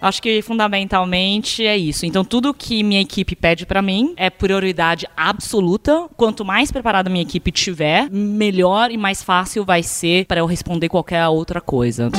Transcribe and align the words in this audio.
Acho 0.00 0.22
que 0.22 0.42
fundamentalmente 0.42 1.64
é 1.66 1.76
isso. 1.76 2.06
Então 2.06 2.24
tudo 2.24 2.52
que 2.54 2.82
minha 2.82 3.00
equipe 3.00 3.34
pede 3.34 3.64
para 3.66 3.80
mim 3.82 4.14
é 4.16 4.28
prioridade 4.30 5.06
absoluta. 5.16 6.06
Quanto 6.16 6.44
mais 6.44 6.70
preparada 6.70 7.10
minha 7.10 7.22
equipe 7.22 7.50
tiver, 7.50 8.08
melhor 8.10 8.90
e 8.90 8.96
mais 8.96 9.22
fácil 9.22 9.64
vai 9.64 9.82
ser 9.82 10.26
para 10.26 10.40
eu 10.40 10.46
responder 10.46 10.88
qualquer 10.88 11.26
outra 11.28 11.60
coisa. 11.60 12.10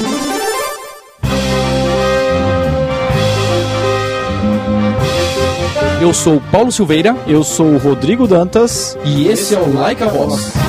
Eu 5.99 6.13
sou 6.13 6.39
Paulo 6.51 6.71
Silveira 6.71 7.15
Eu 7.27 7.43
sou 7.43 7.77
Rodrigo 7.77 8.27
Dantas. 8.27 8.97
e 9.03 9.27
esse 9.27 9.55
é 9.55 9.59
o 9.59 9.73
Like 9.73 10.03
a 10.03 10.07
Voz. 10.07 10.66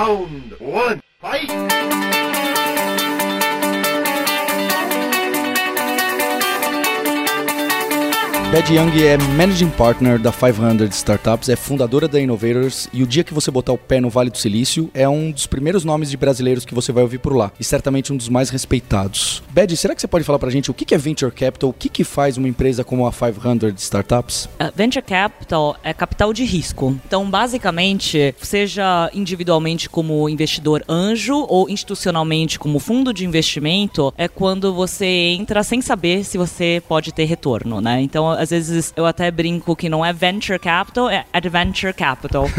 Round 0.00 0.58
one, 0.60 1.02
fight! 1.20 2.09
Bad 8.52 8.74
Young 8.74 8.90
é 9.04 9.16
Managing 9.36 9.70
Partner 9.70 10.18
da 10.18 10.32
500 10.32 10.92
Startups, 10.96 11.48
é 11.48 11.54
fundadora 11.54 12.08
da 12.08 12.20
Innovators 12.20 12.88
e 12.92 13.00
o 13.00 13.06
dia 13.06 13.22
que 13.22 13.32
você 13.32 13.48
botar 13.48 13.72
o 13.72 13.78
pé 13.78 14.00
no 14.00 14.10
Vale 14.10 14.28
do 14.28 14.36
Silício 14.36 14.90
é 14.92 15.08
um 15.08 15.30
dos 15.30 15.46
primeiros 15.46 15.84
nomes 15.84 16.10
de 16.10 16.16
brasileiros 16.16 16.64
que 16.64 16.74
você 16.74 16.90
vai 16.90 17.04
ouvir 17.04 17.18
por 17.18 17.32
lá 17.32 17.52
e 17.60 17.64
certamente 17.64 18.12
um 18.12 18.16
dos 18.16 18.28
mais 18.28 18.50
respeitados. 18.50 19.40
Bad, 19.50 19.76
será 19.76 19.94
que 19.94 20.00
você 20.00 20.08
pode 20.08 20.24
falar 20.24 20.40
pra 20.40 20.50
gente 20.50 20.68
o 20.68 20.74
que 20.74 20.92
é 20.92 20.98
Venture 20.98 21.30
Capital, 21.30 21.70
o 21.70 21.72
que 21.72 21.88
que 21.88 22.02
faz 22.02 22.36
uma 22.36 22.48
empresa 22.48 22.82
como 22.82 23.06
a 23.06 23.12
500 23.12 23.80
Startups? 23.80 24.46
Uh, 24.46 24.72
Venture 24.74 25.04
capital 25.04 25.76
é 25.84 25.94
capital 25.94 26.32
de 26.32 26.44
risco. 26.44 26.98
Então, 27.06 27.30
basicamente, 27.30 28.34
seja 28.42 29.08
individualmente 29.14 29.88
como 29.88 30.28
investidor 30.28 30.82
anjo 30.88 31.46
ou 31.48 31.70
institucionalmente 31.70 32.58
como 32.58 32.80
fundo 32.80 33.14
de 33.14 33.24
investimento, 33.24 34.12
é 34.18 34.26
quando 34.26 34.74
você 34.74 35.06
entra 35.38 35.62
sem 35.62 35.80
saber 35.80 36.24
se 36.24 36.36
você 36.36 36.82
pode 36.88 37.12
ter 37.12 37.26
retorno, 37.26 37.80
né? 37.80 38.00
Então, 38.00 38.39
às 38.40 38.48
vezes 38.48 38.92
eu 38.96 39.04
até 39.04 39.30
brinco 39.30 39.76
que 39.76 39.86
não 39.90 40.02
é 40.04 40.14
venture 40.14 40.58
capital, 40.58 41.10
é 41.10 41.26
adventure 41.30 41.92
capital. 41.92 42.46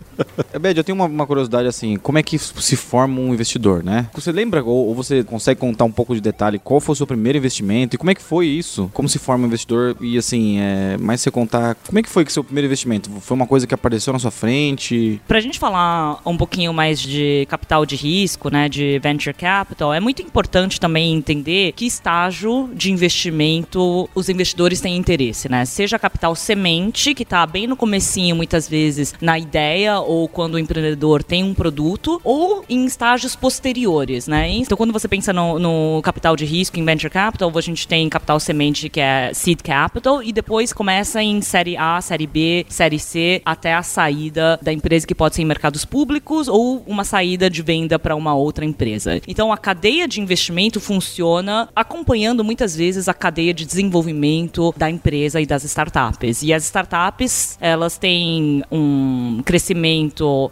Bed, 0.60 0.78
eu 0.78 0.84
tenho 0.84 0.96
uma, 0.96 1.06
uma 1.06 1.26
curiosidade 1.26 1.68
assim, 1.68 1.96
como 1.96 2.18
é 2.18 2.22
que 2.22 2.38
se 2.38 2.76
forma 2.76 3.20
um 3.20 3.32
investidor, 3.32 3.82
né? 3.82 4.08
Você 4.14 4.32
lembra 4.32 4.62
ou, 4.62 4.88
ou 4.88 4.94
você 4.94 5.22
consegue 5.24 5.60
contar 5.60 5.84
um 5.84 5.92
pouco 5.92 6.14
de 6.14 6.20
detalhe 6.20 6.58
qual 6.58 6.80
foi 6.80 6.92
o 6.92 6.96
seu 6.96 7.06
primeiro 7.06 7.38
investimento 7.38 7.96
e 7.96 7.98
como 7.98 8.10
é 8.10 8.14
que 8.14 8.22
foi 8.22 8.46
isso? 8.46 8.90
Como 8.92 9.08
se 9.08 9.18
forma 9.18 9.44
um 9.44 9.46
investidor 9.46 9.96
e 10.00 10.18
assim, 10.18 10.58
é, 10.60 10.96
mais 10.98 11.20
você 11.20 11.30
contar, 11.30 11.74
como 11.86 11.98
é 11.98 12.02
que 12.02 12.08
foi 12.08 12.24
que 12.24 12.32
seu 12.32 12.44
primeiro 12.44 12.66
investimento? 12.66 13.10
Foi 13.20 13.34
uma 13.34 13.46
coisa 13.46 13.66
que 13.66 13.74
apareceu 13.74 14.12
na 14.12 14.18
sua 14.18 14.30
frente? 14.30 15.20
Pra 15.26 15.40
gente 15.40 15.58
falar 15.58 16.20
um 16.24 16.36
pouquinho 16.36 16.72
mais 16.72 17.00
de 17.00 17.46
capital 17.48 17.84
de 17.86 17.96
risco, 17.96 18.50
né, 18.50 18.68
de 18.68 18.98
venture 18.98 19.34
capital, 19.34 19.92
é 19.92 20.00
muito 20.00 20.22
importante 20.22 20.80
também 20.80 21.14
entender 21.14 21.72
que 21.72 21.86
estágio 21.86 22.70
de 22.74 22.90
investimento 22.92 24.08
os 24.14 24.28
investidores 24.28 24.80
têm 24.80 24.96
interesse, 24.96 25.48
né? 25.48 25.64
Seja 25.64 25.98
capital 25.98 26.34
semente, 26.34 27.14
que 27.14 27.24
tá 27.24 27.46
bem 27.46 27.66
no 27.66 27.76
comecinho 27.76 28.36
muitas 28.36 28.68
vezes 28.68 29.14
na 29.20 29.38
ideia 29.38 30.00
ou 30.10 30.26
quando 30.26 30.54
o 30.54 30.58
empreendedor 30.58 31.22
tem 31.22 31.44
um 31.44 31.54
produto, 31.54 32.20
ou 32.24 32.64
em 32.68 32.84
estágios 32.84 33.36
posteriores, 33.36 34.26
né? 34.26 34.50
Então, 34.50 34.76
quando 34.76 34.92
você 34.92 35.06
pensa 35.06 35.32
no, 35.32 35.56
no 35.56 36.02
capital 36.02 36.34
de 36.34 36.44
risco, 36.44 36.76
em 36.80 36.84
venture 36.84 37.08
capital, 37.08 37.52
a 37.54 37.60
gente 37.60 37.86
tem 37.86 38.08
capital 38.08 38.40
semente, 38.40 38.88
que 38.88 38.98
é 38.98 39.30
seed 39.32 39.60
capital, 39.62 40.20
e 40.20 40.32
depois 40.32 40.72
começa 40.72 41.22
em 41.22 41.40
série 41.40 41.76
A, 41.76 42.00
série 42.00 42.26
B, 42.26 42.66
série 42.68 42.98
C, 42.98 43.40
até 43.44 43.72
a 43.72 43.84
saída 43.84 44.58
da 44.60 44.72
empresa, 44.72 45.06
que 45.06 45.14
pode 45.14 45.36
ser 45.36 45.42
em 45.42 45.44
mercados 45.44 45.84
públicos 45.84 46.48
ou 46.48 46.82
uma 46.88 47.04
saída 47.04 47.48
de 47.48 47.62
venda 47.62 47.96
para 47.96 48.16
uma 48.16 48.34
outra 48.34 48.64
empresa. 48.64 49.20
Então, 49.28 49.52
a 49.52 49.56
cadeia 49.56 50.08
de 50.08 50.20
investimento 50.20 50.80
funciona 50.80 51.68
acompanhando 51.76 52.42
muitas 52.42 52.74
vezes 52.74 53.08
a 53.08 53.14
cadeia 53.14 53.54
de 53.54 53.64
desenvolvimento 53.64 54.74
da 54.76 54.90
empresa 54.90 55.40
e 55.40 55.46
das 55.46 55.62
startups. 55.62 56.42
E 56.42 56.52
as 56.52 56.64
startups, 56.64 57.56
elas 57.60 57.96
têm 57.96 58.64
um 58.72 59.40
crescimento 59.44 59.99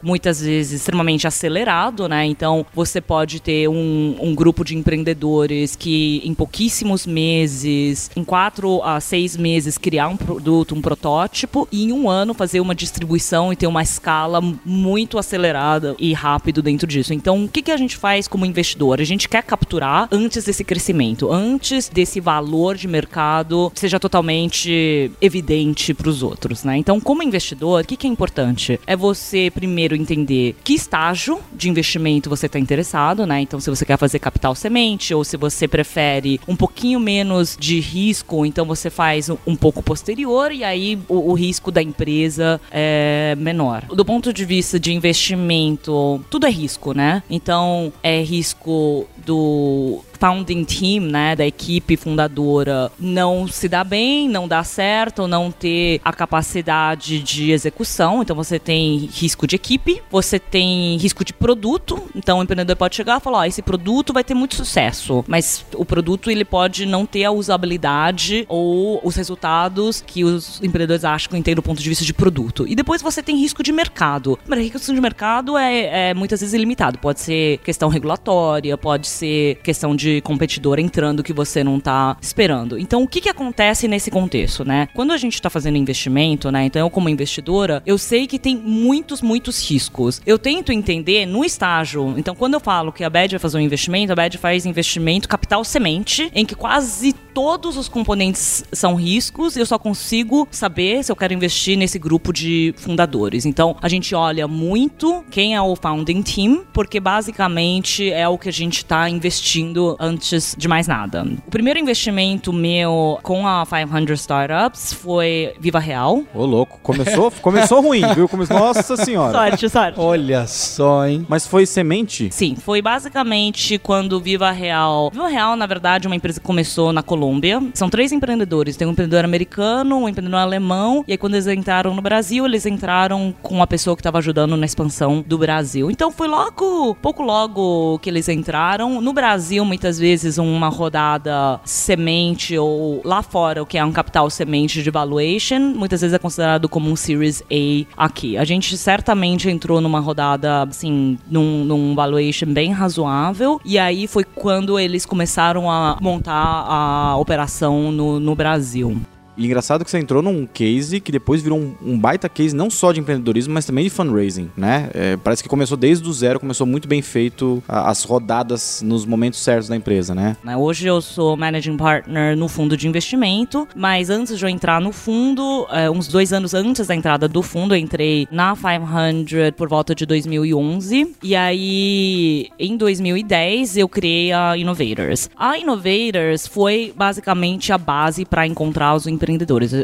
muitas 0.02 0.40
vezes 0.40 0.80
extremamente 0.80 1.26
acelerado, 1.26 2.08
né? 2.08 2.24
Então 2.26 2.66
você 2.74 3.00
pode 3.00 3.40
ter 3.40 3.68
um, 3.68 4.16
um, 4.20 4.34
grupo 4.34 4.64
de 4.64 4.76
empreendedores 4.76 5.76
que 5.76 6.20
em 6.24 6.34
pouquíssimos 6.34 7.06
meses, 7.06 8.10
em 8.16 8.24
quatro 8.24 8.82
a 8.82 9.00
seis 9.00 9.36
meses, 9.36 9.78
criar 9.78 10.08
um 10.08 10.16
produto, 10.16 10.74
um 10.74 10.80
protótipo 10.80 11.68
e 11.70 11.84
em 11.84 11.92
um 11.92 12.08
ano 12.08 12.34
fazer 12.34 12.60
uma 12.60 12.74
distribuição 12.74 13.52
e 13.52 13.56
ter 13.56 13.66
uma 13.66 13.82
escala 13.82 14.40
muito 14.64 15.18
acelerada 15.18 15.94
e 15.98 16.12
rápido 16.12 16.62
dentro 16.62 16.86
disso. 16.86 17.14
Então 17.14 17.44
o 17.44 17.48
que, 17.48 17.62
que 17.62 17.70
a 17.70 17.76
gente 17.76 17.96
faz 17.96 18.28
como 18.28 18.46
investidor? 18.46 19.00
A 19.00 19.04
gente 19.04 19.28
quer 19.28 19.42
capturar 19.42 20.08
antes 20.10 20.44
desse 20.44 20.64
crescimento, 20.64 21.32
antes 21.32 21.88
desse 21.88 22.20
valor 22.20 22.76
de 22.76 22.88
mercado 22.88 23.72
seja 23.74 23.98
totalmente 24.00 25.10
evidente 25.20 25.94
para 25.94 26.08
os 26.08 26.22
outros, 26.22 26.64
né? 26.64 26.76
Então 26.76 27.00
como 27.00 27.22
investidor, 27.22 27.82
o 27.82 27.86
que, 27.86 27.96
que 27.96 28.06
é 28.06 28.10
importante? 28.10 28.80
É 28.86 28.96
você 28.96 29.37
primeiro 29.54 29.94
entender 29.94 30.54
que 30.64 30.74
estágio 30.74 31.40
de 31.52 31.68
investimento 31.68 32.30
você 32.30 32.46
está 32.46 32.58
interessado, 32.58 33.26
né? 33.26 33.40
Então, 33.40 33.60
se 33.60 33.70
você 33.70 33.84
quer 33.84 33.96
fazer 33.96 34.18
capital 34.18 34.54
semente 34.54 35.14
ou 35.14 35.24
se 35.24 35.36
você 35.36 35.68
prefere 35.68 36.40
um 36.46 36.56
pouquinho 36.56 37.00
menos 37.00 37.56
de 37.58 37.80
risco, 37.80 38.44
então 38.44 38.64
você 38.64 38.90
faz 38.90 39.30
um, 39.46 39.56
pouco 39.56 39.82
posterior 39.82 40.52
e 40.52 40.62
aí 40.64 40.98
o, 41.08 41.30
o, 41.30 41.34
risco 41.34 41.70
da 41.70 41.82
empresa 41.82 42.60
é 42.70 43.34
menor. 43.38 43.84
Do 43.86 44.04
ponto 44.04 44.32
de 44.32 44.44
vista 44.44 44.78
de 44.78 44.92
investimento, 44.92 46.24
tudo 46.30 46.46
é 46.46 46.50
risco, 46.50 46.92
né? 46.92 47.22
Então, 47.28 47.92
é 48.02 48.22
risco 48.22 49.06
do 49.28 50.02
founding 50.18 50.64
team, 50.64 51.04
né, 51.04 51.36
da 51.36 51.46
equipe 51.46 51.96
fundadora, 51.96 52.90
não 52.98 53.46
se 53.46 53.68
dá 53.68 53.84
bem, 53.84 54.28
não 54.28 54.48
dá 54.48 54.64
certo, 54.64 55.28
não 55.28 55.52
ter 55.52 56.00
a 56.02 56.12
capacidade 56.12 57.20
de 57.20 57.52
execução. 57.52 58.22
Então 58.22 58.34
você 58.34 58.58
tem 58.58 59.08
risco 59.12 59.46
de 59.46 59.54
equipe, 59.54 60.02
você 60.10 60.38
tem 60.38 60.96
risco 60.96 61.24
de 61.24 61.32
produto. 61.32 62.02
Então 62.16 62.38
o 62.38 62.42
empreendedor 62.42 62.74
pode 62.74 62.96
chegar 62.96 63.20
e 63.20 63.20
falar: 63.22 63.38
ó, 63.38 63.44
esse 63.44 63.60
produto 63.60 64.12
vai 64.12 64.24
ter 64.24 64.34
muito 64.34 64.56
sucesso, 64.56 65.22
mas 65.28 65.64
o 65.74 65.84
produto 65.84 66.30
ele 66.30 66.44
pode 66.44 66.86
não 66.86 67.04
ter 67.04 67.24
a 67.24 67.30
usabilidade 67.30 68.46
ou 68.48 69.00
os 69.04 69.14
resultados 69.14 70.02
que 70.04 70.24
os 70.24 70.60
empreendedores 70.62 71.04
acham 71.04 71.30
que 71.30 71.42
tem 71.42 71.54
do 71.54 71.62
ponto 71.62 71.82
de 71.82 71.88
vista 71.88 72.04
de 72.04 72.14
produto. 72.14 72.66
E 72.66 72.74
depois 72.74 73.02
você 73.02 73.22
tem 73.22 73.36
risco 73.36 73.62
de 73.62 73.72
mercado. 73.72 74.38
Mas 74.48 74.58
risco 74.58 74.92
de 74.92 75.00
mercado 75.00 75.56
é, 75.56 76.10
é 76.10 76.14
muitas 76.14 76.40
vezes 76.40 76.54
ilimitado. 76.54 76.98
Pode 76.98 77.20
ser 77.20 77.58
questão 77.58 77.88
regulatória, 77.88 78.76
pode 78.76 79.06
ser 79.06 79.17
questão 79.62 79.94
de 79.94 80.08
de 80.08 80.20
competidor 80.22 80.78
entrando 80.78 81.22
que 81.22 81.32
você 81.32 81.62
não 81.62 81.76
está 81.76 82.16
esperando. 82.20 82.78
Então, 82.78 83.02
o 83.02 83.08
que, 83.08 83.20
que 83.20 83.28
acontece 83.28 83.86
nesse 83.86 84.10
contexto, 84.10 84.64
né? 84.64 84.88
Quando 84.94 85.12
a 85.12 85.16
gente 85.16 85.34
está 85.34 85.50
fazendo 85.50 85.76
investimento, 85.76 86.50
né? 86.50 86.64
Então, 86.64 86.80
eu 86.80 86.90
como 86.90 87.08
investidora, 87.08 87.82
eu 87.84 87.98
sei 87.98 88.26
que 88.26 88.38
tem 88.38 88.56
muitos, 88.56 89.20
muitos 89.20 89.68
riscos. 89.68 90.22
Eu 90.24 90.38
tento 90.38 90.72
entender 90.72 91.26
no 91.26 91.44
estágio. 91.44 92.14
Então, 92.16 92.34
quando 92.34 92.54
eu 92.54 92.60
falo 92.60 92.92
que 92.92 93.04
a 93.04 93.10
BED 93.10 93.32
vai 93.32 93.38
fazer 93.38 93.58
um 93.58 93.60
investimento, 93.60 94.12
a 94.12 94.16
BED 94.16 94.38
faz 94.38 94.64
investimento 94.64 95.28
capital 95.28 95.62
semente, 95.64 96.30
em 96.34 96.46
que 96.46 96.54
quase 96.54 97.12
todos 97.12 97.76
os 97.76 97.88
componentes 97.88 98.64
são 98.72 98.94
riscos 98.94 99.56
e 99.56 99.60
eu 99.60 99.66
só 99.66 99.78
consigo 99.78 100.48
saber 100.50 101.04
se 101.04 101.12
eu 101.12 101.16
quero 101.16 101.34
investir 101.34 101.76
nesse 101.76 101.98
grupo 101.98 102.32
de 102.32 102.74
fundadores. 102.76 103.44
Então, 103.44 103.76
a 103.82 103.88
gente 103.88 104.14
olha 104.14 104.48
muito 104.48 105.24
quem 105.30 105.54
é 105.54 105.62
o 105.62 105.76
founding 105.76 106.22
team, 106.22 106.64
porque 106.72 106.98
basicamente 106.98 108.10
é 108.10 108.26
o 108.26 108.38
que 108.38 108.48
a 108.48 108.52
gente 108.52 108.78
está 108.78 109.07
investindo 109.08 109.96
antes 109.98 110.54
de 110.56 110.68
mais 110.68 110.86
nada. 110.86 111.26
O 111.46 111.50
primeiro 111.50 111.78
investimento 111.78 112.52
meu 112.52 113.18
com 113.22 113.46
a 113.46 113.64
500 113.66 114.20
Startups 114.20 114.92
foi 114.92 115.54
Viva 115.60 115.78
Real. 115.78 116.22
Ô, 116.34 116.44
louco. 116.44 116.78
Começou, 116.82 117.30
começou 117.42 117.80
ruim, 117.80 118.02
viu? 118.14 118.28
Começou, 118.28 118.58
nossa 118.58 118.96
senhora. 118.96 119.32
Sorte, 119.32 119.68
sorte. 119.68 120.00
Olha 120.00 120.46
só, 120.46 121.06
hein? 121.06 121.26
Mas 121.28 121.46
foi 121.46 121.66
semente? 121.66 122.28
Sim, 122.30 122.56
foi 122.56 122.82
basicamente 122.82 123.78
quando 123.78 124.20
Viva 124.20 124.50
Real... 124.50 125.10
Viva 125.10 125.28
Real, 125.28 125.56
na 125.56 125.66
verdade, 125.66 126.06
é 126.06 126.08
uma 126.08 126.16
empresa 126.16 126.40
que 126.40 126.46
começou 126.46 126.92
na 126.92 127.02
Colômbia. 127.02 127.62
São 127.74 127.88
três 127.88 128.12
empreendedores. 128.12 128.76
Tem 128.76 128.86
um 128.86 128.92
empreendedor 128.92 129.24
americano, 129.24 129.98
um 129.98 130.08
empreendedor 130.08 130.40
alemão. 130.40 131.04
E 131.06 131.12
aí, 131.12 131.18
quando 131.18 131.34
eles 131.34 131.46
entraram 131.46 131.94
no 131.94 132.02
Brasil, 132.02 132.44
eles 132.44 132.66
entraram 132.66 133.34
com 133.42 133.54
uma 133.54 133.66
pessoa 133.66 133.96
que 133.96 134.00
estava 134.00 134.18
ajudando 134.18 134.56
na 134.56 134.66
expansão 134.66 135.24
do 135.26 135.38
Brasil. 135.38 135.90
Então, 135.90 136.10
foi 136.10 136.28
logo, 136.28 136.94
pouco 136.96 137.22
logo 137.22 137.98
que 138.00 138.10
eles 138.10 138.28
entraram. 138.28 138.97
No 139.00 139.12
Brasil, 139.12 139.64
muitas 139.64 139.98
vezes 139.98 140.38
uma 140.38 140.68
rodada 140.68 141.60
semente 141.64 142.56
ou 142.56 143.00
lá 143.04 143.22
fora, 143.22 143.62
o 143.62 143.66
que 143.66 143.78
é 143.78 143.84
um 143.84 143.92
capital 143.92 144.28
semente 144.30 144.82
de 144.82 144.90
valuation, 144.90 145.60
muitas 145.60 146.00
vezes 146.00 146.14
é 146.14 146.18
considerado 146.18 146.68
como 146.68 146.90
um 146.90 146.96
Series 146.96 147.42
A 147.42 148.04
aqui. 148.04 148.36
A 148.36 148.44
gente 148.44 148.76
certamente 148.76 149.48
entrou 149.48 149.80
numa 149.80 150.00
rodada, 150.00 150.62
assim, 150.62 151.18
num, 151.30 151.64
num 151.64 151.94
valuation 151.94 152.46
bem 152.46 152.72
razoável, 152.72 153.60
e 153.64 153.78
aí 153.78 154.06
foi 154.06 154.24
quando 154.24 154.78
eles 154.78 155.06
começaram 155.06 155.70
a 155.70 155.98
montar 156.00 156.32
a 156.32 157.16
operação 157.16 157.92
no, 157.92 158.18
no 158.20 158.34
Brasil. 158.34 158.96
E 159.38 159.46
engraçado 159.46 159.84
que 159.84 159.90
você 159.90 159.98
entrou 159.98 160.20
num 160.20 160.44
case 160.44 161.00
que 161.00 161.12
depois 161.12 161.40
virou 161.40 161.60
um, 161.60 161.74
um 161.80 161.98
baita 161.98 162.28
case 162.28 162.54
não 162.54 162.68
só 162.68 162.90
de 162.90 162.98
empreendedorismo, 162.98 163.54
mas 163.54 163.64
também 163.64 163.84
de 163.84 163.90
fundraising, 163.90 164.50
né? 164.56 164.90
É, 164.92 165.16
parece 165.16 165.44
que 165.44 165.48
começou 165.48 165.76
desde 165.76 166.06
o 166.08 166.12
zero, 166.12 166.40
começou 166.40 166.66
muito 166.66 166.88
bem 166.88 167.00
feito 167.00 167.62
a, 167.68 167.88
as 167.88 168.02
rodadas 168.02 168.82
nos 168.84 169.06
momentos 169.06 169.38
certos 169.38 169.68
da 169.68 169.76
empresa, 169.76 170.12
né? 170.12 170.36
né? 170.42 170.56
Hoje 170.56 170.88
eu 170.88 171.00
sou 171.00 171.36
managing 171.36 171.76
partner 171.76 172.36
no 172.36 172.48
fundo 172.48 172.76
de 172.76 172.88
investimento, 172.88 173.68
mas 173.76 174.10
antes 174.10 174.36
de 174.36 174.44
eu 174.44 174.48
entrar 174.48 174.80
no 174.80 174.90
fundo, 174.90 175.68
é, 175.70 175.88
uns 175.88 176.08
dois 176.08 176.32
anos 176.32 176.52
antes 176.52 176.88
da 176.88 176.94
entrada 176.94 177.28
do 177.28 177.40
fundo, 177.40 177.74
eu 177.74 177.78
entrei 177.78 178.26
na 178.32 178.56
500 178.56 179.52
por 179.56 179.68
volta 179.68 179.94
de 179.94 180.04
2011. 180.04 181.14
E 181.22 181.36
aí, 181.36 182.48
em 182.58 182.76
2010, 182.76 183.76
eu 183.76 183.88
criei 183.88 184.32
a 184.32 184.56
Innovators. 184.56 185.30
A 185.36 185.56
Innovators 185.56 186.48
foi 186.48 186.92
basicamente 186.96 187.72
a 187.72 187.78
base 187.78 188.24
para 188.24 188.44
encontrar 188.44 188.96
os 188.96 189.06
empreendedores. 189.06 189.27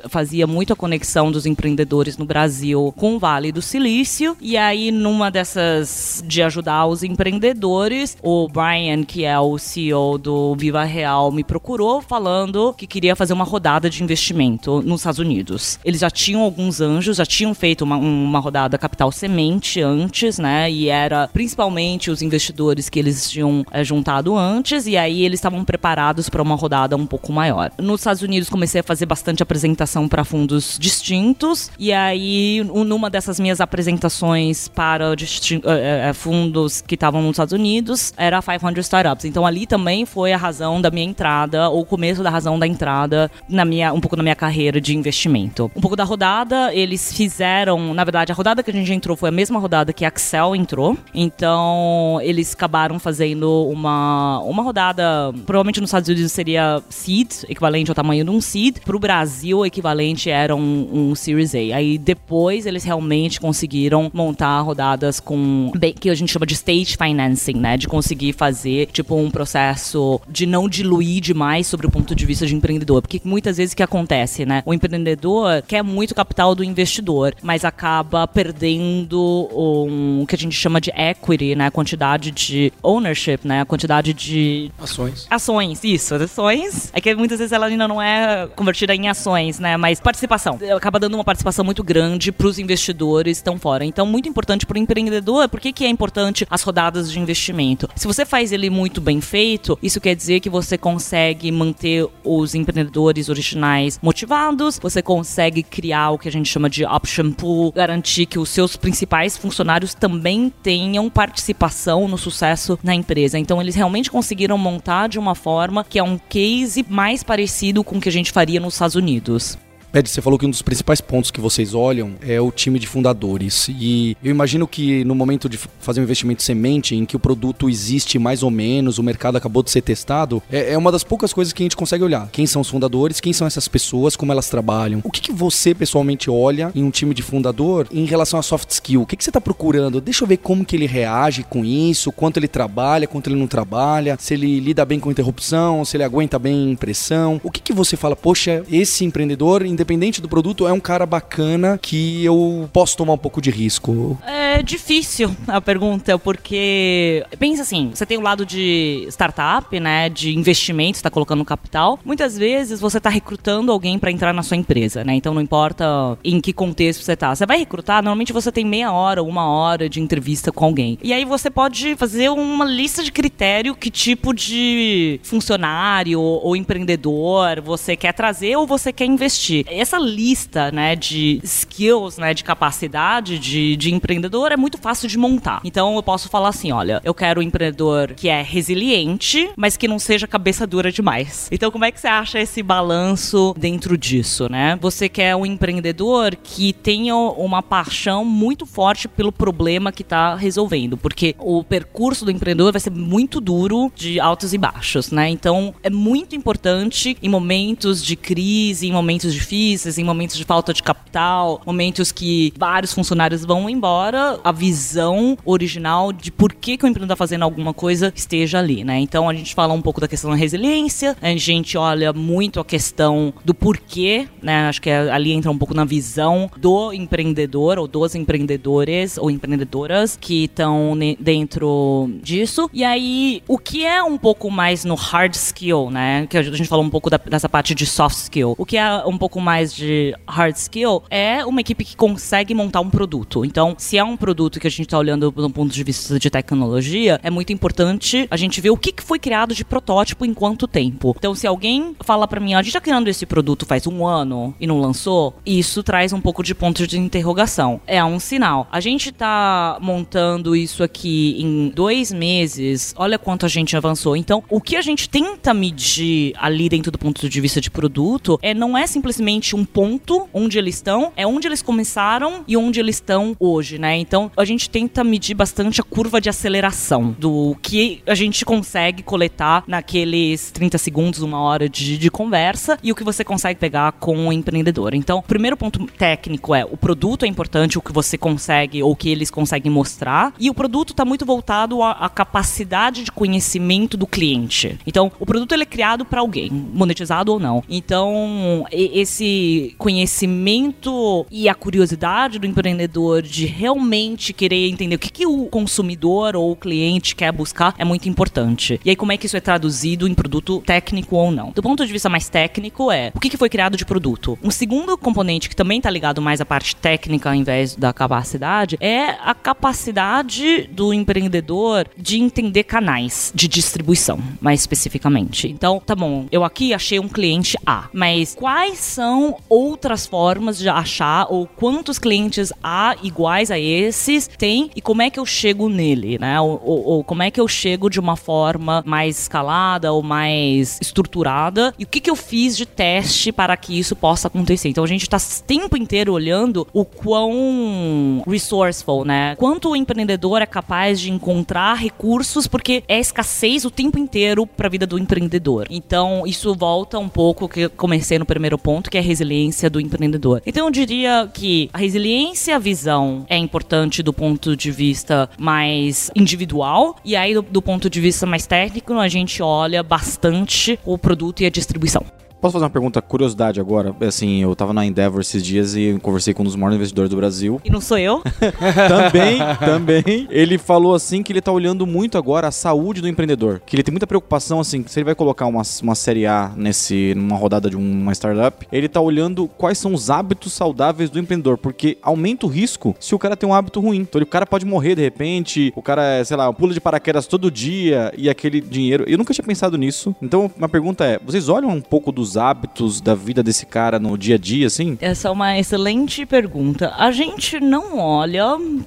Eu 0.03 0.09
fazia 0.09 0.47
muito 0.47 0.73
a 0.73 0.77
conexão 0.77 1.31
dos 1.31 1.47
empreendedores 1.47 2.17
no 2.17 2.25
Brasil 2.25 2.93
com 2.97 3.17
o 3.17 3.19
Vale 3.19 3.53
do 3.53 3.61
Silício. 3.61 4.37
E 4.41 4.57
aí, 4.57 4.91
numa 4.91 5.31
dessas 5.31 6.23
de 6.27 6.43
ajudar 6.43 6.87
os 6.87 7.03
empreendedores, 7.03 8.17
o 8.23 8.49
Brian, 8.49 9.05
que 9.05 9.25
é 9.25 9.39
o 9.39 9.59
CEO 9.59 10.19
do 10.19 10.55
Viva 10.55 10.85
Real, 10.85 11.31
me 11.31 11.45
procurou 11.45 12.01
falando 12.01 12.75
que 12.77 12.87
queria 12.87 13.17
fazer 13.17 13.33
uma 13.33 13.45
rodada 13.45 13.91
de 13.91 14.03
investimento 14.03 14.83
nos 14.83 15.01
Estados 15.01 15.19
Unidos. 15.19 15.79
Eles 15.85 16.01
já 16.01 16.11
tinham 16.11 16.43
alguns 16.43 16.81
anjos, 16.81 17.17
já 17.17 17.27
tinham 17.27 17.55
feito 17.55 17.83
uma, 17.83 17.97
uma 17.97 18.41
rodada 18.41 18.79
capital 18.79 19.11
semente 19.11 19.81
antes, 19.81 20.39
né? 20.39 20.71
E 20.71 20.89
era 20.89 21.29
principalmente 21.29 22.11
os 22.11 22.23
investidores 22.23 22.89
que 22.89 22.99
eles 22.99 23.31
tinham 23.31 23.65
é, 23.71 23.83
juntado 23.83 24.37
antes, 24.37 24.87
e 24.87 24.97
aí 24.97 25.25
eles 25.25 25.39
estavam 25.39 25.65
preparados 25.65 26.29
para 26.29 26.43
uma 26.43 26.55
rodada 26.55 26.97
um 26.97 27.07
pouco 27.07 27.33
maior. 27.33 27.71
Nos 27.79 28.01
Estados 28.01 28.23
Unidos 28.23 28.49
comecei 28.49 28.81
a 28.81 28.85
fazer 28.85 29.07
bastante 29.07 29.34
apresentação 29.43 30.09
para 30.09 30.25
fundos 30.25 30.77
distintos, 30.79 31.71
e 31.79 31.93
aí 31.93 32.63
numa 32.65 33.11
dessas 33.11 33.39
minhas 33.39 33.61
apresentações 33.61 34.69
para 34.69 35.13
uh, 35.13 36.15
fundos 36.15 36.81
que 36.81 36.95
estavam 36.95 37.23
nos 37.23 37.33
Estados 37.33 37.53
Unidos 37.53 38.13
era 38.17 38.39
a 38.39 38.43
500 38.43 38.85
Startups. 38.85 39.25
Então 39.25 39.47
ali 39.47 39.67
também 39.67 40.07
foi 40.07 40.33
a 40.33 40.37
razão 40.37 40.81
da 40.81 40.91
minha 40.91 41.07
entrada, 41.07 41.69
ou 41.69 41.83
o 41.83 41.87
começo 41.87 42.23
da 42.23 42.31
razão 42.31 42.59
da 42.59 42.67
entrada 42.67 43.31
na 43.49 43.65
minha, 43.65 43.93
um 43.93 44.01
pouco 44.01 44.17
na 44.17 44.23
minha 44.23 44.35
carreira 44.35 44.81
de 44.81 44.97
investimento. 44.97 45.71
Um 45.75 45.81
pouco 45.81 45.97
da 45.97 46.05
rodada, 46.05 46.75
eles 46.75 47.13
fizeram, 47.13 47.95
na 47.95 48.05
verdade, 48.05 48.33
a 48.33 48.35
rodada 48.35 48.63
que 48.63 48.71
a 48.71 48.75
gente 48.75 48.93
entrou 48.93 49.17
foi 49.17 49.29
a 49.29 49.33
mesma 49.33 49.59
rodada 49.59 49.93
que 49.93 50.05
a 50.05 50.09
Axel 50.09 50.55
entrou. 50.55 50.97
Então, 51.15 52.19
eles 52.23 52.55
acabaram 52.55 52.99
fazendo 52.99 53.69
uma, 53.69 54.41
uma 54.41 54.63
rodada, 54.63 55.33
provavelmente 55.47 55.81
nos 55.81 55.89
Estados 55.89 56.09
Unidos 56.09 56.33
seria 56.33 56.83
seed, 56.89 57.45
equivalente 57.49 57.91
ao 57.91 57.95
tamanho 57.95 58.25
de 58.25 58.31
um 58.31 58.41
seed. 58.41 58.79
Para 58.85 58.97
o 58.97 58.99
Brasil, 58.99 59.24
o 59.53 59.65
equivalente 59.65 60.31
era 60.31 60.55
um, 60.55 61.11
um 61.11 61.15
Series 61.15 61.55
A. 61.55 61.77
Aí 61.77 61.99
depois 61.99 62.67
eles 62.67 62.85
realmente 62.85 63.41
conseguiram 63.41 64.11
montar 64.13 64.61
rodadas 64.61 65.21
com 65.21 65.73
que 66.01 66.11
a 66.11 66.15
gente 66.15 66.33
chama 66.33 66.47
de 66.47 66.55
stage 66.55 66.97
financing, 66.97 67.55
né? 67.55 67.77
De 67.77 67.87
conseguir 67.87 68.33
fazer 68.33 68.87
tipo 68.87 69.17
um 69.17 69.31
processo 69.31 70.21
de 70.29 70.47
não 70.47 70.69
diluir 70.69 71.21
demais 71.21 71.67
sobre 71.67 71.87
o 71.87 71.91
ponto 71.91 72.15
de 72.15 72.27
vista 72.27 72.47
de 72.47 72.55
empreendedor, 72.55 73.03
porque 73.03 73.21
muitas 73.25 73.57
vezes 73.57 73.73
o 73.73 73.77
que 73.77 73.83
acontece, 73.83 74.45
né? 74.45 74.63
O 74.65 74.75
empreendedor 74.75 75.63
quer 75.63 75.83
muito 75.83 76.15
capital 76.15 76.55
do 76.55 76.65
investidor, 76.65 77.35
mas 77.43 77.65
acaba 77.65 78.27
perdendo 78.27 79.49
um, 79.53 80.23
o 80.23 80.27
que 80.27 80.35
a 80.35 80.39
gente 80.39 80.55
chama 80.55 80.81
de 80.81 80.91
equity, 80.91 81.55
né? 81.55 81.67
A 81.67 81.71
quantidade 81.71 82.31
de 82.31 82.73
ownership, 82.83 83.41
né? 83.45 83.61
A 83.61 83.65
quantidade 83.65 84.13
de 84.13 84.71
ações. 84.79 85.27
Ações, 85.31 85.85
isso, 85.85 86.15
ações. 86.15 86.91
É 86.93 87.01
que 87.01 87.15
muitas 87.15 87.39
vezes 87.39 87.53
ela 87.53 87.67
ainda 87.67 87.89
não 87.89 88.01
é 88.01 88.49
convertida 88.55 88.95
em 88.95 89.09
ações, 89.15 89.59
né? 89.59 89.77
Mas 89.77 90.01
participação. 90.01 90.59
Acaba 90.77 90.99
dando 90.99 91.15
uma 91.15 91.25
participação 91.25 91.65
muito 91.65 91.83
grande 91.83 92.33
para 92.33 92.47
os 92.47 92.59
investidores 92.59 93.39
que 93.39 93.41
estão 93.41 93.59
fora. 93.59 93.85
Então, 93.85 94.05
muito 94.05 94.29
importante 94.29 94.67
para 94.67 94.77
o 94.77 94.81
empreendedor. 94.81 95.49
Por 95.49 95.61
que, 95.61 95.73
que 95.73 95.85
é 95.85 95.89
importante 95.89 96.47
as 96.51 96.63
rodadas 96.63 97.11
de 97.11 97.19
investimento? 97.19 97.89
Se 97.95 98.07
você 98.07 98.27
faz 98.27 98.53
ele 98.53 98.69
muito 98.69 99.01
bem 99.01 99.21
feito, 99.21 99.79
isso 99.83 100.01
quer 100.01 100.15
dizer 100.15 100.41
que 100.41 100.51
você 100.51 100.77
consegue 100.77 101.51
manter 101.51 102.07
os 102.25 102.55
empreendedores 102.55 103.29
originais 103.29 103.99
motivados, 104.03 104.79
você 104.83 105.01
consegue 105.01 105.63
criar 105.63 106.11
o 106.11 106.19
que 106.19 106.29
a 106.29 106.33
gente 106.33 106.49
chama 106.49 106.69
de 106.69 106.85
option 106.85 107.31
pool, 107.33 107.73
garantir 107.73 108.27
que 108.27 108.39
os 108.39 108.49
seus 108.49 108.77
principais 108.77 109.37
funcionários 109.37 109.95
também 109.95 110.53
tenham 110.63 111.09
participação 111.09 112.09
no 112.09 112.19
sucesso 112.19 112.79
na 112.83 112.95
empresa. 112.95 113.39
Então, 113.39 113.61
eles 113.61 113.75
realmente 113.75 114.11
conseguiram 114.11 114.59
montar 114.59 115.09
de 115.09 115.19
uma 115.19 115.35
forma 115.35 115.85
que 115.85 115.99
é 115.99 116.03
um 116.03 116.19
case 116.19 116.85
mais 116.89 117.23
parecido 117.23 117.85
com 117.85 117.97
o 117.97 118.01
que 118.01 118.09
a 118.09 118.13
gente 118.13 118.33
faria 118.33 118.59
nos 118.61 118.75
Estados 118.75 118.94
Unidos. 118.97 119.59
Ed, 119.95 120.11
você 120.11 120.21
falou 120.21 120.37
que 120.37 120.45
um 120.45 120.51
dos 120.51 120.61
principais 120.61 121.01
pontos 121.01 121.31
que 121.31 121.41
vocês 121.41 121.73
olham 121.73 122.15
é 122.21 122.41
o 122.41 122.51
time 122.51 122.81
de 122.81 122.87
fundadores. 122.89 123.69
E 123.69 124.17
eu 124.25 124.33
imagino 124.33 124.67
que 124.67 125.05
no 125.05 125.15
momento 125.15 125.49
de 125.49 125.57
fazer 125.57 126.01
um 126.01 126.03
investimento 126.03 126.43
semente, 126.43 126.97
em 126.97 127.05
que 127.05 127.15
o 127.15 127.19
produto 127.21 127.71
existe 127.71 128.19
mais 128.19 128.43
ou 128.43 128.51
menos, 128.51 128.99
o 128.99 129.05
mercado 129.05 129.37
acabou 129.37 129.63
de 129.63 129.71
ser 129.71 129.83
testado, 129.83 130.43
é, 130.51 130.73
é 130.73 130.77
uma 130.77 130.91
das 130.91 131.05
poucas 131.05 131.33
coisas 131.33 131.53
que 131.53 131.63
a 131.63 131.65
gente 131.65 131.77
consegue 131.77 132.03
olhar. 132.03 132.29
Quem 132.33 132.45
são 132.45 132.61
os 132.61 132.69
fundadores, 132.69 133.21
quem 133.21 133.33
são 133.33 133.47
essas 133.47 133.69
pessoas, 133.69 134.17
como 134.17 134.33
elas 134.33 134.49
trabalham. 134.49 135.01
O 135.05 135.13
que, 135.13 135.21
que 135.21 135.33
você 135.33 135.73
pessoalmente 135.73 136.29
olha 136.29 136.73
em 136.75 136.83
um 136.83 136.91
time 136.91 137.15
de 137.15 137.23
fundador 137.23 137.87
em 137.93 138.05
relação 138.05 138.41
a 138.41 138.43
soft 138.43 138.71
skill? 138.71 139.03
O 139.03 139.07
que, 139.07 139.17
que 139.17 139.23
você 139.23 139.31
está 139.31 139.41
procurando? 139.41 140.01
Deixa 140.01 140.25
eu 140.25 140.29
ver 140.29 140.39
como 140.39 140.65
que 140.65 140.75
ele 140.75 140.87
reage 140.87 141.45
com 141.45 141.65
isso, 141.65 142.11
quanto 142.11 142.39
ele 142.39 142.49
trabalha, 142.49 143.07
quanto 143.07 143.29
ele 143.29 143.39
não 143.39 143.47
trabalha, 143.47 144.17
se 144.19 144.35
ele 144.35 144.59
lida 144.59 144.85
bem 144.85 144.99
com 144.99 145.09
interrupção, 145.09 145.85
se 145.85 145.97
ele 145.97 146.03
aguenta 146.03 146.37
bem 146.37 146.75
pressão. 146.75 147.41
O 147.45 147.51
que, 147.51 147.61
que 147.61 147.73
você 147.73 147.97
fala, 147.97 148.17
poxa, 148.17 148.65
esse 148.69 149.05
empreendedor, 149.05 149.65
independente 149.65 149.84
independente 149.85 150.23
do 150.23 150.29
produto, 150.29 150.67
é 150.67 150.73
um 150.73 150.81
cara 150.81 151.05
bacana 151.05 151.79
que 151.81 152.25
eu 152.25 152.69
posso 152.73 152.97
tomar 152.97 153.13
um 153.13 153.19
pouco 153.19 153.41
de 153.41 153.51
risco? 153.51 154.19
É 154.27 154.63
difícil 154.63 155.37
a 155.47 155.61
pergunta, 155.61 156.19
porque 156.19 157.25
pensa 157.39 157.63
assim, 157.63 157.91
você 157.95 158.07
tem 158.07 158.17
o 158.17 158.23
lado 158.23 158.47
de 158.47 159.07
startup, 159.11 159.79
né, 159.79 160.09
de 160.09 160.37
investimento, 160.37 160.97
está 160.97 161.11
colocando 161.11 161.45
capital. 161.45 161.99
Muitas 162.05 162.37
vezes 162.37 162.81
você 162.81 162.97
está 162.97 163.11
recrutando 163.11 163.71
alguém 163.71 163.99
para 163.99 164.11
entrar 164.11 164.33
na 164.33 164.43
sua 164.43 164.57
empresa, 164.57 165.05
né? 165.05 165.15
Então 165.15 165.35
não 165.35 165.43
importa 165.43 165.85
em 166.25 166.41
que 166.41 166.53
contexto 166.53 167.03
você 167.03 167.13
está. 167.13 167.35
Você 167.35 167.45
vai 167.45 167.59
recrutar, 167.59 168.03
normalmente 168.03 168.33
você 168.33 168.51
tem 168.51 168.65
meia 168.65 168.91
hora, 168.91 169.23
uma 169.23 169.47
hora 169.47 169.89
de 169.89 170.01
entrevista 170.01 170.51
com 170.51 170.65
alguém. 170.65 170.99
E 171.03 171.13
aí 171.13 171.25
você 171.25 171.51
pode 171.51 171.95
fazer 171.97 172.31
uma 172.31 172.65
lista 172.65 173.03
de 173.03 173.13
critério 173.13 173.75
que 173.75 173.91
tipo 173.91 174.33
de 174.33 175.21
funcionário 175.23 176.21
ou 176.21 176.57
empreendedor 176.57 177.61
você 177.61 177.97
quer 177.97 178.15
trazer 178.15 178.57
ou 178.57 178.67
você 178.67 178.93
quer 178.93 179.05
investir 179.05 179.67
essa 179.79 179.99
lista, 179.99 180.71
né, 180.71 180.95
de 180.95 181.41
skills, 181.43 182.19
né, 182.19 182.35
de 182.35 182.45
capacidade 182.45 183.39
de, 183.39 183.77
de 183.77 183.93
empreendedor 183.93 184.53
é 184.53 184.57
muito 184.57 184.79
fácil 184.79 185.09
de 185.09 185.19
montar. 185.19 185.61
Então 185.65 185.97
eu 185.97 186.03
posso 186.03 186.29
falar 186.29 186.49
assim, 186.51 186.73
olha, 186.73 187.01
eu 187.05 187.15
quero 187.15 187.41
um 187.41 187.43
empreendedor 187.43 188.15
que 188.15 188.29
é 188.29 188.43
resiliente, 188.43 189.51
mas 189.57 189.77
que 189.77 189.89
não 189.89 189.99
seja 189.99 190.27
cabeça 190.27 190.67
dura 190.67 190.93
demais. 190.93 191.49
Então 191.51 191.71
como 191.71 191.85
é 191.85 191.91
que 191.91 192.01
você 192.01 192.09
acha 192.09 192.39
esse 192.39 192.63
balanço 192.63 193.55
dentro 193.59 193.97
disso, 193.97 194.49
né? 194.51 194.79
Você 194.81 195.09
quer 195.09 195.35
um 195.35 195.47
empreendedor 195.47 196.37
que 196.37 196.73
tenha 196.73 197.17
uma 197.17 197.63
paixão 197.63 198.25
muito 198.25 198.67
forte 198.67 199.09
pelo 199.09 199.33
problema 199.33 199.93
que 199.93 200.03
está 200.03 200.35
resolvendo, 200.35 200.97
porque 200.97 201.35
o 201.39 201.65
percurso 201.65 202.25
do 202.25 202.31
empreendedor 202.31 202.73
vai 202.73 202.81
ser 202.81 202.91
muito 202.91 203.41
duro 203.41 203.91
de 203.95 204.21
altos 204.21 204.53
e 204.53 204.59
baixos, 204.59 205.11
né? 205.11 205.29
Então 205.29 205.75
é 205.83 205.91
muito 205.91 206.37
importante 206.37 207.17
em 207.23 207.29
momentos 207.29 208.05
de 208.05 208.17
crise, 208.17 208.87
em 208.87 208.93
momentos 208.93 209.33
difíceis 209.33 209.64
em 209.73 210.05
momentos 210.05 210.37
de 210.37 210.45
falta 210.45 210.73
de 210.73 210.83
capital, 210.83 211.61
momentos 211.65 212.13
que 212.13 212.53
vários 212.59 212.93
funcionários 212.93 213.45
vão 213.45 213.69
embora, 213.69 214.39
a 214.43 214.53
visão 214.53 215.37
original 215.45 216.13
de 216.13 216.31
por 216.31 216.53
que, 216.53 216.77
que 216.77 216.85
o 216.85 216.89
empreendedor 216.89 217.15
está 217.15 217.17
fazendo 217.17 217.43
alguma 217.43 217.73
coisa 217.73 218.13
esteja 218.15 218.59
ali, 218.59 218.85
né? 218.85 218.99
Então 218.99 219.29
a 219.29 219.35
gente 219.35 219.55
fala 219.55 219.73
um 219.73 219.83
pouco 219.83 220.01
da 220.01 220.09
questão 220.09 220.31
da 220.31 220.37
resiliência, 220.37 221.17
a 221.21 221.37
gente 221.37 221.77
olha 221.77 222.13
muito 222.13 222.61
a 222.61 222.65
questão 222.65 223.33
do 223.45 223.55
porquê, 223.55 224.29
né? 224.43 224.69
Acho 224.69 224.83
que 224.83 224.91
ali 224.91 225.33
entra 225.33 225.51
um 225.51 225.59
pouco 225.59 225.75
na 225.75 225.85
visão 225.85 226.51
do 226.57 226.93
empreendedor 226.93 227.79
ou 227.79 227.87
dos 227.87 228.15
empreendedores 228.15 229.19
ou 229.19 229.31
empreendedoras 229.31 230.19
que 230.21 230.45
estão 230.45 230.97
dentro 231.19 232.11
disso. 232.23 232.69
E 232.73 232.85
aí, 232.85 233.43
o 233.49 233.59
que 233.59 233.85
é 233.85 234.03
um 234.03 234.19
pouco 234.19 234.51
mais 234.51 234.85
no 234.85 234.95
hard 234.95 235.35
skill, 235.35 235.91
né? 235.91 236.27
Que 236.29 236.39
a 236.39 236.43
gente 236.43 236.69
falou 236.69 236.85
um 236.85 236.91
pouco 236.91 237.11
da, 237.11 237.17
dessa 237.17 237.49
parte 237.49 237.75
de 237.75 237.87
soft 237.87 238.17
skill. 238.17 238.55
O 238.59 238.67
que 238.67 238.77
é 238.77 239.05
um 239.07 239.17
pouco 239.17 239.41
mais 239.41 239.54
mais 239.55 239.73
de 239.73 240.13
hard 240.27 240.57
skill, 240.57 241.05
é 241.09 241.47
uma 241.47 241.61
equipe 241.61 241.85
que 241.85 241.97
consegue 241.97 242.53
montar 242.53 242.81
um 242.81 242.91
produto. 242.91 243.45
Então, 243.45 243.77
se 243.79 243.97
é 243.97 244.03
um 244.03 244.17
produto 244.17 244.59
que 244.59 244.67
a 244.67 244.71
gente 244.71 244.87
está 244.87 244.99
olhando 244.99 245.31
do 245.31 245.51
ponto 245.51 245.73
de 245.73 245.85
vista 245.85 246.19
de 246.19 246.29
tecnologia, 246.29 247.21
é 247.23 247.31
muito 247.31 247.53
importante 247.53 248.27
a 248.33 248.37
gente 248.37 248.61
ver 248.61 248.71
o 248.71 248.77
que, 248.77 248.93
foi 248.99 249.19
criado 249.19 249.55
de 249.55 249.65
protótipo 249.65 250.25
em 250.25 250.35
quanto 250.35 250.67
tempo. 250.67 251.15
Então, 251.17 251.35
se 251.35 251.47
alguém 251.47 251.95
fala 252.01 252.27
para 252.27 252.41
mim, 252.41 252.55
a 252.55 252.59
gente 252.59 252.69
está 252.69 252.81
criando 252.81 253.07
esse 253.07 253.27
produto 253.27 253.65
faz 253.65 253.87
um 253.87 254.05
ano 254.05 254.55
e 254.59 254.67
não 254.67 254.81
lançou, 254.81 255.35
isso 255.47 255.83
traz 255.83 256.13
um 256.13 256.21
pouco 256.21 256.43
de 256.43 256.55
ponto 256.55 256.85
de 256.87 256.99
interrogação. 256.99 257.81
É 257.87 258.03
um 258.05 258.19
sinal. 258.19 258.67
A 258.73 258.81
gente 258.81 259.11
está 259.11 259.79
montando 259.81 260.57
isso 260.57 260.83
aqui 260.83 261.37
em 261.39 261.69
dois 261.69 262.13
meses, 262.13 262.93
olha 262.97 263.19
quanto 263.19 263.47
a 263.47 263.49
gente 263.49 263.77
avançou. 263.77 264.17
Então, 264.17 264.43
o 264.49 264.61
que 264.61 264.75
a 264.75 264.83
gente 264.83 265.09
tenta 265.09 265.55
medir 265.55 266.33
ali 266.39 266.69
dentro 266.69 266.91
do 266.91 266.99
ponto 266.99 267.29
de 267.29 267.41
vista 267.41 267.61
de 267.61 267.71
produto 267.71 268.39
é 268.43 268.55
não 268.55 268.77
é 268.77 268.87
simplesmente 268.87 269.34
simplesmente 269.35 269.57
um 269.57 269.65
ponto 269.65 270.29
onde 270.33 270.59
eles 270.59 270.77
estão, 270.77 271.13
é 271.17 271.27
onde 271.27 271.49
eles 271.49 271.63
começaram 271.63 272.45
e 272.47 272.57
onde 272.57 272.79
eles 272.79 272.97
estão 272.97 273.37
hoje, 273.39 273.79
né? 273.79 273.97
Então 273.97 274.31
a 274.37 274.45
gente 274.45 274.71
tenta 274.71 275.03
medir 275.03 275.35
bastante 275.35 275.81
a 275.81 275.85
curva 275.85 276.21
de 276.21 276.29
aceleração 276.29 277.15
do 277.19 277.57
que 277.63 278.03
a 278.07 278.15
gente 278.15 278.45
consegue 278.45 279.03
coletar 279.03 279.65
naqueles 279.67 280.51
30 280.51 280.79
segundos, 280.79 281.23
uma 281.23 281.41
hora 281.41 281.69
de, 281.69 281.99
de 281.99 282.11
conversa 282.11 282.79
e 282.83 282.93
o 282.93 282.95
que 282.95 283.05
você 283.05 283.25
consegue 283.25 283.59
pegar 283.59 283.93
com 283.93 284.29
o 284.29 284.33
empreendedor. 284.33 284.95
Então, 284.95 285.19
o 285.19 285.23
primeiro 285.23 285.57
ponto 285.57 285.87
técnico 285.87 286.55
é 286.55 286.65
o 286.65 286.77
produto 286.77 287.25
é 287.25 287.29
importante, 287.29 287.79
o 287.79 287.83
que 287.83 287.93
você 287.93 288.17
consegue 288.17 288.83
ou 288.83 288.95
que 288.95 289.09
eles 289.09 289.31
conseguem 289.31 289.71
mostrar, 289.71 290.33
e 290.39 290.51
o 290.51 290.55
produto 290.55 290.91
está 290.91 291.05
muito 291.05 291.25
voltado 291.25 291.83
à, 291.83 291.93
à 291.93 292.09
capacidade 292.09 293.03
de 293.05 293.13
conhecimento 293.13 293.97
do 293.97 294.07
cliente. 294.07 294.79
Então, 294.87 295.11
o 295.19 295.27
produto 295.27 295.53
ele 295.53 295.63
é 295.63 295.67
criado 295.67 296.05
para 296.05 296.21
alguém, 296.21 296.51
monetizado 296.51 297.33
ou 297.33 297.41
não. 297.41 297.63
Então, 297.69 298.67
e- 298.73 299.01
esse 299.25 299.75
conhecimento 299.79 301.27
e 301.31 301.49
a 301.49 301.55
curiosidade 301.55 302.39
do 302.39 302.47
empreendedor 302.47 303.23
de 303.23 303.47
realmente 303.47 304.33
querer 304.33 304.69
entender 304.69 304.97
o 304.97 304.99
que, 304.99 305.11
que 305.11 305.27
o 305.27 305.47
consumidor 305.47 306.37
ou 306.37 306.53
o 306.53 306.57
cliente 306.57 307.17
quer 307.17 307.33
buscar 307.33 307.75
é 307.79 307.85
muito 307.85 308.09
importante. 308.09 308.79
E 308.85 308.91
aí, 308.91 308.97
como 308.97 309.13
é 309.13 309.17
que 309.17 309.27
isso 309.27 309.37
é 309.37 309.41
traduzido 309.41 310.07
em 310.07 310.15
produto 310.15 310.63
técnico 310.67 311.17
ou 311.17 311.31
não? 311.31 311.51
Do 311.51 311.63
ponto 311.63 311.87
de 311.87 311.93
vista 311.93 312.09
mais 312.09 312.29
técnico, 312.29 312.91
é 312.91 313.11
o 313.15 313.21
que, 313.21 313.31
que 313.31 313.37
foi 313.37 313.49
criado 313.49 313.77
de 313.77 313.87
produto. 313.87 314.39
Um 314.43 314.51
segundo 314.51 314.97
componente 314.99 315.49
que 315.49 315.57
também 315.57 315.79
está 315.79 315.91
ligado 315.91 316.21
mais 316.21 316.41
à 316.41 316.45
parte 316.45 316.77
técnica 316.77 317.31
ao 317.31 317.35
invés 317.35 317.75
da 317.75 317.93
capacidade 317.93 318.77
é 318.81 319.11
a 319.23 319.35
capacidade 319.35 320.69
do 320.73 320.93
empreendedor 320.93 321.87
de 321.97 322.19
entender 322.21 322.65
canais 322.65 323.33
de 323.35 323.49
distribuição, 323.49 324.19
mais 324.41 324.61
especificamente. 324.61 325.49
Então, 325.49 325.81
tá 325.85 325.95
bom, 325.95 326.27
eu 326.31 326.45
aqui 326.45 326.75
achei 326.75 326.99
um 326.99 327.09
cliente 327.09 327.57
A, 327.65 327.89
mas 327.93 328.35
quais 328.35 328.79
são 328.79 329.14
outras 329.49 330.07
formas 330.07 330.59
de 330.59 330.69
achar 330.69 331.27
ou 331.31 331.47
quantos 331.47 331.99
clientes 331.99 332.53
A 332.63 332.97
iguais 333.03 333.51
a 333.51 333.59
esses 333.59 334.29
tem 334.39 334.71
e 334.75 334.81
como 334.81 335.03
é 335.03 335.11
que 335.11 335.19
eu 335.19 335.27
chego 335.27 335.69
nele, 335.69 336.19
né? 336.19 336.41
Ou, 336.41 336.61
ou- 336.65 336.85
ou 336.85 337.05
como 337.05 337.23
é 337.23 337.31
que 337.31 337.41
eu 337.41 337.49
chego 337.49 337.89
de 337.91 338.01
uma 338.01 338.17
forma 338.17 338.83
mais 338.87 339.19
escalada 339.21 339.93
ou 339.93 340.03
mais 340.03 340.79
estruturada 340.81 341.75
e 341.79 341.85
o 341.85 341.87
que, 341.87 342.01
que 342.01 342.11
eu 342.11 342.17
fiz 342.17 342.57
de 342.57 342.67
teste 342.67 343.31
para 343.33 343.57
que 343.57 343.79
isso 343.79 343.95
possa 343.97 344.29
acontecer. 344.29 344.69
Então 344.69 344.85
a 344.85 344.87
gente 344.87 345.03
está 345.03 345.17
o 345.17 345.43
tempo 345.47 345.77
inteiro 345.77 346.13
olhando 346.13 346.67
o 346.73 346.85
quão 346.85 348.23
resourceful, 348.27 349.05
né? 349.05 349.35
Quanto 349.37 349.71
o 349.71 349.77
empreendedor 349.77 350.43
é 350.43 350.47
capaz 350.47 351.01
de 351.01 351.11
encontrar 351.11 351.75
recursos, 351.75 352.47
porque 352.47 352.83
é 352.89 352.99
escassez 352.99 353.65
o 353.65 353.71
tempo 353.71 353.99
inteiro 353.99 354.47
para 354.47 354.67
a 354.67 354.71
vida 354.71 354.87
do 354.87 354.99
empreendedor. 354.99 355.67
Então 355.71 356.27
isso 356.27 356.55
volta 356.55 356.99
um 356.99 357.09
pouco 357.09 357.49
que 357.49 357.69
comecei 357.71 358.19
no 358.19 358.27
primeiro 358.27 358.59
ponto, 358.59 358.91
que 358.91 358.99
é 358.99 359.01
resiliência 359.05 359.71
do 359.71 359.81
empreendedor. 359.81 360.43
Então 360.47 360.67
eu 360.67 360.71
diria 360.71 361.29
que 361.33 361.69
a 361.73 361.79
resiliência 361.79 362.57
a 362.57 362.59
visão 362.59 363.27
é 363.29 363.37
importante 363.37 364.03
do 364.03 364.13
ponto 364.13 364.57
de 364.57 364.71
vista 364.71 365.29
mais 365.39 366.11
individual, 366.15 366.97
e 367.05 367.17
aí 367.17 367.35
do, 367.35 367.43
do 367.43 367.63
ponto 367.63 367.91
de 367.91 368.01
vista 368.01 368.27
mais 368.27 368.47
técnico, 368.47 368.95
a 368.95 369.09
gente 369.09 369.43
olha 369.43 369.83
bastante 369.83 370.79
o 370.85 370.97
produto 370.97 371.43
e 371.43 371.47
a 371.47 371.51
distribuição. 371.51 372.05
Posso 372.45 372.53
fazer 372.53 372.65
uma 372.65 372.71
pergunta, 372.71 373.01
curiosidade 373.01 373.59
agora? 373.59 373.97
Assim, 374.03 374.43
eu 374.43 374.55
tava 374.55 374.75
na 374.75 374.85
Endeavor 374.85 375.23
esses 375.23 375.43
dias 375.43 375.75
e 375.75 375.99
conversei 376.03 376.35
com 376.35 376.43
um 376.43 376.45
dos 376.45 376.55
maiores 376.55 376.77
investidores 376.77 377.09
do 377.09 377.17
Brasil. 377.17 377.59
E 377.65 377.71
não 377.71 377.81
sou 377.81 377.97
eu? 377.97 378.23
também, 378.87 379.39
também. 379.59 380.29
Ele 380.29 380.59
falou 380.59 380.95
assim 380.95 381.23
que 381.23 381.33
ele 381.33 381.41
tá 381.41 381.51
olhando 381.51 381.87
muito 381.87 382.19
agora 382.19 382.47
a 382.47 382.51
saúde 382.51 383.01
do 383.01 383.09
empreendedor. 383.09 383.63
Que 383.65 383.77
ele 383.77 383.83
tem 383.83 383.91
muita 383.91 384.07
preocupação, 384.07 384.61
assim, 384.61 384.83
que 384.83 384.91
se 384.91 384.99
ele 384.99 385.07
vai 385.07 385.15
colocar 385.15 385.47
uma, 385.47 385.63
uma 385.83 385.95
série 385.95 386.27
A 386.27 386.53
nesse, 386.55 387.15
numa 387.17 387.35
rodada 387.35 387.71
de 387.71 387.79
uma 387.79 388.13
startup, 388.13 388.67
ele 388.71 388.91
tá 388.91 389.01
olhando 389.01 389.49
quais 389.49 389.79
são 389.79 389.95
os 389.95 390.11
hábitos 390.11 390.53
saudáveis 390.53 391.09
do 391.09 391.19
empreendedor. 391.19 391.57
Porque 391.57 391.97
aumenta 392.03 392.45
o 392.45 392.51
risco 392.51 392.95
se 393.01 393.15
o 393.15 393.19
cara 393.19 393.39
tem 393.39 393.49
um 393.49 393.55
hábito 393.55 393.81
ruim. 393.81 394.01
Então 394.01 394.21
o 394.21 394.27
cara 394.27 394.45
pode 394.45 394.67
morrer 394.67 394.97
de 394.97 395.01
repente, 395.01 395.73
o 395.75 395.81
cara, 395.81 396.23
sei 396.27 396.37
lá, 396.37 396.53
pula 396.53 396.75
de 396.75 396.81
paraquedas 396.83 397.27
todo 397.27 397.51
dia 397.51 398.13
e 398.19 398.29
aquele 398.29 398.61
dinheiro. 398.61 399.05
Eu 399.09 399.17
nunca 399.17 399.33
tinha 399.33 399.47
pensado 399.47 399.79
nisso. 399.79 400.15
Então, 400.21 400.51
uma 400.59 400.69
pergunta 400.69 401.07
é: 401.07 401.19
vocês 401.25 401.49
olham 401.49 401.71
um 401.71 401.81
pouco 401.81 402.13
dos 402.13 402.34
hábitos 402.37 403.01
da 403.01 403.15
vida 403.15 403.43
desse 403.43 403.67
cara 403.67 403.99
no 403.99 404.17
dia 404.17 404.37
a 404.37 404.39
dia, 404.39 404.67
assim? 404.67 404.97
Essa 405.01 405.29
é 405.29 405.31
uma 405.31 405.59
excelente 405.59 406.25
pergunta. 406.27 406.93
A 406.97 407.11
gente 407.11 407.61
não 407.61 407.99
olha, 407.99 408.45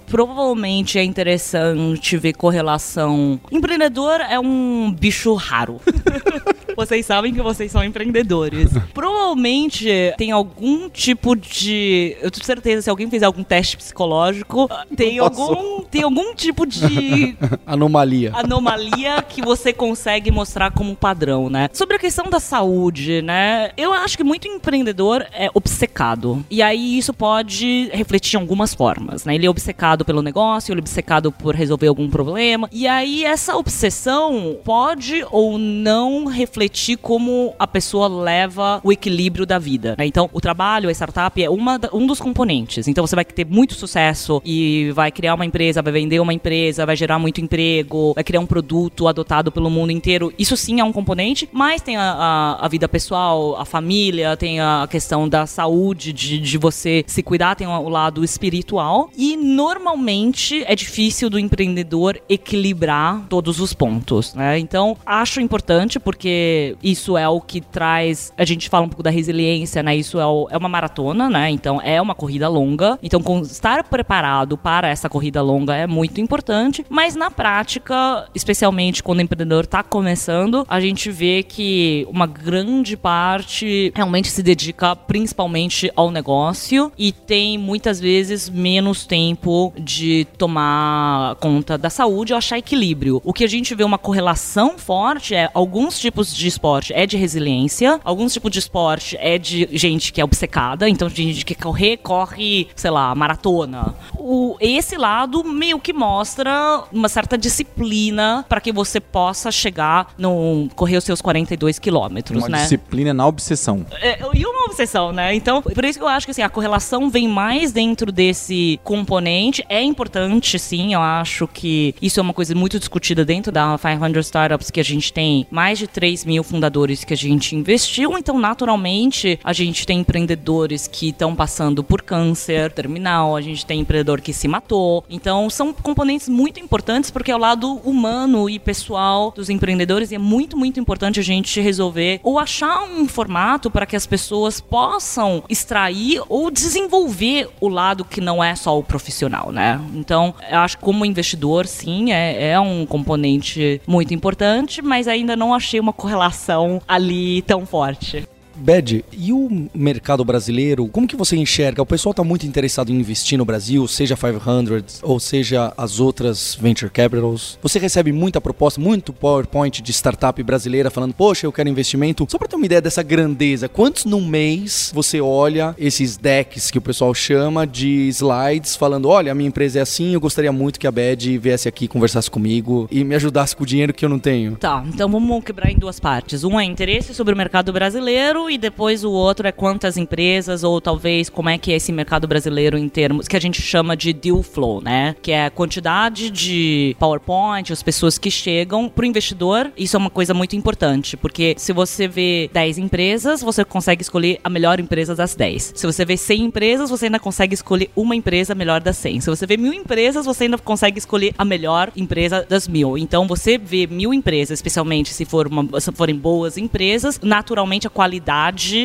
provavelmente 0.07 0.97
é 0.97 1.03
interessante 1.03 2.17
ver 2.17 2.33
correlação. 2.33 3.39
Empreendedor 3.51 4.21
é 4.21 4.39
um 4.39 4.93
bicho 4.97 5.33
raro. 5.33 5.79
vocês 6.77 7.03
sabem 7.07 7.33
que 7.33 7.41
vocês 7.41 7.71
são 7.71 7.83
empreendedores. 7.83 8.69
Provavelmente 8.93 10.13
tem 10.15 10.31
algum 10.31 10.87
tipo 10.87 11.35
de. 11.35 12.15
Eu 12.21 12.29
tenho 12.29 12.45
certeza, 12.45 12.83
se 12.83 12.89
alguém 12.89 13.09
fizer 13.09 13.25
algum 13.25 13.43
teste 13.43 13.75
psicológico, 13.77 14.69
tem 14.95 15.17
algum, 15.17 15.81
tem 15.81 16.03
algum 16.03 16.35
tipo 16.35 16.67
de 16.67 17.35
Anomalia. 17.65 18.31
anomalia 18.35 19.23
que 19.23 19.41
você 19.41 19.73
consegue 19.73 20.29
mostrar 20.29 20.71
como 20.71 20.95
padrão, 20.95 21.49
né? 21.49 21.67
Sobre 21.73 21.95
a 21.95 21.99
questão 21.99 22.29
da 22.29 22.39
saúde, 22.39 23.23
né? 23.23 23.36
Eu 23.75 23.93
acho 23.93 24.17
que 24.17 24.23
muito 24.23 24.47
empreendedor 24.47 25.25
é 25.33 25.49
obcecado. 25.53 26.43
E 26.49 26.61
aí 26.61 26.97
isso 26.97 27.13
pode 27.13 27.89
refletir 27.93 28.35
em 28.35 28.39
algumas 28.41 28.73
formas, 28.73 29.25
né? 29.25 29.35
Ele 29.35 29.45
é 29.45 29.49
obcecado 29.49 30.03
pelo 30.05 30.21
negócio, 30.21 30.71
ele 30.71 30.79
é 30.79 30.83
obcecado 30.83 31.31
por 31.31 31.55
resolver 31.55 31.87
algum 31.87 32.09
problema. 32.09 32.69
E 32.71 32.87
aí 32.87 33.23
essa 33.23 33.55
obsessão 33.55 34.57
pode 34.63 35.25
ou 35.31 35.57
não 35.57 36.25
refletir 36.25 36.97
como 36.97 37.53
a 37.59 37.67
pessoa 37.67 38.07
leva 38.07 38.79
o 38.83 38.91
equilíbrio 38.91 39.45
da 39.45 39.57
vida, 39.59 39.95
né? 39.97 40.05
Então, 40.05 40.29
o 40.33 40.41
trabalho, 40.41 40.89
a 40.89 40.91
startup 40.91 41.41
é 41.41 41.49
uma, 41.49 41.79
um 41.93 42.05
dos 42.07 42.19
componentes. 42.19 42.87
Então, 42.87 43.05
você 43.05 43.15
vai 43.15 43.25
ter 43.25 43.45
muito 43.45 43.73
sucesso 43.75 44.41
e 44.45 44.91
vai 44.93 45.11
criar 45.11 45.35
uma 45.35 45.45
empresa, 45.45 45.81
vai 45.81 45.93
vender 45.93 46.19
uma 46.19 46.33
empresa, 46.33 46.85
vai 46.85 46.95
gerar 46.95 47.19
muito 47.19 47.39
emprego, 47.41 48.13
vai 48.13 48.23
criar 48.23 48.39
um 48.39 48.45
produto 48.45 49.07
adotado 49.07 49.51
pelo 49.51 49.69
mundo 49.69 49.91
inteiro. 49.91 50.33
Isso 50.37 50.55
sim 50.57 50.79
é 50.79 50.83
um 50.83 50.91
componente, 50.93 51.47
mas 51.51 51.81
tem 51.81 51.97
a, 51.97 52.01
a- 52.13 52.65
a 52.65 52.67
vida 52.67 52.87
pessoal, 52.87 53.16
a 53.57 53.65
família, 53.65 54.35
tem 54.37 54.59
a 54.59 54.87
questão 54.89 55.27
da 55.27 55.45
saúde, 55.45 56.11
de, 56.13 56.39
de 56.39 56.57
você 56.57 57.03
se 57.07 57.21
cuidar, 57.23 57.55
tem 57.55 57.67
o 57.67 57.89
lado 57.89 58.23
espiritual. 58.23 59.09
E 59.17 59.35
normalmente 59.37 60.63
é 60.65 60.75
difícil 60.75 61.29
do 61.29 61.39
empreendedor 61.39 62.19
equilibrar 62.29 63.25
todos 63.29 63.59
os 63.59 63.73
pontos, 63.73 64.33
né? 64.33 64.57
Então, 64.59 64.97
acho 65.05 65.39
importante 65.41 65.99
porque 65.99 66.75
isso 66.83 67.17
é 67.17 67.27
o 67.27 67.39
que 67.39 67.61
traz. 67.61 68.31
A 68.37 68.45
gente 68.45 68.69
fala 68.69 68.85
um 68.85 68.89
pouco 68.89 69.03
da 69.03 69.09
resiliência, 69.09 69.81
né? 69.83 69.95
Isso 69.95 70.19
é, 70.19 70.25
o- 70.25 70.47
é 70.49 70.57
uma 70.57 70.69
maratona, 70.69 71.29
né? 71.29 71.49
Então, 71.49 71.79
é 71.81 72.01
uma 72.01 72.15
corrida 72.15 72.47
longa. 72.47 72.97
Então, 73.03 73.21
estar 73.41 73.83
preparado 73.83 74.57
para 74.57 74.87
essa 74.87 75.09
corrida 75.09 75.41
longa 75.41 75.75
é 75.75 75.85
muito 75.87 76.19
importante. 76.21 76.85
Mas 76.89 77.15
na 77.15 77.29
prática, 77.31 78.27
especialmente 78.33 79.03
quando 79.03 79.19
o 79.19 79.21
empreendedor 79.21 79.63
está 79.63 79.83
começando, 79.83 80.65
a 80.67 80.79
gente 80.79 81.11
vê 81.11 81.43
que 81.43 82.05
uma 82.09 82.25
grande 82.25 82.95
parte 83.07 83.89
realmente 83.95 84.29
se 84.29 84.43
dedica 84.43 84.93
principalmente 84.93 85.89
ao 85.95 86.11
negócio 86.11 86.91
e 86.97 87.13
tem 87.13 87.57
muitas 87.57 88.01
vezes 88.01 88.49
menos 88.49 89.05
tempo 89.05 89.71
de 89.79 90.27
tomar 90.37 91.35
conta 91.35 91.77
da 91.77 91.89
saúde 91.89 92.33
ou 92.33 92.37
achar 92.37 92.57
equilíbrio. 92.57 93.21
O 93.23 93.31
que 93.31 93.45
a 93.45 93.47
gente 93.47 93.73
vê 93.73 93.85
uma 93.85 93.97
correlação 93.97 94.77
forte 94.77 95.33
é 95.33 95.49
alguns 95.53 95.97
tipos 95.97 96.35
de 96.35 96.47
esporte 96.49 96.91
é 96.93 97.05
de 97.05 97.15
resiliência, 97.15 97.97
alguns 98.03 98.33
tipos 98.33 98.51
de 98.51 98.59
esporte 98.59 99.15
é 99.21 99.37
de 99.37 99.69
gente 99.71 100.11
que 100.11 100.19
é 100.19 100.25
obcecada, 100.25 100.89
então 100.89 101.07
gente 101.07 101.45
que 101.45 101.55
correr, 101.55 101.95
corre, 101.95 102.67
sei 102.75 102.91
lá, 102.91 103.15
maratona. 103.15 103.95
O, 104.17 104.57
esse 104.59 104.97
lado 104.97 105.45
meio 105.45 105.79
que 105.79 105.93
mostra 105.93 106.83
uma 106.91 107.07
certa 107.07 107.37
disciplina 107.37 108.45
para 108.49 108.59
que 108.59 108.73
você 108.73 108.99
possa 108.99 109.49
chegar 109.49 110.13
no 110.17 110.67
correr 110.75 110.97
os 110.97 111.05
seus 111.05 111.21
42 111.21 111.79
quilômetros, 111.79 112.49
né? 112.49 112.63
disciplina 112.63 112.96
na 113.13 113.25
obsessão. 113.25 113.85
É, 114.01 114.19
e 114.33 114.45
uma 114.45 114.65
obsessão, 114.65 115.11
né? 115.11 115.33
Então, 115.33 115.61
por 115.61 115.85
isso 115.85 115.97
que 115.97 116.03
eu 116.03 116.07
acho 116.07 116.25
que 116.25 116.31
assim, 116.31 116.41
a 116.41 116.49
correlação 116.49 117.09
vem 117.09 117.27
mais 117.27 117.71
dentro 117.71 118.11
desse 118.11 118.79
componente. 118.83 119.65
É 119.69 119.81
importante, 119.81 120.57
sim, 120.59 120.93
eu 120.93 121.01
acho 121.01 121.47
que 121.47 121.95
isso 122.01 122.19
é 122.19 122.23
uma 122.23 122.33
coisa 122.33 122.53
muito 122.55 122.79
discutida 122.79 123.25
dentro 123.25 123.51
da 123.51 123.77
500 123.77 124.25
Startups, 124.25 124.71
que 124.71 124.79
a 124.79 124.83
gente 124.83 125.11
tem 125.11 125.45
mais 125.49 125.79
de 125.79 125.87
3 125.87 126.25
mil 126.25 126.43
fundadores 126.43 127.03
que 127.03 127.13
a 127.13 127.17
gente 127.17 127.55
investiu. 127.55 128.17
Então, 128.17 128.37
naturalmente, 128.39 129.39
a 129.43 129.53
gente 129.53 129.85
tem 129.85 129.99
empreendedores 129.99 130.87
que 130.87 131.09
estão 131.09 131.35
passando 131.35 131.83
por 131.83 132.01
câncer 132.01 132.71
terminal, 132.71 133.35
a 133.35 133.41
gente 133.41 133.65
tem 133.65 133.79
empreendedor 133.79 134.21
que 134.21 134.33
se 134.33 134.47
matou. 134.47 135.03
Então, 135.09 135.49
são 135.49 135.73
componentes 135.73 136.29
muito 136.29 136.59
importantes 136.59 137.11
porque 137.11 137.31
é 137.31 137.35
o 137.35 137.39
lado 137.39 137.73
humano 137.83 138.49
e 138.49 138.59
pessoal 138.59 139.31
dos 139.31 139.49
empreendedores 139.49 140.11
e 140.11 140.15
é 140.15 140.19
muito, 140.19 140.57
muito 140.57 140.79
importante 140.79 141.19
a 141.19 141.23
gente 141.23 141.61
resolver 141.61 142.19
ou 142.23 142.39
achar 142.39 142.83
um 142.87 143.07
formato 143.07 143.69
para 143.69 143.85
que 143.85 143.95
as 143.95 144.05
pessoas 144.05 144.59
possam 144.59 145.43
extrair 145.49 146.21
ou 146.29 146.49
desenvolver 146.49 147.49
o 147.59 147.67
lado 147.67 148.05
que 148.05 148.21
não 148.21 148.43
é 148.43 148.55
só 148.55 148.77
o 148.77 148.83
profissional, 148.83 149.51
né? 149.51 149.79
Então, 149.93 150.33
eu 150.49 150.59
acho 150.59 150.77
que 150.77 150.83
como 150.83 151.05
investidor, 151.05 151.67
sim, 151.67 152.11
é, 152.11 152.51
é 152.51 152.59
um 152.59 152.85
componente 152.85 153.81
muito 153.87 154.13
importante, 154.13 154.81
mas 154.81 155.07
ainda 155.07 155.35
não 155.35 155.53
achei 155.53 155.79
uma 155.79 155.93
correlação 155.93 156.81
ali 156.87 157.41
tão 157.43 157.65
forte. 157.65 158.27
Bed, 158.57 159.05
e 159.11 159.31
o 159.31 159.69
mercado 159.73 160.23
brasileiro? 160.25 160.87
Como 160.87 161.07
que 161.07 161.15
você 161.15 161.35
enxerga? 161.35 161.81
O 161.81 161.85
pessoal 161.85 162.11
está 162.11 162.23
muito 162.23 162.45
interessado 162.45 162.91
em 162.91 162.95
investir 162.95 163.37
no 163.37 163.45
Brasil, 163.45 163.87
seja 163.87 164.15
500 164.15 165.01
ou 165.03 165.19
seja 165.19 165.73
as 165.77 165.99
outras 165.99 166.57
venture 166.59 166.91
capitals. 166.91 167.57
Você 167.61 167.79
recebe 167.79 168.11
muita 168.11 168.41
proposta, 168.41 168.79
muito 168.79 169.13
PowerPoint 169.13 169.81
de 169.81 169.93
startup 169.93 170.41
brasileira 170.43 170.89
falando, 170.89 171.13
poxa, 171.13 171.45
eu 171.45 171.51
quero 171.51 171.69
investimento. 171.69 172.25
Só 172.29 172.37
para 172.37 172.47
ter 172.47 172.55
uma 172.55 172.65
ideia 172.65 172.81
dessa 172.81 173.03
grandeza, 173.03 173.69
quantos 173.69 174.05
no 174.05 174.21
mês 174.21 174.91
você 174.93 175.21
olha 175.21 175.75
esses 175.77 176.17
decks 176.17 176.71
que 176.71 176.77
o 176.77 176.81
pessoal 176.81 177.13
chama 177.13 177.65
de 177.65 178.07
slides 178.09 178.75
falando, 178.75 179.07
olha, 179.09 179.31
a 179.31 179.35
minha 179.35 179.47
empresa 179.47 179.79
é 179.79 179.81
assim, 179.81 180.13
eu 180.13 180.19
gostaria 180.19 180.51
muito 180.51 180.79
que 180.79 180.87
a 180.87 180.91
Bed 180.91 181.37
viesse 181.37 181.67
aqui 181.67 181.87
conversasse 181.87 182.29
comigo 182.29 182.87
e 182.91 183.03
me 183.03 183.15
ajudasse 183.15 183.55
com 183.55 183.63
o 183.63 183.67
dinheiro 183.67 183.93
que 183.93 184.03
eu 184.03 184.09
não 184.09 184.19
tenho. 184.19 184.55
Tá, 184.55 184.83
então 184.87 185.09
vamos 185.09 185.43
quebrar 185.43 185.71
em 185.71 185.77
duas 185.77 185.99
partes. 185.99 186.43
Um 186.43 186.59
é 186.59 186.63
interesse 186.63 187.13
sobre 187.13 187.33
o 187.33 187.37
mercado 187.37 187.71
brasileiro 187.71 188.46
e 188.49 188.57
depois 188.57 189.03
o 189.03 189.11
outro 189.11 189.47
é 189.47 189.51
quantas 189.51 189.97
empresas 189.97 190.63
ou 190.63 190.79
talvez 190.79 191.29
como 191.29 191.49
é 191.49 191.57
que 191.57 191.71
é 191.71 191.75
esse 191.75 191.91
mercado 191.91 192.27
brasileiro 192.27 192.77
em 192.77 192.87
termos 192.87 193.27
que 193.27 193.35
a 193.35 193.41
gente 193.41 193.61
chama 193.61 193.95
de 193.95 194.13
deal 194.13 194.41
flow, 194.41 194.81
né? 194.81 195.15
Que 195.21 195.31
é 195.31 195.45
a 195.45 195.49
quantidade 195.49 196.29
de 196.29 196.95
PowerPoint, 196.99 197.73
as 197.73 197.83
pessoas 197.83 198.17
que 198.17 198.31
chegam 198.31 198.89
pro 198.89 199.05
investidor. 199.05 199.71
Isso 199.77 199.95
é 199.95 199.99
uma 199.99 200.09
coisa 200.09 200.33
muito 200.33 200.55
importante, 200.55 201.17
porque 201.17 201.55
se 201.57 201.73
você 201.73 202.07
vê 202.07 202.49
10 202.53 202.77
empresas, 202.77 203.41
você 203.41 203.65
consegue 203.65 204.01
escolher 204.01 204.39
a 204.43 204.49
melhor 204.49 204.79
empresa 204.79 205.15
das 205.15 205.35
10. 205.35 205.73
Se 205.75 205.85
você 205.85 206.05
vê 206.05 206.15
100 206.15 206.45
empresas, 206.45 206.89
você 206.89 207.05
ainda 207.05 207.19
consegue 207.19 207.53
escolher 207.53 207.89
uma 207.95 208.15
empresa 208.15 208.55
melhor 208.55 208.81
das 208.81 208.97
100. 208.97 209.21
Se 209.21 209.29
você 209.29 209.45
vê 209.45 209.57
mil 209.57 209.73
empresas, 209.73 210.25
você 210.25 210.45
ainda 210.45 210.57
consegue 210.57 210.97
escolher 210.97 211.33
a 211.37 211.45
melhor 211.45 211.91
empresa 211.95 212.45
das 212.47 212.67
mil. 212.67 212.97
Então, 212.97 213.27
você 213.27 213.57
vê 213.57 213.87
mil 213.87 214.13
empresas, 214.13 214.57
especialmente 214.57 215.13
se, 215.13 215.25
for 215.25 215.47
uma, 215.47 215.79
se 215.79 215.91
forem 215.91 216.15
boas 216.15 216.57
empresas, 216.57 217.19
naturalmente 217.21 217.87
a 217.87 217.89
qualidade 217.89 218.36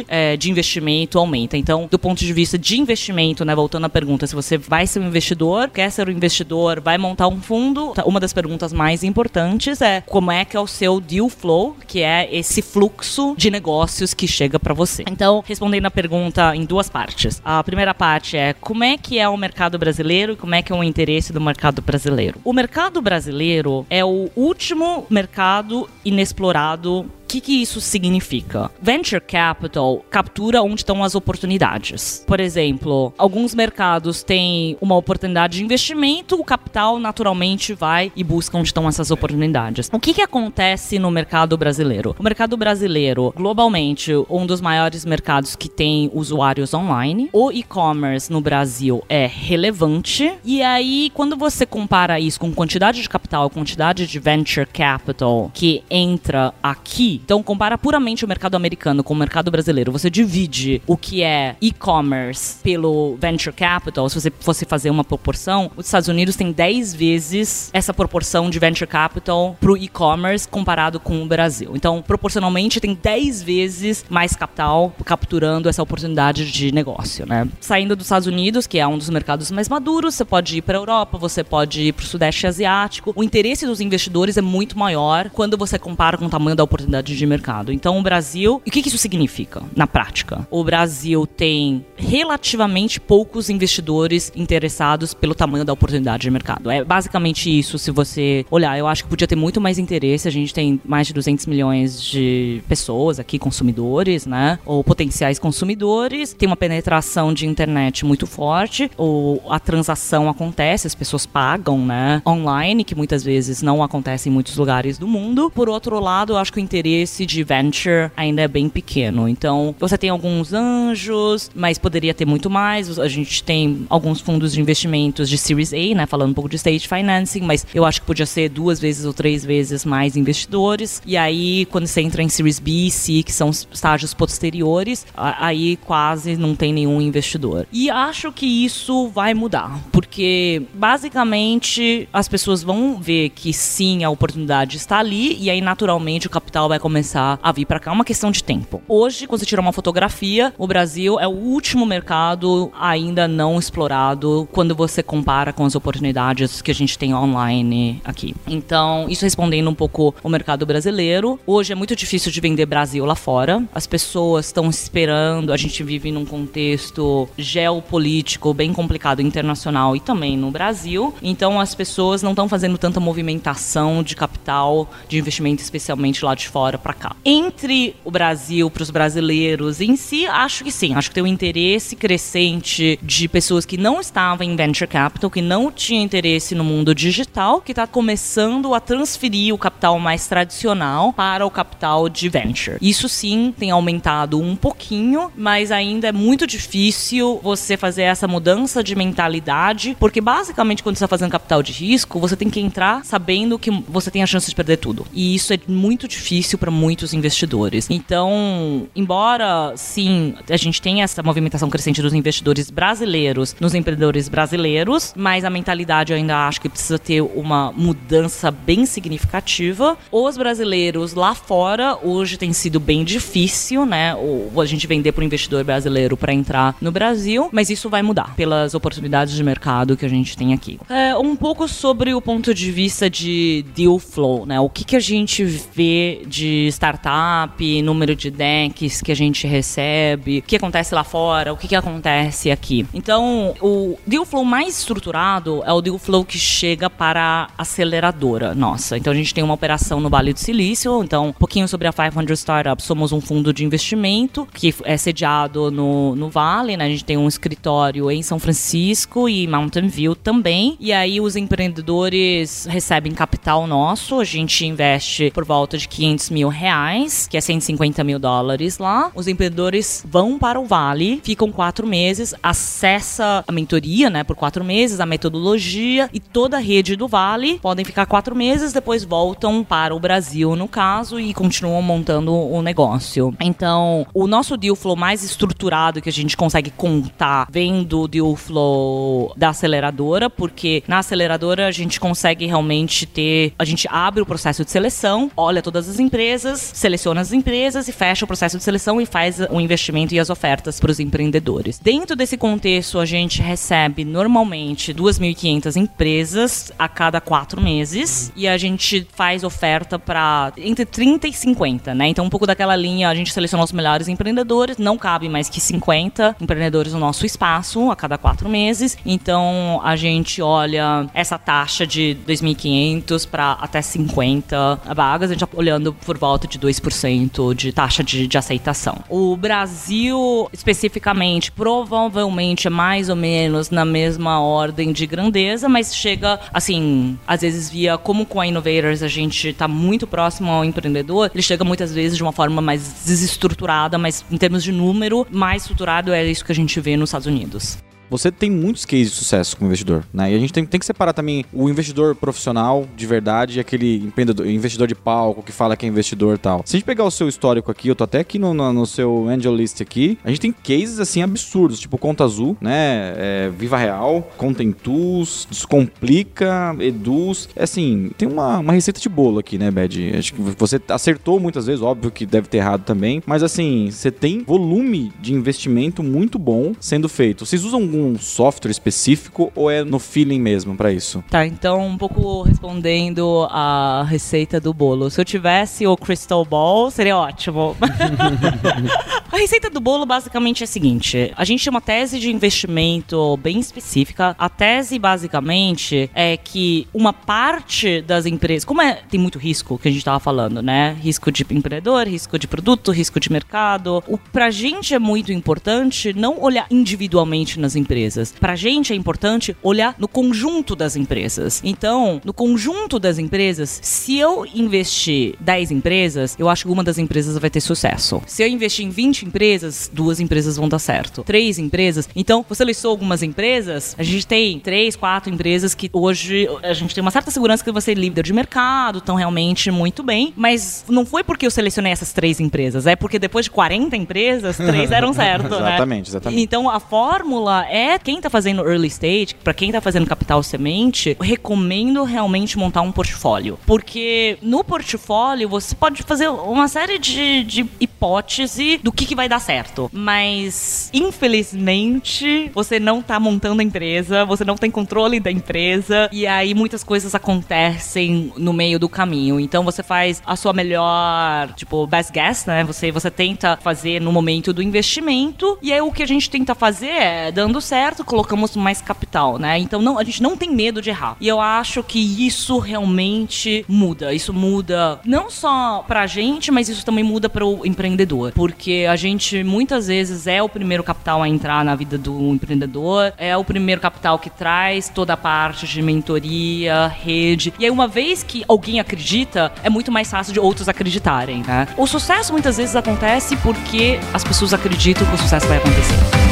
é, 0.08 0.36
de 0.36 0.50
investimento 0.50 1.18
aumenta. 1.18 1.56
Então, 1.56 1.88
do 1.90 1.98
ponto 1.98 2.18
de 2.18 2.32
vista 2.32 2.58
de 2.58 2.80
investimento, 2.80 3.44
né, 3.44 3.54
voltando 3.54 3.84
à 3.84 3.88
pergunta, 3.88 4.26
se 4.26 4.34
você 4.34 4.56
vai 4.56 4.86
ser 4.86 5.00
um 5.00 5.06
investidor, 5.06 5.68
quer 5.68 5.90
ser 5.90 6.08
um 6.08 6.12
investidor, 6.12 6.80
vai 6.80 6.96
montar 6.98 7.28
um 7.28 7.40
fundo, 7.40 7.92
uma 8.04 8.20
das 8.20 8.32
perguntas 8.32 8.72
mais 8.72 9.02
importantes 9.02 9.80
é 9.80 10.00
como 10.00 10.30
é 10.30 10.44
que 10.44 10.56
é 10.56 10.60
o 10.60 10.66
seu 10.66 11.00
deal 11.00 11.28
flow, 11.28 11.76
que 11.86 12.02
é 12.02 12.28
esse 12.34 12.62
fluxo 12.62 13.34
de 13.36 13.50
negócios 13.50 14.14
que 14.14 14.26
chega 14.26 14.58
para 14.58 14.74
você. 14.74 15.04
Então, 15.10 15.42
respondendo 15.46 15.86
a 15.86 15.90
pergunta 15.90 16.54
em 16.54 16.64
duas 16.64 16.88
partes. 16.88 17.40
A 17.44 17.62
primeira 17.62 17.94
parte 17.94 18.36
é 18.36 18.52
como 18.54 18.84
é 18.84 18.96
que 18.96 19.18
é 19.18 19.28
o 19.28 19.36
mercado 19.36 19.78
brasileiro 19.78 20.32
e 20.32 20.36
como 20.36 20.54
é 20.54 20.62
que 20.62 20.72
é 20.72 20.76
o 20.76 20.82
interesse 20.82 21.32
do 21.32 21.40
mercado 21.40 21.82
brasileiro. 21.82 22.38
O 22.44 22.52
mercado 22.52 23.00
brasileiro 23.00 23.86
é 23.90 24.04
o 24.04 24.30
último 24.36 25.06
mercado 25.10 25.88
inexplorado 26.04 27.10
que, 27.32 27.40
que 27.40 27.62
isso 27.62 27.80
significa? 27.80 28.70
Venture 28.80 29.20
capital 29.20 30.04
captura 30.10 30.62
onde 30.62 30.82
estão 30.82 31.02
as 31.02 31.14
oportunidades. 31.14 32.22
Por 32.26 32.40
exemplo, 32.40 33.14
alguns 33.16 33.54
mercados 33.54 34.22
têm 34.22 34.76
uma 34.82 34.96
oportunidade 34.96 35.56
de 35.56 35.64
investimento, 35.64 36.38
o 36.38 36.44
capital 36.44 36.98
naturalmente 36.98 37.72
vai 37.72 38.12
e 38.14 38.22
busca 38.22 38.58
onde 38.58 38.68
estão 38.68 38.86
essas 38.86 39.10
oportunidades. 39.10 39.88
O 39.90 39.98
que, 39.98 40.12
que 40.12 40.20
acontece 40.20 40.98
no 40.98 41.10
mercado 41.10 41.56
brasileiro? 41.56 42.14
O 42.18 42.22
mercado 42.22 42.54
brasileiro, 42.56 43.32
globalmente, 43.34 44.12
um 44.28 44.44
dos 44.44 44.60
maiores 44.60 45.04
mercados 45.06 45.56
que 45.56 45.70
tem 45.70 46.10
usuários 46.12 46.74
online. 46.74 47.30
O 47.32 47.50
e-commerce 47.50 48.30
no 48.30 48.42
Brasil 48.42 49.02
é 49.08 49.26
relevante. 49.26 50.34
E 50.44 50.62
aí, 50.62 51.10
quando 51.14 51.36
você 51.36 51.64
compara 51.64 52.20
isso 52.20 52.38
com 52.38 52.52
quantidade 52.52 53.00
de 53.00 53.08
capital, 53.08 53.48
quantidade 53.48 54.06
de 54.06 54.18
venture 54.18 54.66
capital 54.66 55.50
que 55.54 55.82
entra 55.90 56.52
aqui, 56.62 57.21
então, 57.24 57.42
compara 57.42 57.78
puramente 57.78 58.24
o 58.24 58.28
mercado 58.28 58.54
americano 58.54 59.02
com 59.04 59.14
o 59.14 59.16
mercado 59.16 59.50
brasileiro. 59.50 59.92
Você 59.92 60.10
divide 60.10 60.82
o 60.86 60.96
que 60.96 61.22
é 61.22 61.56
e-commerce 61.60 62.56
pelo 62.62 63.16
venture 63.16 63.54
capital, 63.54 64.08
se 64.08 64.20
você 64.20 64.32
fosse 64.40 64.64
fazer 64.64 64.90
uma 64.90 65.04
proporção, 65.04 65.70
os 65.76 65.86
Estados 65.86 66.08
Unidos 66.08 66.36
tem 66.36 66.52
10 66.52 66.94
vezes 66.94 67.70
essa 67.72 67.94
proporção 67.94 68.50
de 68.50 68.58
venture 68.58 68.88
capital 68.88 69.56
pro 69.60 69.76
e-commerce 69.76 70.48
comparado 70.48 70.98
com 70.98 71.22
o 71.22 71.26
Brasil. 71.26 71.72
Então, 71.74 72.02
proporcionalmente, 72.02 72.80
tem 72.80 72.94
10 72.94 73.42
vezes 73.42 74.04
mais 74.08 74.34
capital 74.34 74.94
capturando 75.04 75.68
essa 75.68 75.82
oportunidade 75.82 76.50
de 76.50 76.72
negócio, 76.72 77.26
né? 77.26 77.48
Saindo 77.60 77.94
dos 77.94 78.06
Estados 78.06 78.26
Unidos, 78.26 78.66
que 78.66 78.78
é 78.78 78.86
um 78.86 78.98
dos 78.98 79.10
mercados 79.10 79.50
mais 79.50 79.68
maduros, 79.68 80.14
você 80.14 80.24
pode 80.24 80.56
ir 80.56 80.62
para 80.62 80.76
a 80.76 80.80
Europa, 80.80 81.18
você 81.18 81.44
pode 81.44 81.82
ir 81.82 81.92
para 81.92 82.04
o 82.04 82.06
Sudeste 82.06 82.46
Asiático. 82.46 83.12
O 83.14 83.22
interesse 83.22 83.66
dos 83.66 83.80
investidores 83.80 84.36
é 84.36 84.42
muito 84.42 84.78
maior 84.78 85.30
quando 85.30 85.56
você 85.56 85.78
compara 85.78 86.18
com 86.18 86.26
o 86.26 86.30
tamanho 86.30 86.56
da 86.56 86.64
oportunidade 86.64 87.11
de 87.16 87.26
mercado. 87.26 87.72
Então, 87.72 87.98
o 87.98 88.02
Brasil. 88.02 88.62
E 88.64 88.68
o 88.68 88.72
que, 88.72 88.82
que 88.82 88.88
isso 88.88 88.98
significa 88.98 89.62
na 89.74 89.86
prática? 89.86 90.46
O 90.50 90.64
Brasil 90.64 91.26
tem 91.26 91.84
relativamente 91.96 93.00
poucos 93.00 93.48
investidores 93.50 94.32
interessados 94.34 95.14
pelo 95.14 95.34
tamanho 95.34 95.64
da 95.64 95.72
oportunidade 95.72 96.22
de 96.22 96.30
mercado. 96.30 96.70
É 96.70 96.84
basicamente 96.84 97.56
isso. 97.56 97.78
Se 97.78 97.90
você 97.90 98.44
olhar, 98.50 98.78
eu 98.78 98.86
acho 98.86 99.04
que 99.04 99.10
podia 99.10 99.26
ter 99.26 99.36
muito 99.36 99.60
mais 99.60 99.78
interesse. 99.78 100.28
A 100.28 100.30
gente 100.30 100.52
tem 100.52 100.80
mais 100.84 101.06
de 101.06 101.12
200 101.12 101.46
milhões 101.46 102.02
de 102.02 102.62
pessoas 102.68 103.18
aqui, 103.18 103.38
consumidores, 103.38 104.26
né? 104.26 104.58
Ou 104.64 104.82
potenciais 104.82 105.38
consumidores. 105.38 106.32
Tem 106.32 106.46
uma 106.46 106.56
penetração 106.56 107.32
de 107.32 107.46
internet 107.46 108.04
muito 108.04 108.26
forte. 108.26 108.90
Ou 108.96 109.42
a 109.48 109.58
transação 109.58 110.28
acontece, 110.28 110.86
as 110.86 110.94
pessoas 110.94 111.26
pagam, 111.26 111.84
né? 111.84 112.22
Online, 112.26 112.84
que 112.84 112.94
muitas 112.94 113.22
vezes 113.22 113.62
não 113.62 113.82
acontece 113.82 114.28
em 114.28 114.32
muitos 114.32 114.56
lugares 114.56 114.98
do 114.98 115.06
mundo. 115.06 115.50
Por 115.54 115.68
outro 115.68 115.98
lado, 116.00 116.32
eu 116.34 116.36
acho 116.38 116.52
que 116.52 116.58
o 116.58 116.60
interesse 116.60 117.01
interesse 117.02 117.26
de 117.26 117.42
venture 117.42 118.10
ainda 118.16 118.42
é 118.42 118.48
bem 118.48 118.68
pequeno. 118.68 119.28
Então, 119.28 119.74
você 119.78 119.98
tem 119.98 120.10
alguns 120.10 120.52
anjos, 120.52 121.50
mas 121.54 121.78
poderia 121.78 122.14
ter 122.14 122.24
muito 122.24 122.48
mais. 122.48 122.98
A 122.98 123.08
gente 123.08 123.42
tem 123.42 123.84
alguns 123.88 124.20
fundos 124.20 124.52
de 124.52 124.60
investimentos 124.60 125.28
de 125.28 125.36
Series 125.36 125.72
A, 125.72 125.94
né? 125.94 126.06
Falando 126.06 126.30
um 126.30 126.34
pouco 126.34 126.48
de 126.48 126.56
stage 126.56 126.86
financing, 126.88 127.40
mas 127.40 127.66
eu 127.74 127.84
acho 127.84 128.00
que 128.00 128.06
podia 128.06 128.26
ser 128.26 128.48
duas 128.48 128.80
vezes 128.80 129.04
ou 129.04 129.12
três 129.12 129.44
vezes 129.44 129.84
mais 129.84 130.16
investidores. 130.16 131.02
E 131.04 131.16
aí, 131.16 131.66
quando 131.66 131.86
você 131.86 132.00
entra 132.00 132.22
em 132.22 132.28
Series 132.28 132.58
B 132.58 132.70
e 132.86 132.90
C, 132.90 133.22
que 133.22 133.32
são 133.32 133.50
estágios 133.50 134.14
posteriores, 134.14 135.06
aí 135.16 135.76
quase 135.76 136.36
não 136.36 136.54
tem 136.54 136.72
nenhum 136.72 137.00
investidor. 137.00 137.66
E 137.72 137.90
acho 137.90 138.32
que 138.32 138.46
isso 138.46 139.08
vai 139.08 139.34
mudar, 139.34 139.80
porque 139.90 140.62
basicamente 140.74 142.08
as 142.12 142.28
pessoas 142.28 142.62
vão 142.62 143.00
ver 143.00 143.30
que 143.30 143.52
sim, 143.52 144.04
a 144.04 144.10
oportunidade 144.10 144.76
está 144.76 144.98
ali, 144.98 145.36
e 145.40 145.50
aí 145.50 145.60
naturalmente 145.60 146.26
o 146.26 146.30
capital 146.30 146.68
vai 146.68 146.78
começar 146.92 147.38
a 147.42 147.50
vir 147.50 147.64
para 147.64 147.80
cá. 147.80 147.90
É 147.90 147.94
uma 147.94 148.04
questão 148.04 148.30
de 148.30 148.44
tempo. 148.44 148.82
Hoje, 148.86 149.26
quando 149.26 149.40
você 149.40 149.46
tira 149.46 149.62
uma 149.62 149.72
fotografia, 149.72 150.52
o 150.58 150.66
Brasil 150.66 151.18
é 151.18 151.26
o 151.26 151.30
último 151.30 151.86
mercado 151.86 152.70
ainda 152.78 153.26
não 153.26 153.58
explorado 153.58 154.46
quando 154.52 154.74
você 154.74 155.02
compara 155.02 155.54
com 155.54 155.64
as 155.64 155.74
oportunidades 155.74 156.60
que 156.60 156.70
a 156.70 156.74
gente 156.74 156.98
tem 156.98 157.14
online 157.14 158.02
aqui. 158.04 158.34
Então, 158.46 159.06
isso 159.08 159.24
respondendo 159.24 159.70
um 159.70 159.74
pouco 159.74 160.14
o 160.22 160.28
mercado 160.28 160.66
brasileiro. 160.66 161.40
Hoje 161.46 161.72
é 161.72 161.74
muito 161.74 161.96
difícil 161.96 162.30
de 162.30 162.42
vender 162.42 162.66
Brasil 162.66 163.06
lá 163.06 163.14
fora. 163.14 163.64
As 163.74 163.86
pessoas 163.86 164.46
estão 164.46 164.68
esperando. 164.68 165.50
A 165.50 165.56
gente 165.56 165.82
vive 165.82 166.12
num 166.12 166.26
contexto 166.26 167.26
geopolítico 167.38 168.52
bem 168.52 168.70
complicado 168.74 169.22
internacional 169.22 169.96
e 169.96 170.00
também 170.00 170.36
no 170.36 170.50
Brasil. 170.50 171.14
Então, 171.22 171.58
as 171.58 171.74
pessoas 171.74 172.22
não 172.22 172.32
estão 172.32 172.50
fazendo 172.50 172.76
tanta 172.76 173.00
movimentação 173.00 174.02
de 174.02 174.14
capital, 174.14 174.90
de 175.08 175.16
investimento, 175.16 175.62
especialmente 175.62 176.22
lá 176.22 176.34
de 176.34 176.50
fora 176.50 176.71
para 176.78 176.94
cá. 176.94 177.16
Entre 177.24 177.94
o 178.04 178.10
Brasil 178.10 178.70
para 178.70 178.82
os 178.82 178.90
brasileiros 178.90 179.80
em 179.80 179.96
si, 179.96 180.26
acho 180.26 180.64
que 180.64 180.72
sim. 180.72 180.94
Acho 180.94 181.08
que 181.08 181.14
tem 181.14 181.24
um 181.24 181.26
interesse 181.26 181.96
crescente 181.96 182.98
de 183.02 183.28
pessoas 183.28 183.64
que 183.64 183.76
não 183.76 184.00
estavam 184.00 184.46
em 184.46 184.56
venture 184.56 184.88
capital, 184.88 185.30
que 185.30 185.42
não 185.42 185.70
tinham 185.70 186.02
interesse 186.02 186.54
no 186.54 186.64
mundo 186.64 186.94
digital, 186.94 187.60
que 187.60 187.72
está 187.72 187.86
começando 187.86 188.74
a 188.74 188.80
transferir 188.80 189.54
o 189.54 189.58
capital 189.58 189.98
mais 189.98 190.26
tradicional 190.26 191.12
para 191.12 191.46
o 191.46 191.50
capital 191.50 192.08
de 192.08 192.28
venture. 192.28 192.78
Isso 192.80 193.08
sim 193.08 193.54
tem 193.56 193.70
aumentado 193.70 194.40
um 194.40 194.56
pouquinho, 194.56 195.30
mas 195.36 195.70
ainda 195.70 196.08
é 196.08 196.12
muito 196.12 196.46
difícil 196.46 197.40
você 197.42 197.76
fazer 197.76 198.02
essa 198.02 198.28
mudança 198.28 198.82
de 198.82 198.94
mentalidade, 198.94 199.96
porque 199.98 200.20
basicamente 200.20 200.82
quando 200.82 200.96
você 200.96 201.04
está 201.04 201.08
fazendo 201.08 201.30
capital 201.30 201.62
de 201.62 201.72
risco, 201.72 202.18
você 202.18 202.36
tem 202.36 202.50
que 202.50 202.60
entrar 202.60 203.04
sabendo 203.04 203.58
que 203.58 203.70
você 203.88 204.10
tem 204.10 204.22
a 204.22 204.26
chance 204.26 204.48
de 204.48 204.54
perder 204.54 204.78
tudo. 204.78 205.06
E 205.12 205.34
isso 205.34 205.52
é 205.52 205.58
muito 205.66 206.06
difícil 206.06 206.58
para 206.62 206.70
muitos 206.70 207.12
investidores. 207.12 207.88
Então, 207.90 208.86
embora 208.94 209.72
sim 209.74 210.34
a 210.48 210.56
gente 210.56 210.80
tenha 210.80 211.02
essa 211.02 211.20
movimentação 211.20 211.68
crescente 211.68 212.00
dos 212.00 212.14
investidores 212.14 212.70
brasileiros 212.70 213.56
nos 213.58 213.74
empreendedores 213.74 214.28
brasileiros, 214.28 215.12
mas 215.16 215.44
a 215.44 215.50
mentalidade 215.50 216.12
eu 216.12 216.16
ainda 216.16 216.46
acho 216.46 216.60
que 216.60 216.68
precisa 216.68 217.00
ter 217.00 217.20
uma 217.20 217.72
mudança 217.72 218.48
bem 218.52 218.86
significativa. 218.86 219.98
Os 220.12 220.36
brasileiros 220.36 221.14
lá 221.14 221.34
fora 221.34 221.98
hoje 222.00 222.36
tem 222.36 222.52
sido 222.52 222.78
bem 222.78 223.02
difícil, 223.02 223.84
né? 223.84 224.14
Ou 224.14 224.60
a 224.60 224.64
gente 224.64 224.86
vender 224.86 225.10
para 225.10 225.22
o 225.22 225.24
investidor 225.24 225.64
brasileiro 225.64 226.16
para 226.16 226.32
entrar 226.32 226.76
no 226.80 226.92
Brasil, 226.92 227.48
mas 227.50 227.70
isso 227.70 227.90
vai 227.90 228.02
mudar 228.02 228.36
pelas 228.36 228.72
oportunidades 228.72 229.34
de 229.34 229.42
mercado 229.42 229.96
que 229.96 230.06
a 230.06 230.08
gente 230.08 230.36
tem 230.36 230.54
aqui. 230.54 230.78
É, 230.88 231.16
um 231.16 231.34
pouco 231.34 231.66
sobre 231.66 232.14
o 232.14 232.22
ponto 232.22 232.54
de 232.54 232.70
vista 232.70 233.10
de 233.10 233.64
deal 233.74 233.98
flow, 233.98 234.46
né? 234.46 234.60
O 234.60 234.68
que, 234.68 234.84
que 234.84 234.94
a 234.94 235.00
gente 235.00 235.42
vê 235.44 236.22
de 236.24 236.51
startup, 236.68 237.82
número 237.82 238.14
de 238.14 238.30
decks 238.30 239.00
que 239.00 239.12
a 239.12 239.16
gente 239.16 239.46
recebe, 239.46 240.38
o 240.38 240.42
que 240.42 240.56
acontece 240.56 240.94
lá 240.94 241.04
fora, 241.04 241.52
o 241.52 241.56
que, 241.56 241.68
que 241.68 241.76
acontece 241.76 242.50
aqui. 242.50 242.86
Então, 242.92 243.54
o 243.60 243.98
deal 244.06 244.24
flow 244.24 244.44
mais 244.44 244.78
estruturado 244.78 245.62
é 245.64 245.72
o 245.72 245.80
deal 245.80 245.98
flow 245.98 246.24
que 246.24 246.38
chega 246.38 246.88
para 246.88 247.48
a 247.56 247.62
aceleradora 247.62 248.54
nossa. 248.54 248.96
Então, 248.96 249.12
a 249.12 249.16
gente 249.16 249.34
tem 249.34 249.42
uma 249.42 249.54
operação 249.54 250.00
no 250.00 250.08
Vale 250.08 250.32
do 250.32 250.38
Silício. 250.38 251.02
Então, 251.02 251.28
um 251.28 251.32
pouquinho 251.32 251.68
sobre 251.68 251.88
a 251.88 251.92
500 251.92 252.38
Startups. 252.38 252.84
Somos 252.84 253.12
um 253.12 253.20
fundo 253.20 253.52
de 253.52 253.64
investimento 253.64 254.46
que 254.52 254.74
é 254.84 254.96
sediado 254.96 255.70
no, 255.70 256.14
no 256.16 256.28
Vale, 256.28 256.76
né? 256.76 256.86
A 256.86 256.88
gente 256.88 257.04
tem 257.04 257.16
um 257.16 257.28
escritório 257.28 258.10
em 258.10 258.22
São 258.22 258.38
Francisco 258.38 259.28
e 259.28 259.46
Mountain 259.46 259.88
View 259.88 260.14
também. 260.14 260.76
E 260.80 260.92
aí, 260.92 261.20
os 261.20 261.36
empreendedores 261.36 262.66
recebem 262.68 263.12
capital 263.12 263.66
nosso. 263.66 264.20
A 264.20 264.24
gente 264.24 264.66
investe 264.66 265.30
por 265.30 265.44
volta 265.44 265.78
de 265.78 265.88
500 265.88 266.30
mil 266.30 266.41
reais, 266.48 267.26
que 267.28 267.36
é 267.36 267.40
150 267.40 268.02
mil 268.04 268.18
dólares 268.18 268.78
lá. 268.78 269.10
Os 269.14 269.28
empreendedores 269.28 270.04
vão 270.08 270.38
para 270.38 270.60
o 270.60 270.66
Vale, 270.66 271.20
ficam 271.22 271.50
quatro 271.50 271.86
meses, 271.86 272.34
acessa 272.42 273.44
a 273.46 273.52
mentoria, 273.52 274.08
né, 274.08 274.24
por 274.24 274.36
quatro 274.36 274.64
meses, 274.64 275.00
a 275.00 275.06
metodologia 275.06 276.08
e 276.12 276.20
toda 276.20 276.56
a 276.56 276.60
rede 276.60 276.96
do 276.96 277.08
Vale. 277.08 277.58
Podem 277.60 277.84
ficar 277.84 278.06
quatro 278.06 278.34
meses, 278.34 278.72
depois 278.72 279.04
voltam 279.04 279.64
para 279.64 279.94
o 279.94 280.00
Brasil, 280.00 280.56
no 280.56 280.68
caso, 280.68 281.18
e 281.18 281.34
continuam 281.34 281.82
montando 281.82 282.32
o 282.34 282.62
negócio. 282.62 283.34
Então, 283.40 284.06
o 284.14 284.26
nosso 284.26 284.56
deal 284.56 284.76
flow 284.76 284.96
mais 284.96 285.22
estruturado 285.22 286.00
que 286.00 286.08
a 286.08 286.12
gente 286.12 286.36
consegue 286.36 286.70
contar 286.70 287.46
vem 287.50 287.82
do 287.84 288.08
deal 288.08 288.34
flow 288.36 289.32
da 289.36 289.50
aceleradora, 289.50 290.28
porque 290.28 290.82
na 290.86 290.98
aceleradora 290.98 291.66
a 291.66 291.70
gente 291.70 292.00
consegue 292.00 292.46
realmente 292.46 293.06
ter, 293.06 293.52
a 293.58 293.64
gente 293.64 293.86
abre 293.90 294.22
o 294.22 294.26
processo 294.26 294.64
de 294.64 294.70
seleção, 294.70 295.30
olha 295.36 295.62
todas 295.62 295.88
as 295.88 295.98
empresas, 295.98 296.22
seleciona 296.38 297.20
as 297.20 297.32
empresas 297.32 297.88
e 297.88 297.92
fecha 297.92 298.24
o 298.24 298.28
processo 298.28 298.56
de 298.56 298.64
seleção 298.64 299.00
e 299.00 299.06
faz 299.06 299.38
o 299.50 299.60
investimento 299.60 300.14
e 300.14 300.20
as 300.20 300.30
ofertas 300.30 300.80
para 300.80 300.90
os 300.90 301.00
empreendedores. 301.00 301.78
Dentro 301.78 302.16
desse 302.16 302.36
contexto, 302.36 302.98
a 302.98 303.04
gente 303.04 303.42
recebe 303.42 304.04
normalmente 304.04 304.94
2.500 304.94 305.76
empresas 305.76 306.72
a 306.78 306.88
cada 306.88 307.20
quatro 307.20 307.60
meses 307.60 308.32
e 308.36 308.48
a 308.48 308.56
gente 308.56 309.06
faz 309.14 309.44
oferta 309.44 309.98
para 309.98 310.52
entre 310.56 310.84
30 310.84 311.28
e 311.28 311.32
50, 311.32 311.94
né? 311.94 312.08
Então, 312.08 312.24
um 312.24 312.30
pouco 312.30 312.46
daquela 312.46 312.76
linha, 312.76 313.08
a 313.08 313.14
gente 313.14 313.32
seleciona 313.32 313.64
os 313.64 313.72
melhores 313.72 314.08
empreendedores, 314.08 314.78
não 314.78 314.96
cabe 314.96 315.28
mais 315.28 315.48
que 315.48 315.60
50 315.60 316.36
empreendedores 316.40 316.92
no 316.92 316.98
nosso 316.98 317.26
espaço 317.26 317.90
a 317.90 317.96
cada 317.96 318.18
quatro 318.18 318.48
meses. 318.48 318.96
Então, 319.04 319.80
a 319.82 319.96
gente 319.96 320.40
olha 320.40 321.06
essa 321.14 321.38
taxa 321.38 321.86
de 321.86 322.16
2.500 322.26 323.28
para 323.28 323.52
até 323.52 323.82
50 323.82 324.80
vagas, 324.94 325.30
a 325.30 325.34
gente 325.34 325.44
está 325.44 325.56
olhando 325.56 325.92
por 325.92 326.18
volta 326.22 326.46
de 326.46 326.56
2% 326.56 327.52
de 327.52 327.72
taxa 327.72 328.04
de, 328.04 328.28
de 328.28 328.38
aceitação. 328.38 329.02
O 329.08 329.36
Brasil, 329.36 330.48
especificamente, 330.52 331.50
provavelmente 331.50 332.68
é 332.68 332.70
mais 332.70 333.08
ou 333.08 333.16
menos 333.16 333.70
na 333.70 333.84
mesma 333.84 334.40
ordem 334.40 334.92
de 334.92 335.04
grandeza, 335.04 335.68
mas 335.68 335.92
chega, 335.92 336.38
assim, 336.54 337.18
às 337.26 337.40
vezes 337.40 337.68
via 337.68 337.98
como 337.98 338.24
com 338.24 338.40
a 338.40 338.46
Innovators 338.46 339.02
a 339.02 339.08
gente 339.08 339.48
está 339.48 339.66
muito 339.66 340.06
próximo 340.06 340.48
ao 340.48 340.64
empreendedor, 340.64 341.28
ele 341.34 341.42
chega 341.42 341.64
muitas 341.64 341.92
vezes 341.92 342.16
de 342.16 342.22
uma 342.22 342.32
forma 342.32 342.62
mais 342.62 343.02
desestruturada, 343.04 343.98
mas 343.98 344.24
em 344.30 344.36
termos 344.36 344.62
de 344.62 344.70
número, 344.70 345.26
mais 345.28 345.62
estruturado 345.62 346.12
é 346.12 346.24
isso 346.24 346.44
que 346.44 346.52
a 346.52 346.54
gente 346.54 346.78
vê 346.78 346.96
nos 346.96 347.08
Estados 347.10 347.26
Unidos. 347.26 347.78
Você 348.12 348.30
tem 348.30 348.50
muitos 348.50 348.84
cases 348.84 349.08
de 349.08 349.14
sucesso 349.16 349.56
como 349.56 349.68
investidor, 349.68 350.04
né? 350.12 350.30
E 350.30 350.36
a 350.36 350.38
gente 350.38 350.52
tem, 350.52 350.66
tem 350.66 350.78
que 350.78 350.84
separar 350.84 351.14
também 351.14 351.46
o 351.50 351.66
investidor 351.66 352.14
profissional 352.14 352.86
de 352.94 353.06
verdade 353.06 353.56
e 353.56 353.60
aquele 353.60 353.96
empreendedor, 354.04 354.46
investidor 354.46 354.86
de 354.86 354.94
palco 354.94 355.42
que 355.42 355.50
fala 355.50 355.78
que 355.78 355.86
é 355.86 355.88
investidor 355.88 356.34
e 356.34 356.38
tal. 356.38 356.62
Se 356.66 356.76
a 356.76 356.78
gente 356.78 356.84
pegar 356.84 357.04
o 357.04 357.10
seu 357.10 357.26
histórico 357.26 357.70
aqui, 357.70 357.88
eu 357.88 357.96
tô 357.96 358.04
até 358.04 358.20
aqui 358.20 358.38
no, 358.38 358.52
no, 358.52 358.70
no 358.70 358.84
seu 358.84 359.26
Angel 359.28 359.56
List 359.56 359.80
aqui, 359.80 360.18
a 360.22 360.28
gente 360.28 360.42
tem 360.42 360.52
cases 360.52 361.00
assim 361.00 361.22
absurdos, 361.22 361.80
tipo 361.80 361.96
Conta 361.96 362.24
Azul, 362.24 362.54
né? 362.60 363.14
É, 363.16 363.50
Viva 363.56 363.78
Real, 363.78 364.30
Content 364.36 364.74
Tools, 364.74 365.48
Descomplica, 365.50 366.76
Eduz. 366.80 367.48
É 367.56 367.62
assim, 367.62 368.10
tem 368.18 368.28
uma, 368.28 368.58
uma 368.58 368.74
receita 368.74 369.00
de 369.00 369.08
bolo 369.08 369.38
aqui, 369.38 369.56
né, 369.56 369.70
Bad? 369.70 370.16
Acho 370.18 370.34
que 370.34 370.42
você 370.42 370.78
acertou 370.88 371.40
muitas 371.40 371.64
vezes, 371.64 371.80
óbvio 371.80 372.10
que 372.10 372.26
deve 372.26 372.46
ter 372.46 372.58
errado 372.58 372.84
também, 372.84 373.22
mas 373.24 373.42
assim, 373.42 373.88
você 373.90 374.10
tem 374.10 374.44
volume 374.44 375.10
de 375.18 375.32
investimento 375.32 376.02
muito 376.02 376.38
bom 376.38 376.74
sendo 376.78 377.08
feito. 377.08 377.46
Vocês 377.46 377.64
usam 377.64 377.80
algum 377.80 378.01
software 378.18 378.70
específico 378.70 379.52
ou 379.54 379.70
é 379.70 379.84
no 379.84 379.98
feeling 379.98 380.40
mesmo 380.40 380.76
para 380.76 380.92
isso? 380.92 381.22
Tá, 381.30 381.46
então 381.46 381.86
um 381.86 381.96
pouco 381.96 382.42
respondendo 382.42 383.46
a 383.50 384.04
receita 384.08 384.60
do 384.60 384.74
bolo. 384.74 385.10
Se 385.10 385.20
eu 385.20 385.24
tivesse 385.24 385.86
o 385.86 385.96
Crystal 385.96 386.44
Ball, 386.44 386.90
seria 386.90 387.16
ótimo. 387.16 387.76
a 389.30 389.36
receita 389.36 389.70
do 389.70 389.80
bolo 389.80 390.04
basicamente 390.04 390.62
é 390.62 390.64
a 390.64 390.66
seguinte: 390.66 391.32
a 391.36 391.44
gente 391.44 391.64
tem 391.64 391.70
uma 391.70 391.80
tese 391.80 392.18
de 392.18 392.30
investimento 392.30 393.36
bem 393.38 393.58
específica. 393.58 394.34
A 394.38 394.48
tese 394.48 394.98
basicamente 394.98 396.10
é 396.14 396.36
que 396.36 396.86
uma 396.92 397.12
parte 397.12 398.00
das 398.02 398.26
empresas, 398.26 398.64
como 398.64 398.82
é, 398.82 398.94
tem 399.08 399.18
muito 399.18 399.38
risco 399.38 399.78
que 399.78 399.88
a 399.88 399.90
gente 399.90 400.00
estava 400.00 400.20
falando, 400.20 400.62
né? 400.62 400.96
Risco 401.00 401.30
de 401.30 401.46
empreendedor, 401.50 402.06
risco 402.06 402.38
de 402.38 402.46
produto, 402.46 402.90
risco 402.90 403.20
de 403.20 403.30
mercado. 403.30 404.02
O 404.06 404.18
pra 404.18 404.50
gente 404.50 404.94
é 404.94 404.98
muito 404.98 405.32
importante 405.32 406.12
não 406.12 406.40
olhar 406.40 406.66
individualmente 406.70 407.58
nas 407.60 407.76
empresas 407.76 407.91
empresas. 407.92 408.32
Para 408.40 408.54
a 408.54 408.56
gente 408.56 408.92
é 408.92 408.96
importante 408.96 409.54
olhar 409.62 409.94
no 409.98 410.08
conjunto 410.08 410.74
das 410.74 410.96
empresas. 410.96 411.60
Então, 411.62 412.20
no 412.24 412.32
conjunto 412.32 412.98
das 412.98 413.18
empresas, 413.18 413.80
se 413.82 414.18
eu 414.18 414.46
investir 414.54 415.34
10 415.40 415.70
empresas, 415.72 416.34
eu 416.38 416.48
acho 416.48 416.64
que 416.64 416.72
uma 416.72 416.82
das 416.82 416.96
empresas 416.96 417.36
vai 417.36 417.50
ter 417.50 417.60
sucesso. 417.60 418.22
Se 418.26 418.42
eu 418.42 418.48
investir 418.48 418.86
em 418.86 418.88
20 418.88 419.26
empresas, 419.26 419.90
duas 419.92 420.20
empresas 420.20 420.56
vão 420.56 420.68
dar 420.68 420.78
certo. 420.78 421.22
Três 421.22 421.58
empresas. 421.58 422.08
Então, 422.16 422.44
você 422.48 422.64
listou 422.64 422.90
algumas 422.90 423.22
empresas, 423.22 423.94
a 423.98 424.02
gente 424.02 424.26
tem 424.26 424.58
três, 424.58 424.96
quatro 424.96 425.32
empresas 425.32 425.74
que 425.74 425.90
hoje 425.92 426.48
a 426.62 426.72
gente 426.72 426.94
tem 426.94 427.02
uma 427.02 427.10
certa 427.10 427.30
segurança 427.30 427.62
que 427.62 427.70
você 427.70 427.92
é 427.92 427.94
líder 427.94 428.24
de 428.24 428.32
mercado, 428.32 428.98
estão 428.98 429.16
realmente 429.16 429.70
muito 429.70 430.02
bem, 430.02 430.32
mas 430.34 430.84
não 430.88 431.04
foi 431.04 431.22
porque 431.22 431.44
eu 431.44 431.50
selecionei 431.50 431.92
essas 431.92 432.12
três 432.12 432.40
empresas, 432.40 432.86
é 432.86 432.96
porque 432.96 433.18
depois 433.18 433.44
de 433.44 433.50
40 433.50 433.94
empresas, 433.96 434.56
três 434.56 434.88
deram 434.90 435.12
certo, 435.12 435.50
né? 435.50 435.68
exatamente, 435.74 436.10
exatamente. 436.10 436.42
Então, 436.42 436.70
a 436.70 436.80
fórmula 436.80 437.66
é 437.72 437.98
quem 437.98 438.18
está 438.18 438.28
fazendo 438.28 438.62
early 438.68 438.88
stage, 438.88 439.34
para 439.42 439.54
quem 439.54 439.70
está 439.70 439.80
fazendo 439.80 440.06
capital 440.06 440.42
semente, 440.42 441.16
recomendo 441.18 442.04
realmente 442.04 442.58
montar 442.58 442.82
um 442.82 442.92
portfólio. 442.92 443.58
Porque 443.66 444.36
no 444.42 444.62
portfólio 444.62 445.48
você 445.48 445.74
pode 445.74 446.02
fazer 446.02 446.28
uma 446.28 446.68
série 446.68 446.98
de, 446.98 447.42
de 447.44 447.66
hipótese 447.80 448.78
do 448.82 448.92
que, 448.92 449.06
que 449.06 449.14
vai 449.14 449.26
dar 449.26 449.40
certo. 449.40 449.90
Mas, 449.92 450.90
infelizmente, 450.92 452.50
você 452.54 452.78
não 452.78 453.00
está 453.00 453.18
montando 453.18 453.62
a 453.62 453.64
empresa, 453.64 454.26
você 454.26 454.44
não 454.44 454.56
tem 454.56 454.70
controle 454.70 455.18
da 455.18 455.30
empresa, 455.30 456.10
e 456.12 456.26
aí 456.26 456.52
muitas 456.52 456.84
coisas 456.84 457.14
acontecem 457.14 458.32
no 458.36 458.52
meio 458.52 458.78
do 458.78 458.88
caminho. 458.88 459.40
Então 459.40 459.64
você 459.64 459.82
faz 459.82 460.22
a 460.26 460.36
sua 460.36 460.52
melhor, 460.52 461.52
tipo, 461.54 461.86
best 461.86 462.12
guess, 462.12 462.44
né? 462.44 462.64
Você, 462.64 462.92
você 462.92 463.10
tenta 463.10 463.56
fazer 463.62 463.98
no 463.98 464.12
momento 464.12 464.52
do 464.52 464.62
investimento, 464.62 465.56
e 465.62 465.72
aí 465.72 465.80
o 465.80 465.90
que 465.90 466.02
a 466.02 466.06
gente 466.06 466.28
tenta 466.28 466.54
fazer 466.54 466.88
é 466.88 467.32
dando 467.32 467.61
certo 467.62 468.04
colocamos 468.04 468.56
mais 468.56 468.82
capital, 468.82 469.38
né? 469.38 469.58
Então 469.58 469.80
não, 469.80 469.98
a 469.98 470.04
gente 470.04 470.22
não 470.22 470.36
tem 470.36 470.54
medo 470.54 470.82
de 470.82 470.90
errar. 470.90 471.16
E 471.20 471.28
eu 471.28 471.40
acho 471.40 471.82
que 471.82 472.26
isso 472.26 472.58
realmente 472.58 473.64
muda. 473.68 474.12
Isso 474.12 474.32
muda 474.32 475.00
não 475.04 475.30
só 475.30 475.84
pra 475.86 476.06
gente, 476.06 476.50
mas 476.50 476.68
isso 476.68 476.84
também 476.84 477.04
muda 477.04 477.28
para 477.28 477.46
o 477.46 477.64
empreendedor. 477.64 478.32
Porque 478.32 478.86
a 478.88 478.96
gente 478.96 479.42
muitas 479.42 479.86
vezes 479.86 480.26
é 480.26 480.42
o 480.42 480.48
primeiro 480.48 480.82
capital 480.82 481.22
a 481.22 481.28
entrar 481.28 481.64
na 481.64 481.74
vida 481.74 481.96
do 481.96 482.32
empreendedor, 482.32 483.12
é 483.16 483.36
o 483.36 483.44
primeiro 483.44 483.80
capital 483.80 484.18
que 484.18 484.30
traz 484.30 484.88
toda 484.88 485.12
a 485.14 485.16
parte 485.16 485.66
de 485.66 485.80
mentoria, 485.80 486.88
rede. 486.88 487.52
E 487.58 487.64
aí, 487.64 487.70
uma 487.70 487.88
vez 487.88 488.22
que 488.22 488.44
alguém 488.48 488.80
acredita, 488.80 489.52
é 489.62 489.70
muito 489.70 489.92
mais 489.92 490.10
fácil 490.10 490.32
de 490.32 490.40
outros 490.40 490.68
acreditarem, 490.68 491.42
né? 491.42 491.68
O 491.76 491.86
sucesso 491.86 492.32
muitas 492.32 492.56
vezes 492.56 492.76
acontece 492.76 493.36
porque 493.36 493.98
as 494.12 494.24
pessoas 494.24 494.52
acreditam 494.52 495.06
que 495.06 495.14
o 495.14 495.18
sucesso 495.18 495.46
vai 495.46 495.58
acontecer. 495.58 496.31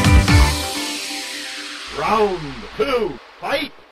Round 2.11 2.41
two, 2.77 3.21
fight! 3.41 3.90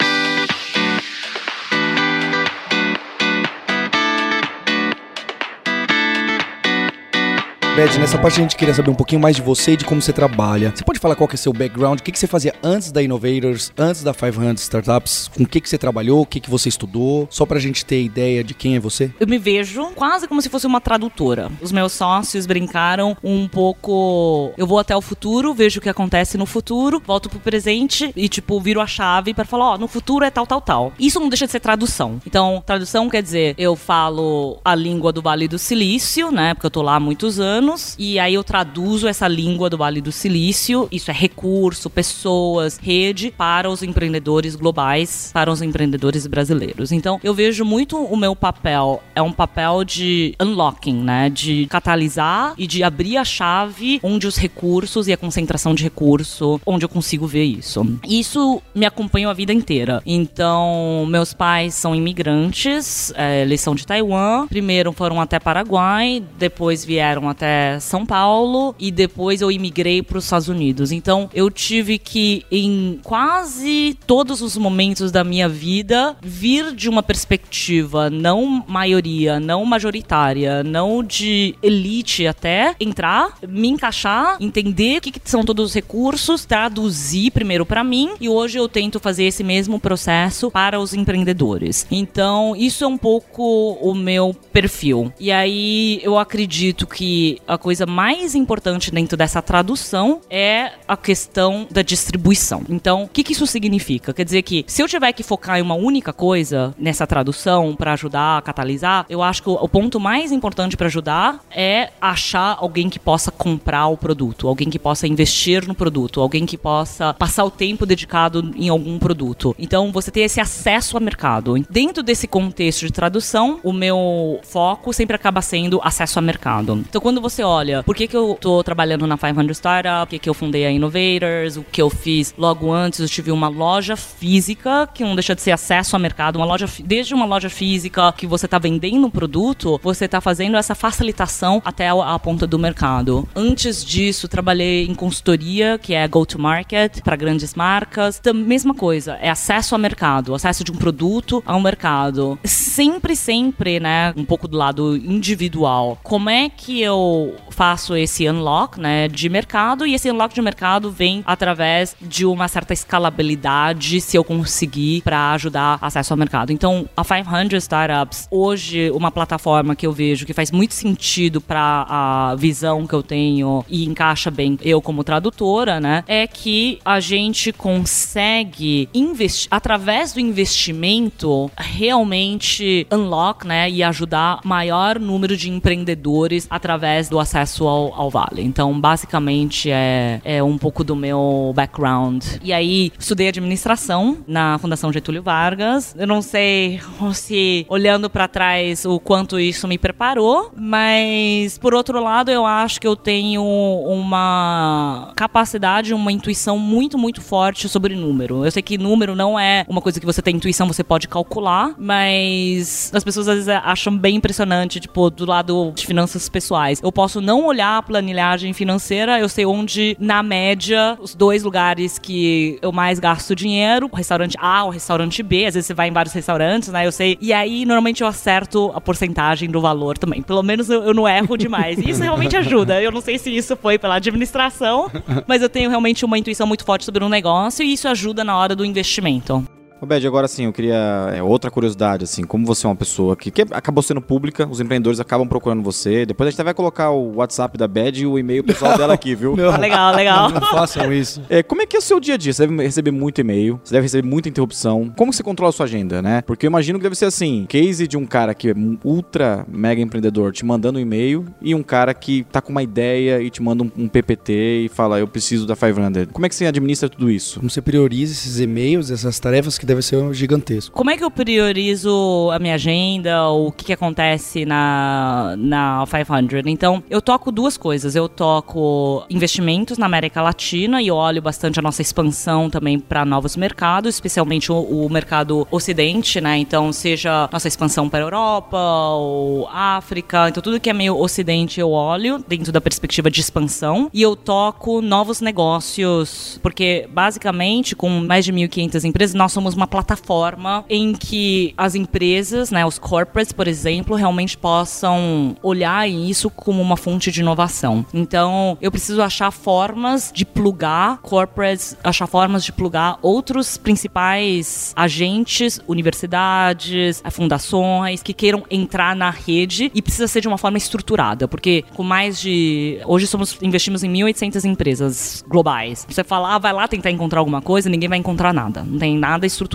Nessa 7.79 8.19
parte 8.19 8.41
a 8.41 8.43
gente 8.43 8.57
queria 8.57 8.75
saber 8.75 8.91
um 8.91 8.95
pouquinho 8.95 9.21
mais 9.21 9.37
de 9.37 9.43
você 9.43 9.75
e 9.75 9.77
de 9.77 9.85
como 9.85 10.03
você 10.03 10.13
trabalha. 10.13 10.73
Você 10.75 10.83
pode 10.83 10.99
falar 10.99 11.15
qual 11.15 11.29
que 11.29 11.37
é 11.37 11.39
seu 11.39 11.53
background, 11.53 12.01
o 12.01 12.03
que, 12.03 12.11
que 12.11 12.19
você 12.19 12.27
fazia 12.27 12.53
antes 12.61 12.91
da 12.91 13.01
Innovators, 13.01 13.73
antes 13.79 14.03
da 14.03 14.13
500 14.13 14.61
Startups, 14.61 15.31
com 15.33 15.45
o 15.45 15.47
que, 15.47 15.61
que 15.61 15.69
você 15.69 15.79
trabalhou, 15.79 16.23
o 16.23 16.27
que, 16.27 16.41
que 16.41 16.51
você 16.51 16.69
estudou, 16.69 17.29
só 17.31 17.47
pra 17.47 17.61
gente 17.61 17.87
ter 17.87 18.03
ideia 18.03 18.43
de 18.43 18.53
quem 18.53 18.75
é 18.75 18.81
você? 18.81 19.13
Eu 19.21 19.29
me 19.29 19.39
vejo 19.39 19.93
quase 19.95 20.27
como 20.27 20.43
se 20.43 20.49
fosse 20.49 20.67
uma 20.67 20.81
tradutora. 20.81 21.53
Os 21.61 21.71
meus 21.71 21.93
sócios 21.93 22.47
brincaram 22.47 23.17
um 23.23 23.47
pouco. 23.47 24.53
Eu 24.59 24.67
vou 24.67 24.81
até 24.81 24.97
o 24.97 25.01
futuro, 25.01 25.55
vejo 25.55 25.79
o 25.79 25.83
que 25.83 25.89
acontece 25.89 26.37
no 26.37 26.47
futuro, 26.47 27.01
volto 27.07 27.31
pro 27.31 27.39
presente 27.39 28.13
e, 28.17 28.29
tipo, 28.29 28.61
viro 28.61 28.81
a 28.81 28.89
chave 28.89 29.33
para 29.33 29.45
falar: 29.45 29.71
ó, 29.71 29.75
oh, 29.75 29.79
no 29.79 29.87
futuro 29.87 30.25
é 30.25 30.31
tal, 30.33 30.49
tal, 30.49 30.61
tal. 30.61 30.93
Isso 30.99 31.21
não 31.21 31.29
deixa 31.29 31.47
de 31.47 31.53
ser 31.53 31.61
tradução. 31.61 32.21
Então, 32.27 32.61
tradução 32.67 33.09
quer 33.09 33.23
dizer, 33.23 33.55
eu 33.57 33.77
falo 33.77 34.59
a 34.65 34.75
língua 34.75 35.13
do 35.13 35.23
Vale 35.23 35.47
do 35.47 35.61
Silício, 35.61 36.33
né? 36.33 36.55
Porque 36.55 36.67
eu 36.67 36.71
tô 36.73 36.83
lá 36.83 36.97
há 36.97 37.01
muitos 37.01 37.39
anos. 37.39 37.68
E 37.99 38.19
aí 38.19 38.35
eu 38.35 38.45
traduzo 38.45 39.09
essa 39.09 39.27
língua 39.27 39.69
do 39.69 39.79
Vale 39.79 40.01
do 40.01 40.13
Silício. 40.13 40.89
Isso 40.91 41.11
é 41.11 41.15
recurso, 41.15 41.91
pessoas, 41.91 42.79
rede 42.79 43.33
para 43.37 43.69
os 43.69 43.83
empreendedores 43.83 44.55
globais, 44.55 45.31
para 45.33 45.51
os 45.51 45.63
empreendedores 45.63 46.27
brasileiros. 46.27 46.93
Então, 46.93 47.21
eu 47.23 47.35
vejo 47.35 47.65
muito 47.65 47.97
o 47.97 48.17
meu 48.17 48.35
papel 48.35 49.03
é 49.15 49.23
um 49.23 49.33
papel 49.33 49.85
de 49.85 50.35
unlocking, 50.41 51.03
né? 51.03 51.29
De 51.29 51.67
catalisar 51.67 52.55
e 52.57 52.67
de 52.67 52.83
abrir 52.83 53.17
a 53.17 53.25
chave 53.25 53.99
onde 54.03 54.27
os 54.27 54.37
recursos 54.37 55.09
e 55.09 55.13
a 55.13 55.17
concentração 55.17 55.75
de 55.75 55.83
recurso, 55.83 56.61
onde 56.65 56.85
eu 56.85 56.89
consigo 56.89 57.27
ver 57.27 57.45
isso. 57.45 57.85
Isso 58.09 58.63
me 58.75 58.87
acompanhou 58.87 59.31
a 59.31 59.35
vida 59.35 59.53
inteira. 59.53 60.03
Então, 60.07 61.05
meus 61.09 61.33
pais 61.35 61.75
são 61.75 61.95
imigrantes, 61.95 63.13
é, 63.17 63.43
eles 63.43 63.61
são 63.61 63.75
de 63.75 63.87
Taiwan. 63.87 64.47
Primeiro 64.47 64.93
foram 64.93 65.21
até 65.21 65.39
Paraguai, 65.39 66.23
depois 66.39 66.85
vieram 66.85 67.29
até 67.29 67.58
São 67.81 68.05
Paulo 68.05 68.75
e 68.79 68.91
depois 68.91 69.41
eu 69.41 69.51
imigrei 69.51 70.03
para 70.03 70.19
os 70.19 70.25
Estados 70.25 70.49
Unidos. 70.49 70.93
Então, 70.93 71.29
eu 71.35 71.51
tive 71.51 71.99
que, 71.99 72.45
em 72.51 72.99
quase 73.03 73.97
todos 74.07 74.43
os 74.43 74.57
momentos 74.57 75.11
da 75.11 75.25
minha 75.25 75.49
vida, 75.49 76.17
vir 76.23 76.75
de 76.75 76.89
uma 76.89 77.03
perspectiva 77.03 78.11
não 78.11 78.65
maioria, 78.67 79.41
não 79.41 79.65
majoritária, 79.65 80.63
não 80.63 81.03
de 81.03 81.55
elite 81.63 82.27
até, 82.27 82.75
entrar, 82.81 83.35
me 83.47 83.69
encaixar, 83.69 84.37
entender 84.41 84.99
o 84.99 85.01
que, 85.01 85.13
que 85.13 85.31
são 85.31 85.45
todos 85.45 85.67
os 85.67 85.75
recursos, 85.75 86.45
traduzir 86.45 87.31
primeiro 87.31 87.65
para 87.65 87.85
mim 87.85 88.11
e 88.21 88.29
hoje 88.29 88.59
eu 88.59 88.69
tento 88.69 89.01
fazer 89.01 89.25
esse 89.25 89.43
mesmo 89.45 89.79
processo 89.79 90.51
para 90.51 90.81
os 90.81 90.95
empreendedores. 90.95 91.87
Então, 91.91 92.55
isso 92.57 92.85
é 92.85 92.87
um 92.87 92.99
pouco 92.99 93.73
o 93.81 93.95
meu 93.95 94.35
perfil. 94.53 95.13
E 95.19 95.31
aí 95.31 96.01
eu 96.03 96.19
acredito 96.19 96.87
que 96.87 97.38
a 97.47 97.59
coisa 97.59 97.87
mais 97.87 98.35
importante 98.35 98.91
dentro 98.91 99.17
dessa 99.17 99.41
tradução 99.43 100.21
é 100.31 100.73
a 100.87 100.97
questão 100.97 101.67
da 101.71 101.83
distribuição. 101.83 102.63
Então, 102.69 103.05
o 103.05 103.09
que, 103.09 103.23
que 103.23 103.33
isso 103.33 103.47
significa? 103.47 104.13
Quer 104.13 104.25
dizer 104.25 104.43
que 104.43 104.65
se 104.67 104.83
eu 104.83 104.89
tiver 104.89 105.13
que 105.13 105.23
focar 105.23 105.59
em 105.59 105.63
uma 105.63 105.75
única 105.75 106.13
coisa 106.13 106.75
nessa 106.79 107.07
tradução 107.07 107.75
para 107.77 107.93
ajudar 107.93 108.39
a 108.39 108.43
catalisar, 108.43 109.07
eu 109.09 109.23
acho 109.23 109.43
que 109.43 109.51
o 109.51 109.69
ponto 109.69 110.01
mais 110.01 110.33
importante 110.33 110.77
para 110.77 110.87
ajudar 110.87 111.41
é 111.51 111.91
achar 112.01 112.57
alguém 112.59 112.89
que 112.89 112.99
possa 112.99 113.31
comprar 113.31 113.87
o 113.89 113.97
produto, 113.97 114.49
alguém 114.49 114.71
que 114.71 114.79
possa 114.79 115.07
investir 115.07 115.67
no 115.67 115.75
produto, 115.75 116.21
alguém 116.21 116.47
que 116.47 116.57
possa 116.57 117.15
passar 117.15 117.45
o 117.45 117.51
tempo 117.51 117.87
dedicado 117.87 118.53
em 118.57 118.69
algum 118.69 118.99
produto. 118.99 119.55
Então, 119.59 119.93
você 119.93 120.11
ter 120.11 120.21
esse 120.21 120.41
acesso 120.41 120.97
ao 120.97 121.03
mercado. 121.03 121.55
Dentro 121.71 122.03
desse 122.03 122.27
contexto 122.27 122.87
de 122.87 122.93
tradução, 122.93 123.61
o 123.63 123.73
meu 123.73 124.41
foco 124.43 124.93
sempre 124.93 125.17
acaba 125.17 125.43
sendo 125.43 125.81
acesso 125.83 126.19
ao 126.19 126.25
mercado. 126.25 126.85
Então, 126.89 127.01
quando 127.01 127.21
você 127.21 127.28
olha, 127.43 127.83
por 127.83 127.95
que, 127.95 128.07
que 128.07 128.17
eu 128.17 128.37
tô 128.41 128.63
trabalhando 128.63 129.07
na 129.07 129.17
500 129.17 129.57
Startup, 129.57 130.07
por 130.07 130.11
que, 130.11 130.19
que 130.19 130.29
eu 130.29 130.35
fundei 130.35 130.65
a 130.65 130.71
Innovators, 130.71 131.57
o 131.57 131.65
que 131.65 131.83
eu 131.83 131.91
fiz 131.91 132.35
logo 132.37 132.73
antes, 132.73 133.01
eu 133.01 133.09
tive 133.09 133.31
uma 133.31 133.49
loja 133.49 133.97
física, 133.97 134.89
que 134.93 135.05
não 135.05 135.15
deixa 135.15 135.35
de 135.35 135.43
ser 135.43 135.51
acesso 135.51 135.97
ao 135.97 136.01
mercado, 136.01 136.37
uma 136.37 136.47
loja, 136.47 136.67
desde 136.85 137.15
uma 137.15 137.27
loja 137.27 137.51
física 137.51 138.13
que 138.13 138.27
você 138.27 138.47
está 138.47 138.59
vendendo 138.59 139.07
um 139.07 139.11
produto, 139.11 139.81
você 139.83 140.05
está 140.05 140.21
fazendo 140.21 140.57
essa 140.57 140.75
facilitação 140.75 141.61
até 141.65 141.89
a 141.89 142.19
ponta 142.19 142.47
do 142.47 142.59
mercado. 142.59 143.29
Antes 143.35 143.85
disso, 143.85 144.29
trabalhei 144.29 144.87
em 144.87 144.95
consultoria, 144.95 145.79
que 145.79 145.95
é 145.95 146.07
go-to-market, 146.07 147.01
para 147.03 147.17
grandes 147.17 147.55
marcas. 147.55 148.19
Então, 148.19 148.35
mesma 148.35 148.75
coisa, 148.75 149.19
é 149.21 149.31
acesso 149.31 149.75
ao 149.75 149.81
mercado, 149.81 150.35
acesso 150.35 150.65
de 150.65 150.73
um 150.73 150.77
produto 150.77 151.43
ao 151.47 151.61
mercado. 151.61 152.39
Sempre, 152.45 153.17
sempre, 153.17 153.81
né, 153.81 154.13
um 154.17 154.25
pouco 154.25 154.47
do 154.47 154.57
lado 154.57 154.97
individual. 154.97 155.99
Como 156.03 156.31
é 156.31 156.49
que 156.49 156.81
eu 156.81 157.18
の 157.27 157.48
faço 157.59 157.97
esse 157.97 158.29
unlock, 158.29 158.79
né, 158.79 159.09
de 159.09 159.29
mercado 159.29 159.85
e 159.85 159.93
esse 159.93 160.09
unlock 160.09 160.33
de 160.33 160.41
mercado 160.41 160.93
vem 160.93 161.25
através 161.27 161.97
de 162.01 162.25
uma 162.25 162.47
certa 162.47 162.73
escalabilidade 162.73 164.01
se 164.01 164.17
eu 164.17 164.23
conseguir 164.23 165.03
para 165.03 165.33
ajudar 165.33 165.77
acesso 165.83 166.13
ao 166.13 166.17
mercado. 166.17 166.53
Então, 166.53 166.89
a 166.97 167.05
500 167.05 167.61
Startups, 167.65 168.29
hoje, 168.31 168.93
uma 168.93 169.11
plataforma 169.11 169.75
que 169.75 169.85
eu 169.85 169.93
vejo 169.93 170.25
que 170.25 170.33
faz 170.33 170.53
muito 170.53 170.73
sentido 170.73 171.41
para 171.41 171.85
a 171.89 172.37
visão 172.37 172.87
que 172.87 172.95
eu 172.95 173.03
tenho 173.03 173.65
e 173.69 173.85
encaixa 173.85 174.31
bem 174.31 174.57
eu 174.63 174.81
como 174.81 175.03
tradutora, 175.03 175.81
né, 175.81 176.05
é 176.07 176.29
que 176.29 176.79
a 176.85 177.01
gente 177.01 177.53
consegue 177.53 178.89
investir 178.95 179.49
através 179.51 180.13
do 180.13 180.21
investimento 180.21 181.51
realmente 181.57 182.87
unlock, 182.93 183.45
né, 183.45 183.69
e 183.69 183.83
ajudar 183.83 184.39
maior 184.45 185.01
número 185.01 185.37
de 185.37 185.51
empreendedores 185.51 186.47
através 186.49 187.09
do 187.09 187.19
acesso 187.19 187.48
ao, 187.67 187.95
ao 187.95 188.11
vale. 188.11 188.43
Então, 188.43 188.79
basicamente 188.81 189.71
é, 189.71 190.21
é 190.25 190.43
um 190.43 190.59
pouco 190.59 190.83
do 190.85 190.95
meu 190.95 191.53
background. 191.55 192.25
E 192.43 192.53
aí, 192.53 192.93
estudei 192.99 193.29
administração 193.29 194.19
na 194.27 194.59
Fundação 194.59 194.93
Getúlio 194.93 195.23
Vargas. 195.23 195.95
Eu 195.99 196.07
não 196.07 196.23
sei 196.23 196.81
se 197.13 197.67
olhando 197.69 198.11
para 198.11 198.29
trás 198.29 198.85
o 198.85 198.99
quanto 198.99 199.39
isso 199.39 199.67
me 199.69 199.79
preparou, 199.79 200.53
mas 200.57 201.59
por 201.59 201.75
outro 201.75 202.03
lado, 202.03 202.31
eu 202.31 202.45
acho 202.45 202.81
que 202.81 202.87
eu 202.87 202.97
tenho 202.97 203.43
uma 203.43 205.13
capacidade, 205.17 205.95
uma 205.95 206.13
intuição 206.13 206.59
muito, 206.59 206.99
muito 206.99 207.21
forte 207.21 207.69
sobre 207.69 207.95
número. 207.95 208.45
Eu 208.45 208.51
sei 208.51 208.63
que 208.63 208.79
número 208.79 209.15
não 209.15 209.39
é 209.39 209.65
uma 209.69 209.81
coisa 209.81 210.01
que 210.01 210.07
você 210.07 210.23
tem 210.23 210.37
intuição, 210.37 210.67
você 210.67 210.83
pode 210.83 211.09
calcular, 211.09 211.75
mas 211.79 212.91
as 212.95 213.05
pessoas 213.05 213.29
às 213.29 213.35
vezes 213.35 213.49
acham 213.49 213.97
bem 213.97 214.17
impressionante, 214.17 214.81
tipo, 214.81 215.11
do 215.11 215.27
lado 215.27 215.73
de 215.75 215.87
finanças 215.87 216.29
pessoais. 216.29 216.81
Eu 216.83 216.93
posso 216.93 217.21
não 217.21 217.38
olhar 217.45 217.79
a 217.79 217.83
planilhagem 217.83 218.53
financeira, 218.53 219.19
eu 219.19 219.29
sei 219.29 219.47
onde, 219.47 219.97
na 219.99 220.23
média, 220.23 220.97
os 221.01 221.15
dois 221.15 221.43
lugares 221.43 221.99
que 221.99 222.59
eu 222.63 222.73
mais 222.73 222.99
gasto 222.99 223.35
dinheiro, 223.35 223.89
o 223.91 223.97
restaurante 223.97 224.37
A, 224.41 224.65
o 224.65 224.71
restaurante 224.71 225.23
B, 225.23 225.47
às 225.47 225.55
vezes 225.55 225.67
você 225.67 225.75
vai 225.75 225.89
em 225.89 225.93
vários 225.93 226.15
restaurantes, 226.15 226.69
né? 226.71 226.87
Eu 226.87 226.93
sei. 226.93 227.19
E 227.21 227.33
aí, 227.33 227.65
normalmente, 227.65 228.03
eu 228.03 228.07
acerto 228.07 228.71
a 228.75 228.81
porcentagem 228.81 229.51
do 229.51 229.61
valor 229.61 229.99
também. 229.99 230.23
Pelo 230.23 230.43
menos 230.43 230.71
eu, 230.71 230.83
eu 230.83 230.95
não 230.95 231.09
erro 231.09 231.37
demais. 231.37 231.79
E 231.79 231.91
isso 231.91 232.03
realmente 232.03 232.37
ajuda. 232.37 232.81
Eu 232.83 232.93
não 232.93 233.01
sei 233.01 233.19
se 233.19 233.35
isso 233.35 233.57
foi 233.57 233.79
pela 233.79 233.97
administração, 233.97 234.91
mas 235.27 235.43
eu 235.43 235.49
tenho 235.49 235.71
realmente 235.71 236.05
uma 236.05 236.19
intuição 236.19 236.47
muito 236.47 236.65
forte 236.65 236.85
sobre 236.85 237.05
um 237.05 237.09
negócio 237.09 237.65
e 237.65 237.73
isso 237.73 237.89
ajuda 237.89 238.25
na 238.25 238.37
hora 238.37 238.55
do 238.55 238.65
investimento. 238.65 239.58
Ô, 239.81 239.87
Bed, 239.87 240.07
agora 240.07 240.27
sim, 240.27 240.45
eu 240.45 240.53
queria. 240.53 241.13
É, 241.15 241.23
outra 241.23 241.51
curiosidade, 241.51 242.05
assim, 242.05 242.25
como 242.25 242.45
você 242.45 242.67
é 242.67 242.69
uma 242.69 242.77
pessoa 242.77 243.17
que, 243.17 243.31
que 243.31 243.43
acabou 243.51 243.83
sendo 243.83 244.01
pública, 244.01 244.47
os 244.51 244.61
empreendedores 244.61 244.99
acabam 244.99 245.27
procurando 245.29 245.63
você. 245.63 246.05
Depois 246.05 246.27
a 246.27 246.31
gente 246.31 246.37
até 246.37 246.45
vai 246.45 246.55
colocar 246.55 246.91
o 246.91 247.17
WhatsApp 247.17 247.57
da 247.57 247.69
Bed 247.69 248.03
e 248.03 248.07
o 248.07 248.19
e-mail 248.19 248.43
pessoal 248.43 248.77
dela 248.77 248.95
aqui, 248.95 249.15
viu? 249.15 249.37
Não, 249.37 249.57
legal, 249.57 249.95
legal. 249.95 250.31
Não 250.31 250.41
façam 250.41 250.93
isso. 250.93 251.23
É, 251.29 251.43
como 251.43 251.63
é 251.63 251.67
que 251.67 251.77
é 251.77 251.79
o 251.79 251.83
seu 251.83 252.01
dia 252.01 252.15
a 252.15 252.17
dia? 252.17 252.33
Você 252.33 252.47
deve 252.47 252.63
receber 252.63 252.91
muito 252.91 253.21
e-mail, 253.21 253.61
você 253.63 253.73
deve 253.73 253.85
receber 253.85 254.09
muita 254.09 254.29
interrupção. 254.29 254.93
Como 254.97 255.13
você 255.13 255.23
controla 255.23 255.51
a 255.51 255.53
sua 255.53 255.67
agenda, 255.67 256.03
né? 256.03 256.23
Porque 256.23 256.47
eu 256.47 256.49
imagino 256.49 256.79
que 256.79 256.83
deve 256.83 256.97
ser 256.97 257.05
assim: 257.05 257.47
case 257.49 257.87
de 257.87 257.97
um 257.97 258.05
cara 258.05 258.35
que 258.35 258.51
é 258.51 258.55
ultra 258.83 259.47
mega 259.49 259.81
empreendedor 259.81 260.33
te 260.33 260.45
mandando 260.45 260.79
um 260.79 260.83
e-mail 260.83 261.25
e 261.41 261.55
um 261.55 261.63
cara 261.63 261.95
que 261.95 262.25
tá 262.33 262.41
com 262.41 262.51
uma 262.51 262.63
ideia 262.63 263.23
e 263.23 263.31
te 263.31 263.43
manda 263.43 263.63
um, 263.63 263.71
um 263.77 263.89
PPT 263.89 264.65
e 264.65 264.69
fala, 264.69 264.99
eu 264.99 265.07
preciso 265.07 265.47
da 265.47 265.55
500. 265.55 266.13
Como 266.13 266.27
é 266.27 266.29
que 266.29 266.35
você 266.35 266.47
administra 266.47 266.89
tudo 266.89 267.11
isso? 267.11 267.39
Como 267.39 267.51
você 267.51 267.61
prioriza 267.61 268.13
esses 268.13 268.41
e-mails, 268.41 268.91
essas 268.91 269.19
tarefas 269.21 269.59
que 269.59 269.67
devem 269.69 269.83
ser 269.83 270.15
gigantescas? 270.15 270.71
Como 270.71 270.91
é 270.91 270.97
que 270.97 271.05
eu 271.05 271.11
priorizo 271.11 272.31
a 272.33 272.39
minha 272.39 272.55
agenda, 272.55 273.29
o 273.29 273.53
que, 273.53 273.67
que 273.67 273.73
acontece 273.73 274.45
na, 274.45 275.35
na 275.37 275.85
500? 275.87 276.47
Então, 276.47 276.83
eu 276.89 277.03
toco 277.03 277.31
duas 277.31 277.57
coisas. 277.57 277.95
Eu 277.95 278.09
toco 278.09 279.05
investimentos 279.11 279.79
na 279.79 279.87
América 279.87 280.23
Latina 280.23 280.81
e 280.81 280.91
olho 280.91 281.21
bastante 281.21 281.59
a 281.59 281.63
nossa 281.63 281.83
expansão 281.83 282.49
também 282.49 282.79
para 282.79 283.05
novos 283.05 283.37
mercados, 283.37 283.95
especialmente 283.95 284.51
o, 284.51 284.57
o, 284.59 284.89
mercado 284.91 285.47
ocidente, 285.51 286.21
né? 286.21 286.39
Então, 286.39 286.73
seja 286.73 287.29
nossa 287.31 287.47
expansão 287.47 287.89
para 287.89 288.01
a 288.01 288.03
Europa 288.03 288.59
ou 288.59 289.47
África. 289.49 290.29
Então, 290.29 290.43
tudo 290.43 290.59
que 290.59 290.71
é 290.71 290.73
meio 290.73 290.99
ocidente 290.99 291.61
eu 291.61 291.71
olho 291.71 292.25
dentro 292.27 292.51
da 292.51 292.61
perspectiva 292.61 293.11
de 293.11 293.21
expansão 293.21 293.91
e 293.93 294.01
eu 294.01 294.17
toco 294.17 294.81
novos 294.81 295.21
negócios, 295.21 296.41
porque 296.43 296.89
basicamente, 296.91 297.77
com 297.77 297.89
mais 297.89 298.25
de 298.25 298.33
1.500 298.33 298.85
empresas, 298.85 299.15
nós 299.15 299.33
somos 299.33 299.58
uma 299.59 299.67
plataforma 299.67 300.65
em 300.71 300.93
que 300.93 301.53
as 301.57 301.75
empresas, 301.75 302.51
né, 302.51 302.65
os 302.65 302.79
corporates, 302.79 303.33
por 303.33 303.49
exemplo, 303.49 303.97
realmente 303.97 304.39
possam 304.39 305.37
olhar 305.43 305.89
isso 305.89 306.31
como 306.31 306.63
uma 306.63 306.77
fonte 306.77 307.11
de 307.11 307.21
inovação. 307.21 307.85
Então, 307.93 308.57
eu 308.61 308.71
preciso 308.71 309.03
achar 309.03 309.33
formas 309.33 310.13
de 310.15 310.25
plugar 310.25 310.99
corporates, 310.99 311.77
achar 311.83 312.07
formas 312.07 312.45
de 312.45 312.53
plugar 312.53 312.99
outros 313.03 313.57
principais 313.57 314.73
agentes, 314.77 315.61
universidades, 315.67 317.03
fundações 317.11 318.01
que 318.01 318.15
queiram 318.15 318.45
entrar 318.49 318.95
na 318.95 319.11
rede 319.11 319.73
e 319.75 319.83
precisa 319.83 320.07
ser 320.07 320.21
de 320.21 320.29
uma 320.29 320.39
forma 320.39 320.57
estruturada, 320.57 321.27
porque 321.27 321.65
com 321.75 321.83
mais 321.83 322.21
de 322.21 322.81
hoje 322.87 323.09
somos 323.09 323.37
investimos 323.43 323.83
em 323.83 323.93
1.800 323.93 324.45
empresas 324.45 325.25
globais. 325.27 325.85
Você 325.89 326.05
fala, 326.05 326.37
ah, 326.37 326.39
vai 326.39 326.53
lá 326.53 326.69
tentar 326.69 326.93
encontrar 326.93 327.19
alguma 327.19 327.43
coisa, 327.43 327.69
ninguém 327.69 327.89
vai 327.89 327.99
encontrar 327.99 328.33
nada. 328.33 328.63
Não 328.63 328.79
tem 328.79 328.97
nada 328.97 329.27
estruturado 329.27 329.48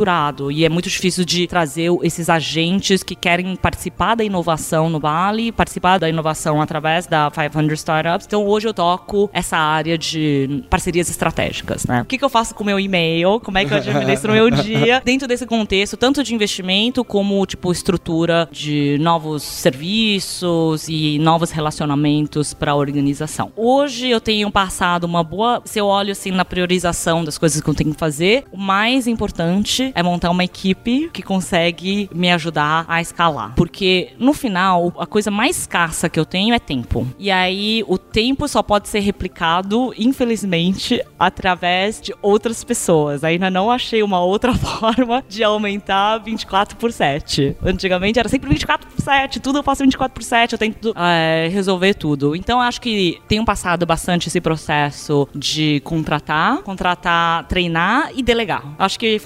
e 0.51 0.65
é 0.65 0.69
muito 0.69 0.89
difícil 0.89 1.23
de 1.23 1.45
trazer 1.45 1.89
esses 2.01 2.29
agentes 2.29 3.03
que 3.03 3.15
querem 3.15 3.55
participar 3.55 4.15
da 4.15 4.23
inovação 4.23 4.89
no 4.89 4.99
Vale, 4.99 5.51
participar 5.51 5.99
da 5.99 6.09
inovação 6.09 6.61
através 6.61 7.05
da 7.05 7.29
500 7.29 7.79
Startups. 7.79 8.25
Então 8.25 8.45
hoje 8.45 8.67
eu 8.67 8.73
toco 8.73 9.29
essa 9.31 9.57
área 9.57 9.97
de 9.97 10.63
parcerias 10.69 11.09
estratégicas, 11.09 11.85
né? 11.85 12.01
O 12.01 12.05
que, 12.05 12.17
que 12.17 12.25
eu 12.25 12.29
faço 12.29 12.55
com 12.55 12.63
o 12.63 12.65
meu 12.65 12.79
e-mail? 12.79 13.39
Como 13.39 13.57
é 13.57 13.65
que 13.65 13.73
eu 13.73 13.77
administro 13.77 14.31
o 14.31 14.35
meu 14.35 14.49
dia? 14.51 15.01
Dentro 15.05 15.27
desse 15.27 15.45
contexto, 15.45 15.95
tanto 15.95 16.23
de 16.23 16.33
investimento 16.33 17.03
como, 17.03 17.45
tipo, 17.45 17.71
estrutura 17.71 18.47
de 18.51 18.97
novos 18.99 19.43
serviços 19.43 20.87
e 20.89 21.19
novos 21.19 21.51
relacionamentos 21.51 22.53
para 22.53 22.71
a 22.71 22.75
organização. 22.75 23.51
Hoje 23.55 24.09
eu 24.09 24.19
tenho 24.19 24.51
passado 24.51 25.03
uma 25.03 25.23
boa... 25.23 25.61
Se 25.65 25.79
eu 25.79 25.85
olho, 25.85 26.11
assim, 26.11 26.31
na 26.31 26.45
priorização 26.45 27.23
das 27.23 27.37
coisas 27.37 27.61
que 27.61 27.69
eu 27.69 27.73
tenho 27.73 27.93
que 27.93 27.99
fazer, 27.99 28.45
o 28.51 28.57
mais 28.57 29.07
importante 29.07 29.82
é 29.95 30.03
montar 30.03 30.29
uma 30.29 30.43
equipe 30.43 31.09
que 31.11 31.21
consegue 31.21 32.09
me 32.13 32.31
ajudar 32.31 32.85
a 32.87 33.01
escalar. 33.01 33.53
Porque, 33.55 34.11
no 34.19 34.33
final, 34.33 34.93
a 34.97 35.05
coisa 35.05 35.31
mais 35.31 35.57
escassa 35.57 36.09
que 36.09 36.19
eu 36.19 36.25
tenho 36.25 36.53
é 36.53 36.59
tempo. 36.59 37.07
E 37.17 37.31
aí, 37.31 37.83
o 37.87 37.97
tempo 37.97 38.47
só 38.47 38.61
pode 38.61 38.87
ser 38.87 38.99
replicado, 38.99 39.93
infelizmente, 39.97 41.01
através 41.19 42.01
de 42.01 42.13
outras 42.21 42.63
pessoas. 42.63 43.23
Ainda 43.23 43.49
não 43.49 43.71
achei 43.71 44.03
uma 44.03 44.19
outra 44.19 44.53
forma 44.55 45.23
de 45.27 45.43
aumentar 45.43 46.17
24 46.19 46.77
por 46.77 46.91
7. 46.91 47.57
Antigamente 47.63 48.19
era 48.19 48.29
sempre 48.29 48.49
24 48.49 48.87
por 48.87 49.01
7, 49.01 49.39
tudo 49.39 49.59
eu 49.59 49.63
faço 49.63 49.83
24 49.83 50.13
por 50.13 50.23
7, 50.23 50.53
eu 50.53 50.59
tento 50.59 50.93
é, 50.97 51.49
resolver 51.51 51.93
tudo. 51.93 52.35
Então 52.35 52.61
acho 52.61 52.79
que 52.81 53.19
tenho 53.27 53.43
passado 53.45 53.85
bastante 53.85 54.27
esse 54.27 54.41
processo 54.41 55.27
de 55.33 55.81
contratar, 55.81 56.61
contratar, 56.63 57.47
treinar 57.47 58.11
e 58.15 58.21
delegar. 58.21 58.63
Acho 58.77 58.99
que 58.99 59.19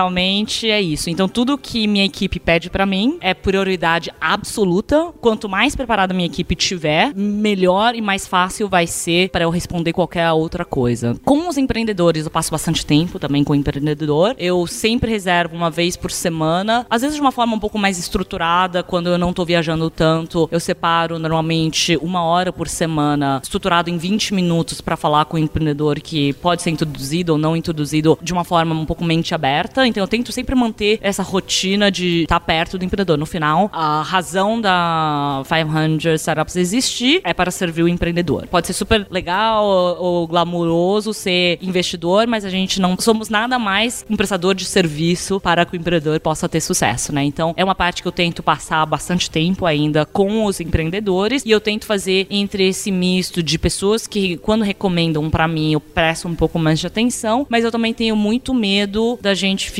fundamentalmente 0.00 0.70
é 0.70 0.80
isso. 0.80 1.10
Então 1.10 1.28
tudo 1.28 1.58
que 1.58 1.86
minha 1.86 2.04
equipe 2.04 2.40
pede 2.40 2.70
para 2.70 2.86
mim 2.86 3.18
é 3.20 3.34
prioridade 3.34 4.10
absoluta. 4.20 5.12
Quanto 5.20 5.48
mais 5.48 5.76
preparada 5.76 6.14
minha 6.14 6.26
equipe 6.26 6.54
tiver, 6.54 7.12
melhor 7.14 7.94
e 7.94 8.00
mais 8.00 8.26
fácil 8.26 8.68
vai 8.68 8.86
ser 8.86 9.28
para 9.30 9.44
eu 9.44 9.50
responder 9.50 9.92
qualquer 9.92 10.30
outra 10.32 10.64
coisa. 10.64 11.16
Com 11.24 11.48
os 11.48 11.58
empreendedores, 11.58 12.24
eu 12.24 12.30
passo 12.30 12.50
bastante 12.50 12.86
tempo 12.86 13.18
também 13.18 13.44
com 13.44 13.52
o 13.52 13.56
empreendedor. 13.56 14.34
Eu 14.38 14.66
sempre 14.66 15.10
reservo 15.10 15.54
uma 15.54 15.70
vez 15.70 15.96
por 15.96 16.10
semana, 16.10 16.86
às 16.88 17.02
vezes 17.02 17.16
de 17.16 17.20
uma 17.20 17.32
forma 17.32 17.54
um 17.54 17.58
pouco 17.58 17.78
mais 17.78 17.98
estruturada, 17.98 18.82
quando 18.82 19.08
eu 19.08 19.18
não 19.18 19.32
tô 19.32 19.44
viajando 19.44 19.90
tanto, 19.90 20.48
eu 20.50 20.60
separo 20.60 21.18
normalmente 21.18 21.98
uma 22.00 22.22
hora 22.22 22.52
por 22.52 22.68
semana, 22.68 23.40
estruturado 23.42 23.90
em 23.90 23.98
20 23.98 24.34
minutos 24.34 24.80
para 24.80 24.96
falar 24.96 25.24
com 25.24 25.36
o 25.36 25.40
empreendedor 25.40 26.00
que 26.00 26.32
pode 26.34 26.62
ser 26.62 26.70
introduzido 26.70 27.32
ou 27.32 27.38
não 27.38 27.56
introduzido 27.56 28.18
de 28.22 28.32
uma 28.32 28.44
forma 28.44 28.74
um 28.74 28.86
pouco 28.86 29.04
mente 29.04 29.34
aberta. 29.34 29.86
Então 29.90 30.02
eu 30.02 30.08
tento 30.08 30.32
sempre 30.32 30.54
manter 30.54 30.98
essa 31.02 31.22
rotina 31.22 31.90
de 31.90 32.22
estar 32.22 32.40
tá 32.40 32.44
perto 32.44 32.78
do 32.78 32.84
empreendedor. 32.84 33.18
No 33.18 33.26
final, 33.26 33.68
a 33.72 34.02
razão 34.02 34.60
da 34.60 35.42
500 35.46 36.20
Startups 36.20 36.56
existir 36.56 37.20
é 37.24 37.34
para 37.34 37.50
servir 37.50 37.82
o 37.82 37.88
empreendedor. 37.88 38.46
Pode 38.46 38.66
ser 38.66 38.72
super 38.72 39.06
legal 39.10 39.64
ou, 39.98 40.26
glamouroso 40.26 41.12
ser 41.12 41.58
investidor, 41.60 42.26
mas 42.26 42.44
a 42.44 42.50
gente 42.50 42.80
não 42.80 42.96
somos 42.98 43.28
nada 43.28 43.58
mais 43.58 44.04
um 44.08 44.16
prestador 44.16 44.54
de 44.54 44.64
serviço 44.64 45.40
para 45.40 45.64
que 45.64 45.74
o 45.74 45.76
empreendedor 45.76 46.18
possa 46.20 46.48
ter 46.48 46.60
sucesso, 46.60 47.12
né? 47.12 47.24
Então 47.24 47.52
é 47.56 47.64
uma 47.64 47.74
parte 47.74 48.02
que 48.02 48.08
eu 48.08 48.12
tento 48.12 48.42
passar 48.42 48.84
bastante 48.86 49.30
tempo 49.30 49.66
ainda 49.66 50.06
com 50.06 50.44
os 50.44 50.60
empreendedores 50.60 51.44
e 51.44 51.50
eu 51.50 51.60
tento 51.60 51.86
fazer 51.86 52.26
entre 52.30 52.68
esse 52.68 52.90
misto 52.90 53.42
de 53.42 53.58
pessoas 53.58 54.06
que 54.06 54.36
quando 54.38 54.62
recomendam 54.62 55.28
para 55.28 55.48
mim 55.48 55.72
eu 55.72 55.80
presto 55.80 56.28
um 56.28 56.34
pouco 56.34 56.58
mais 56.58 56.78
de 56.78 56.86
atenção, 56.86 57.46
mas 57.48 57.64
eu 57.64 57.70
também 57.70 57.92
tenho 57.92 58.14
muito 58.16 58.54
medo 58.54 59.18
da 59.20 59.34
gente 59.34 59.70
ficar 59.70 59.79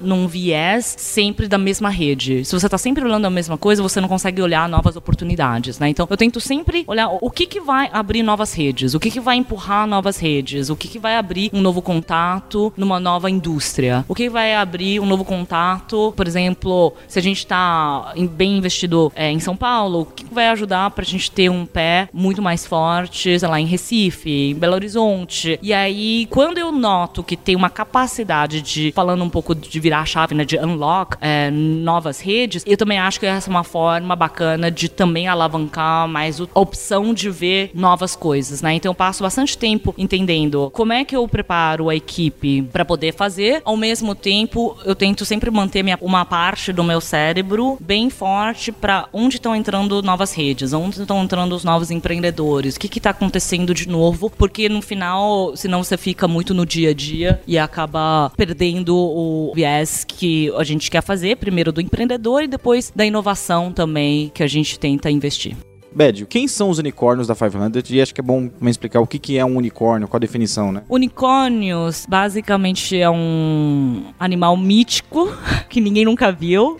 num 0.00 0.26
viés 0.26 0.94
sempre 0.98 1.48
da 1.48 1.58
mesma 1.58 1.90
rede. 1.90 2.44
Se 2.44 2.52
você 2.52 2.68
tá 2.68 2.78
sempre 2.78 3.04
olhando 3.04 3.26
a 3.26 3.30
mesma 3.30 3.56
coisa, 3.56 3.82
você 3.82 4.00
não 4.00 4.08
consegue 4.08 4.42
olhar 4.42 4.68
novas 4.68 4.96
oportunidades, 4.96 5.78
né? 5.78 5.88
Então 5.88 6.06
eu 6.08 6.16
tento 6.16 6.40
sempre 6.40 6.84
olhar 6.86 7.08
o 7.08 7.30
que 7.30 7.46
que 7.46 7.60
vai 7.60 7.90
abrir 7.92 8.22
novas 8.22 8.52
redes, 8.52 8.94
o 8.94 9.00
que 9.00 9.10
que 9.10 9.20
vai 9.20 9.36
empurrar 9.36 9.86
novas 9.86 10.18
redes, 10.18 10.70
o 10.70 10.76
que 10.76 10.88
que 10.88 10.98
vai 10.98 11.16
abrir 11.16 11.50
um 11.52 11.60
novo 11.60 11.82
contato 11.82 12.72
numa 12.76 13.00
nova 13.00 13.30
indústria, 13.30 14.04
o 14.08 14.14
que 14.14 14.28
vai 14.28 14.54
abrir 14.54 15.00
um 15.00 15.06
novo 15.06 15.24
contato, 15.24 16.12
por 16.16 16.26
exemplo, 16.26 16.92
se 17.06 17.18
a 17.18 17.22
gente 17.22 17.38
está 17.38 18.12
bem 18.30 18.58
investido 18.58 19.12
é, 19.14 19.30
em 19.30 19.40
São 19.40 19.56
Paulo, 19.56 20.00
o 20.00 20.06
que 20.06 20.24
vai 20.32 20.48
ajudar 20.48 20.90
para 20.90 21.02
a 21.02 21.06
gente 21.06 21.30
ter 21.30 21.50
um 21.50 21.64
pé 21.66 22.08
muito 22.12 22.42
mais 22.42 22.66
forte, 22.66 23.38
sei 23.38 23.48
lá, 23.48 23.60
em 23.60 23.66
Recife, 23.66 24.50
em 24.50 24.54
Belo 24.54 24.74
Horizonte. 24.74 25.58
E 25.62 25.72
aí, 25.72 26.26
quando 26.30 26.58
eu 26.58 26.72
noto 26.72 27.22
que 27.22 27.36
tem 27.36 27.56
uma 27.56 27.70
capacidade 27.70 28.60
de, 28.60 28.92
falando 28.92 29.17
um 29.24 29.30
pouco 29.30 29.54
de 29.54 29.80
virar 29.80 30.00
a 30.00 30.06
chave, 30.06 30.34
né, 30.34 30.44
de 30.44 30.58
unlock 30.58 31.16
é, 31.20 31.50
novas 31.50 32.20
redes, 32.20 32.62
eu 32.66 32.76
também 32.76 32.98
acho 32.98 33.20
que 33.20 33.26
essa 33.26 33.48
é 33.48 33.50
uma 33.50 33.64
forma 33.64 34.14
bacana 34.14 34.70
de 34.70 34.88
também 34.88 35.28
alavancar 35.28 36.08
mais 36.08 36.40
a 36.40 36.46
opção 36.54 37.12
de 37.12 37.30
ver 37.30 37.70
novas 37.74 38.14
coisas, 38.14 38.62
né? 38.62 38.74
Então 38.74 38.90
eu 38.90 38.94
passo 38.94 39.22
bastante 39.22 39.56
tempo 39.56 39.94
entendendo 39.96 40.70
como 40.72 40.92
é 40.92 41.04
que 41.04 41.16
eu 41.16 41.26
preparo 41.28 41.88
a 41.88 41.94
equipe 41.94 42.62
para 42.62 42.84
poder 42.84 43.14
fazer, 43.14 43.62
ao 43.64 43.76
mesmo 43.76 44.14
tempo 44.14 44.76
eu 44.84 44.94
tento 44.94 45.24
sempre 45.24 45.50
manter 45.50 45.82
minha, 45.82 45.98
uma 46.00 46.24
parte 46.24 46.72
do 46.72 46.84
meu 46.84 47.00
cérebro 47.00 47.76
bem 47.80 48.10
forte 48.10 48.72
para 48.72 49.08
onde 49.12 49.36
estão 49.36 49.54
entrando 49.54 50.02
novas 50.02 50.32
redes, 50.32 50.72
onde 50.72 51.00
estão 51.00 51.22
entrando 51.22 51.54
os 51.54 51.64
novos 51.64 51.90
empreendedores, 51.90 52.76
o 52.76 52.80
que 52.80 52.98
está 52.98 53.10
acontecendo 53.10 53.74
de 53.74 53.88
novo, 53.88 54.30
porque 54.30 54.68
no 54.68 54.82
final, 54.82 55.56
senão 55.56 55.82
você 55.82 55.96
fica 55.96 56.28
muito 56.28 56.54
no 56.54 56.64
dia 56.64 56.90
a 56.90 56.94
dia 56.94 57.40
e 57.46 57.58
acaba 57.58 58.30
perdendo 58.36 58.96
o 59.08 59.52
viés 59.54 60.04
que 60.04 60.52
a 60.56 60.64
gente 60.64 60.90
quer 60.90 61.02
fazer, 61.02 61.36
primeiro 61.36 61.72
do 61.72 61.80
empreendedor 61.80 62.42
e 62.42 62.48
depois 62.48 62.92
da 62.94 63.04
inovação 63.04 63.72
também 63.72 64.30
que 64.34 64.42
a 64.42 64.46
gente 64.46 64.78
tenta 64.78 65.10
investir. 65.10 65.56
Bédio, 65.94 66.26
quem 66.26 66.46
são 66.46 66.70
os 66.70 66.78
unicórnios 66.78 67.26
da 67.26 67.34
500? 67.34 67.90
E 67.90 68.00
acho 68.00 68.14
que 68.14 68.20
é 68.20 68.24
bom 68.24 68.50
me 68.60 68.70
explicar 68.70 69.00
o 69.00 69.06
que, 69.06 69.18
que 69.18 69.38
é 69.38 69.44
um 69.44 69.56
unicórnio, 69.56 70.06
qual 70.06 70.18
a 70.18 70.20
definição, 70.20 70.72
né? 70.72 70.82
Unicórnios, 70.88 72.06
basicamente, 72.08 72.96
é 72.98 73.08
um 73.08 74.04
animal 74.18 74.56
mítico 74.56 75.32
que 75.68 75.80
ninguém 75.80 76.04
nunca 76.04 76.30
viu. 76.30 76.76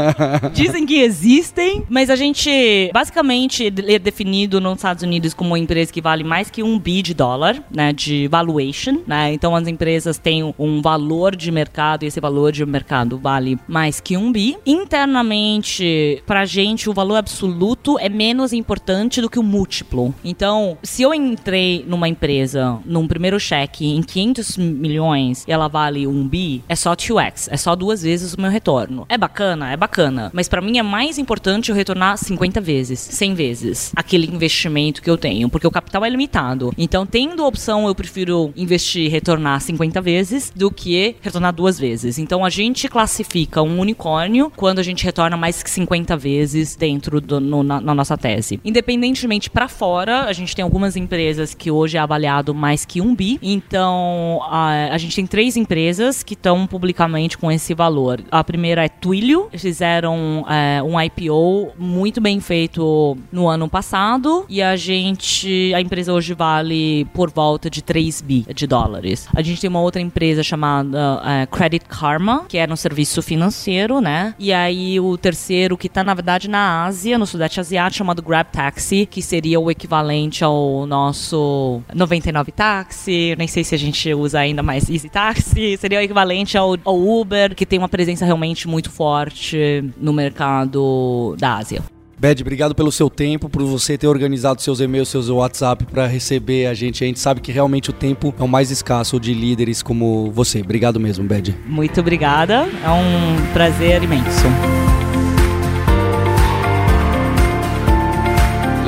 Dizem 0.52 0.86
que 0.86 1.00
existem, 1.00 1.84
mas 1.88 2.10
a 2.10 2.16
gente, 2.16 2.90
basicamente, 2.92 3.66
é 3.66 3.98
definido 3.98 4.60
nos 4.60 4.76
Estados 4.76 5.02
Unidos 5.02 5.34
como 5.34 5.50
uma 5.50 5.58
empresa 5.58 5.92
que 5.92 6.00
vale 6.00 6.24
mais 6.24 6.50
que 6.50 6.62
um 6.62 6.78
bi 6.78 7.02
de 7.02 7.14
dólar, 7.14 7.62
né, 7.70 7.92
de 7.92 8.28
valuation, 8.28 8.98
né? 9.06 9.32
Então, 9.32 9.54
as 9.56 9.66
empresas 9.66 10.18
têm 10.18 10.54
um 10.58 10.80
valor 10.80 11.34
de 11.34 11.50
mercado 11.50 12.04
e 12.04 12.06
esse 12.06 12.20
valor 12.20 12.52
de 12.52 12.64
mercado 12.64 13.18
vale 13.18 13.58
mais 13.66 14.00
que 14.00 14.16
um 14.16 14.30
bi. 14.30 14.56
Internamente, 14.64 16.22
pra 16.26 16.44
gente, 16.44 16.88
o 16.88 16.92
valor 16.92 17.16
absoluto 17.16 17.98
é 17.98 18.08
menos 18.08 18.51
importante 18.52 19.20
do 19.20 19.30
que 19.30 19.38
o 19.38 19.42
múltiplo. 19.42 20.14
Então, 20.24 20.76
se 20.82 21.02
eu 21.02 21.14
entrei 21.14 21.84
numa 21.86 22.08
empresa 22.08 22.78
num 22.84 23.06
primeiro 23.06 23.38
cheque 23.38 23.86
em 23.86 24.02
500 24.02 24.56
milhões 24.56 25.44
e 25.46 25.52
ela 25.52 25.68
vale 25.68 26.06
um 26.06 26.26
bi, 26.26 26.62
é 26.68 26.76
só 26.76 26.94
2x, 26.94 27.48
é 27.50 27.56
só 27.56 27.74
duas 27.74 28.02
vezes 28.02 28.34
o 28.34 28.40
meu 28.40 28.50
retorno. 28.50 29.06
É 29.08 29.18
bacana? 29.18 29.72
É 29.72 29.76
bacana. 29.76 30.30
Mas 30.32 30.48
para 30.48 30.60
mim 30.60 30.78
é 30.78 30.82
mais 30.82 31.18
importante 31.18 31.70
eu 31.70 31.76
retornar 31.76 32.16
50 32.16 32.60
vezes, 32.60 32.98
100 32.98 33.34
vezes 33.34 33.92
aquele 33.94 34.26
investimento 34.26 35.02
que 35.02 35.10
eu 35.10 35.16
tenho, 35.16 35.48
porque 35.48 35.66
o 35.66 35.70
capital 35.70 36.04
é 36.04 36.10
limitado. 36.10 36.72
Então, 36.76 37.06
tendo 37.06 37.42
a 37.42 37.46
opção, 37.46 37.86
eu 37.86 37.94
prefiro 37.94 38.52
investir 38.56 39.06
e 39.06 39.08
retornar 39.08 39.60
50 39.60 40.00
vezes 40.00 40.52
do 40.54 40.70
que 40.70 41.16
retornar 41.20 41.52
duas 41.52 41.78
vezes. 41.78 42.18
Então, 42.18 42.44
a 42.44 42.50
gente 42.50 42.88
classifica 42.88 43.62
um 43.62 43.78
unicórnio 43.78 44.52
quando 44.56 44.78
a 44.78 44.82
gente 44.82 45.04
retorna 45.04 45.36
mais 45.36 45.62
que 45.62 45.70
50 45.70 46.16
vezes 46.16 46.76
dentro 46.76 47.20
do, 47.20 47.40
no, 47.40 47.62
na, 47.62 47.80
na 47.80 47.94
nossa 47.94 48.16
tese. 48.16 48.41
Independentemente 48.64 49.50
para 49.50 49.68
fora, 49.68 50.24
a 50.24 50.32
gente 50.32 50.54
tem 50.54 50.62
algumas 50.62 50.96
empresas 50.96 51.54
que 51.54 51.70
hoje 51.70 51.96
é 51.96 52.00
avaliado 52.00 52.54
mais 52.54 52.84
que 52.84 53.00
um 53.00 53.14
bi. 53.14 53.38
Então, 53.42 54.40
a, 54.44 54.88
a 54.92 54.98
gente 54.98 55.16
tem 55.16 55.26
três 55.26 55.56
empresas 55.56 56.22
que 56.22 56.34
estão 56.34 56.66
publicamente 56.66 57.38
com 57.38 57.50
esse 57.50 57.74
valor. 57.74 58.20
A 58.30 58.42
primeira 58.42 58.84
é 58.84 58.88
Twilio, 58.88 59.48
fizeram 59.56 60.44
é, 60.48 60.82
um 60.82 61.00
IPO 61.00 61.72
muito 61.78 62.20
bem 62.20 62.40
feito 62.40 63.16
no 63.30 63.48
ano 63.48 63.68
passado 63.68 64.44
e 64.48 64.62
a 64.62 64.76
gente, 64.76 65.72
a 65.74 65.80
empresa 65.80 66.12
hoje 66.12 66.34
vale 66.34 67.06
por 67.12 67.30
volta 67.30 67.68
de 67.68 67.82
3 67.82 68.20
bi 68.20 68.46
de 68.54 68.66
dólares. 68.66 69.28
A 69.34 69.42
gente 69.42 69.60
tem 69.60 69.68
uma 69.68 69.80
outra 69.80 70.00
empresa 70.00 70.42
chamada 70.42 71.22
é, 71.24 71.46
Credit 71.46 71.84
Karma, 71.86 72.44
que 72.48 72.58
é 72.58 72.66
no 72.66 72.76
serviço 72.76 73.22
financeiro, 73.22 74.00
né? 74.00 74.34
E 74.38 74.52
aí 74.52 74.98
o 75.00 75.16
terceiro 75.16 75.76
que 75.76 75.88
tá 75.88 76.02
na 76.02 76.14
verdade 76.14 76.48
na 76.48 76.84
Ásia, 76.84 77.18
no 77.18 77.26
Sudeste 77.26 77.60
Asiático, 77.60 77.98
chamado 77.98 78.22
Grab 78.32 78.46
Taxi, 78.50 79.04
que 79.04 79.20
seria 79.20 79.60
o 79.60 79.70
equivalente 79.70 80.42
ao 80.42 80.86
nosso 80.86 81.82
99 81.94 82.50
Taxi, 82.50 83.34
nem 83.36 83.46
sei 83.46 83.62
se 83.62 83.74
a 83.74 83.78
gente 83.78 84.14
usa 84.14 84.38
ainda 84.38 84.62
mais 84.62 84.88
Easy 84.88 85.10
Taxi, 85.10 85.76
seria 85.76 85.98
o 85.98 86.02
equivalente 86.02 86.56
ao, 86.56 86.78
ao 86.82 86.98
Uber, 86.98 87.54
que 87.54 87.66
tem 87.66 87.78
uma 87.78 87.90
presença 87.90 88.24
realmente 88.24 88.66
muito 88.66 88.90
forte 88.90 89.84
no 89.98 90.14
mercado 90.14 91.36
da 91.38 91.56
Ásia. 91.56 91.82
Bed, 92.18 92.40
obrigado 92.40 92.74
pelo 92.74 92.90
seu 92.90 93.10
tempo, 93.10 93.50
por 93.50 93.62
você 93.64 93.98
ter 93.98 94.06
organizado 94.06 94.62
seus 94.62 94.80
e-mails, 94.80 95.10
seus 95.10 95.28
WhatsApp 95.28 95.84
para 95.84 96.06
receber 96.06 96.68
a 96.68 96.72
gente. 96.72 97.04
A 97.04 97.06
gente 97.06 97.20
sabe 97.20 97.42
que 97.42 97.52
realmente 97.52 97.90
o 97.90 97.92
tempo 97.92 98.32
é 98.38 98.42
o 98.42 98.48
mais 98.48 98.70
escasso 98.70 99.20
de 99.20 99.34
líderes 99.34 99.82
como 99.82 100.30
você. 100.30 100.62
Obrigado 100.62 100.98
mesmo, 100.98 101.24
Bed. 101.24 101.54
Muito 101.66 102.00
obrigada. 102.00 102.66
É 102.82 102.90
um 102.90 103.52
prazer 103.52 104.02
imenso. 104.02 104.46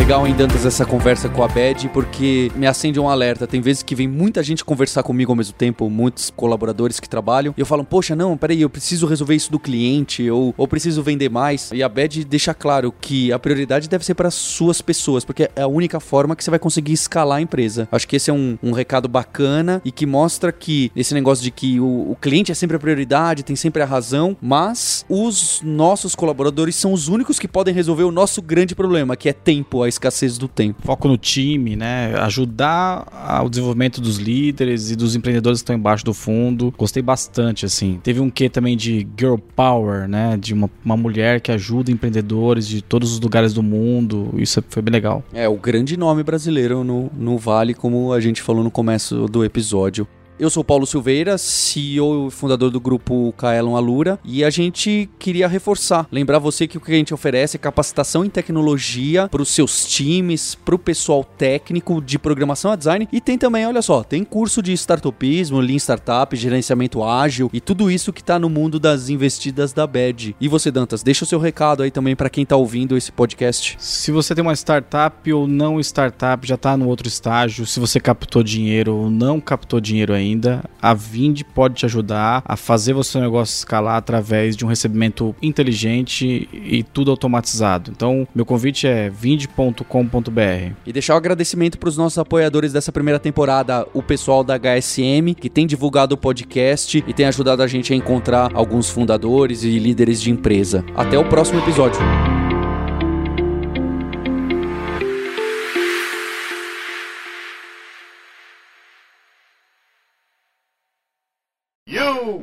Legal 0.04 0.26
em 0.26 0.34
Dantas 0.34 0.66
essa 0.66 0.84
conversa 0.84 1.30
com 1.30 1.42
a 1.42 1.48
Bed, 1.48 1.88
porque 1.88 2.52
me 2.56 2.66
acende 2.66 3.00
um 3.00 3.08
alerta. 3.08 3.46
Tem 3.46 3.62
vezes 3.62 3.82
que 3.82 3.94
vem 3.94 4.06
muita 4.06 4.42
gente 4.42 4.62
conversar 4.62 5.02
comigo 5.02 5.32
ao 5.32 5.36
mesmo 5.36 5.54
tempo, 5.54 5.88
muitos 5.88 6.28
colaboradores 6.28 7.00
que 7.00 7.08
trabalham, 7.08 7.54
e 7.56 7.60
eu 7.60 7.64
falo, 7.64 7.82
poxa, 7.82 8.14
não, 8.14 8.36
peraí, 8.36 8.60
eu 8.60 8.68
preciso 8.68 9.06
resolver 9.06 9.34
isso 9.34 9.50
do 9.50 9.58
cliente, 9.58 10.30
ou, 10.30 10.52
ou 10.58 10.68
preciso 10.68 11.02
vender 11.02 11.30
mais. 11.30 11.70
E 11.72 11.82
a 11.82 11.88
Bed 11.88 12.22
deixa 12.26 12.52
claro 12.52 12.92
que 13.00 13.32
a 13.32 13.38
prioridade 13.38 13.88
deve 13.88 14.04
ser 14.04 14.14
para 14.14 14.30
suas 14.30 14.82
pessoas, 14.82 15.24
porque 15.24 15.48
é 15.56 15.62
a 15.62 15.66
única 15.66 15.98
forma 15.98 16.36
que 16.36 16.44
você 16.44 16.50
vai 16.50 16.58
conseguir 16.58 16.92
escalar 16.92 17.38
a 17.38 17.40
empresa. 17.40 17.88
Acho 17.90 18.06
que 18.06 18.16
esse 18.16 18.28
é 18.28 18.34
um, 18.34 18.58
um 18.62 18.72
recado 18.72 19.08
bacana 19.08 19.80
e 19.86 19.90
que 19.90 20.04
mostra 20.04 20.52
que 20.52 20.92
esse 20.94 21.14
negócio 21.14 21.42
de 21.42 21.50
que 21.50 21.80
o, 21.80 22.10
o 22.10 22.16
cliente 22.20 22.52
é 22.52 22.54
sempre 22.54 22.76
a 22.76 22.78
prioridade, 22.78 23.42
tem 23.42 23.56
sempre 23.56 23.80
a 23.80 23.86
razão, 23.86 24.36
mas 24.38 25.06
os 25.08 25.62
nossos 25.64 26.14
colaboradores 26.14 26.76
são 26.76 26.92
os 26.92 27.08
únicos 27.08 27.38
que 27.38 27.48
podem 27.48 27.72
resolver 27.72 28.04
o 28.04 28.12
nosso 28.12 28.42
grande 28.42 28.74
problema, 28.74 29.16
que 29.16 29.30
é 29.30 29.32
tempo, 29.32 29.82
a 29.82 29.93
escassez 29.94 30.38
do 30.38 30.48
tempo. 30.48 30.82
Foco 30.82 31.08
no 31.08 31.16
time, 31.16 31.76
né? 31.76 32.14
Ajudar 32.20 33.42
o 33.44 33.48
desenvolvimento 33.48 34.00
dos 34.00 34.18
líderes 34.18 34.90
e 34.90 34.96
dos 34.96 35.16
empreendedores 35.16 35.60
que 35.60 35.64
estão 35.64 35.76
embaixo 35.76 36.04
do 36.04 36.14
fundo. 36.14 36.72
Gostei 36.76 37.02
bastante, 37.02 37.66
assim. 37.66 38.00
Teve 38.02 38.20
um 38.20 38.30
quê 38.30 38.48
também 38.48 38.76
de 38.76 39.06
girl 39.18 39.36
power, 39.56 40.08
né? 40.08 40.36
De 40.36 40.52
uma, 40.54 40.70
uma 40.84 40.96
mulher 40.96 41.40
que 41.40 41.50
ajuda 41.50 41.90
empreendedores 41.90 42.66
de 42.66 42.82
todos 42.82 43.12
os 43.12 43.20
lugares 43.20 43.52
do 43.52 43.62
mundo. 43.62 44.34
Isso 44.36 44.62
foi 44.68 44.82
bem 44.82 44.92
legal. 44.92 45.22
É, 45.32 45.48
o 45.48 45.56
grande 45.56 45.96
nome 45.96 46.22
brasileiro 46.22 46.84
no, 46.84 47.10
no 47.16 47.38
Vale, 47.38 47.74
como 47.74 48.12
a 48.12 48.20
gente 48.20 48.42
falou 48.42 48.62
no 48.62 48.70
começo 48.70 49.26
do 49.26 49.44
episódio. 49.44 50.06
Eu 50.36 50.50
sou 50.50 50.64
Paulo 50.64 50.84
Silveira, 50.84 51.38
CEO 51.38 52.26
e 52.26 52.30
fundador 52.30 52.68
do 52.68 52.80
grupo 52.80 53.32
Kaelon 53.38 53.76
Alura, 53.76 54.18
e 54.24 54.42
a 54.42 54.50
gente 54.50 55.08
queria 55.16 55.46
reforçar, 55.46 56.08
lembrar 56.10 56.40
você 56.40 56.66
que 56.66 56.76
o 56.76 56.80
que 56.80 56.90
a 56.90 56.96
gente 56.96 57.14
oferece 57.14 57.56
é 57.56 57.60
capacitação 57.60 58.24
em 58.24 58.28
tecnologia 58.28 59.28
para 59.28 59.40
os 59.40 59.50
seus 59.50 59.86
times, 59.86 60.56
para 60.56 60.74
o 60.74 60.78
pessoal 60.78 61.22
técnico 61.22 62.02
de 62.02 62.18
programação 62.18 62.72
a 62.72 62.76
design, 62.76 63.08
e 63.12 63.20
tem 63.20 63.38
também, 63.38 63.64
olha 63.64 63.80
só, 63.80 64.02
tem 64.02 64.24
curso 64.24 64.60
de 64.60 64.72
startupismo, 64.72 65.60
Lean 65.60 65.76
Startup, 65.76 66.34
gerenciamento 66.34 67.04
ágil 67.04 67.48
e 67.52 67.60
tudo 67.60 67.88
isso 67.88 68.12
que 68.12 68.20
está 68.20 68.36
no 68.36 68.50
mundo 68.50 68.80
das 68.80 69.08
investidas 69.08 69.72
da 69.72 69.86
BED. 69.86 70.34
E 70.40 70.48
você, 70.48 70.68
Dantas, 70.68 71.04
deixa 71.04 71.24
o 71.24 71.28
seu 71.28 71.38
recado 71.38 71.84
aí 71.84 71.92
também 71.92 72.16
para 72.16 72.28
quem 72.28 72.42
está 72.42 72.56
ouvindo 72.56 72.96
esse 72.96 73.12
podcast. 73.12 73.76
Se 73.78 74.10
você 74.10 74.34
tem 74.34 74.42
uma 74.42 74.54
startup 74.54 75.32
ou 75.32 75.46
não 75.46 75.78
startup, 75.78 76.44
já 76.44 76.56
está 76.56 76.76
no 76.76 76.88
outro 76.88 77.06
estágio, 77.06 77.64
se 77.64 77.78
você 77.78 78.00
captou 78.00 78.42
dinheiro 78.42 78.96
ou 78.96 79.08
não 79.08 79.40
captou 79.40 79.80
dinheiro 79.80 80.12
ainda, 80.12 80.23
ainda, 80.24 80.64
a 80.80 80.94
Vind 80.94 81.42
pode 81.54 81.74
te 81.74 81.86
ajudar 81.86 82.42
a 82.44 82.56
fazer 82.56 82.94
o 82.94 83.04
seu 83.04 83.20
negócio 83.20 83.54
escalar 83.54 83.96
através 83.96 84.56
de 84.56 84.64
um 84.64 84.68
recebimento 84.68 85.34
inteligente 85.42 86.48
e 86.52 86.82
tudo 86.82 87.10
automatizado. 87.10 87.90
Então, 87.90 88.26
meu 88.34 88.44
convite 88.44 88.86
é 88.86 89.10
vind.com.br. 89.10 90.72
E 90.86 90.92
deixar 90.92 91.14
o 91.14 91.16
um 91.16 91.18
agradecimento 91.18 91.78
para 91.78 91.88
os 91.88 91.96
nossos 91.96 92.18
apoiadores 92.18 92.72
dessa 92.72 92.92
primeira 92.92 93.18
temporada, 93.18 93.86
o 93.92 94.02
pessoal 94.02 94.42
da 94.42 94.58
HSM, 94.58 95.34
que 95.38 95.50
tem 95.50 95.66
divulgado 95.66 96.14
o 96.14 96.18
podcast 96.18 97.02
e 97.06 97.12
tem 97.12 97.26
ajudado 97.26 97.62
a 97.62 97.66
gente 97.66 97.92
a 97.92 97.96
encontrar 97.96 98.50
alguns 98.54 98.90
fundadores 98.90 99.64
e 99.64 99.78
líderes 99.78 100.20
de 100.20 100.30
empresa. 100.30 100.84
Até 100.94 101.18
o 101.18 101.24
próximo 101.24 101.60
episódio. 101.60 102.00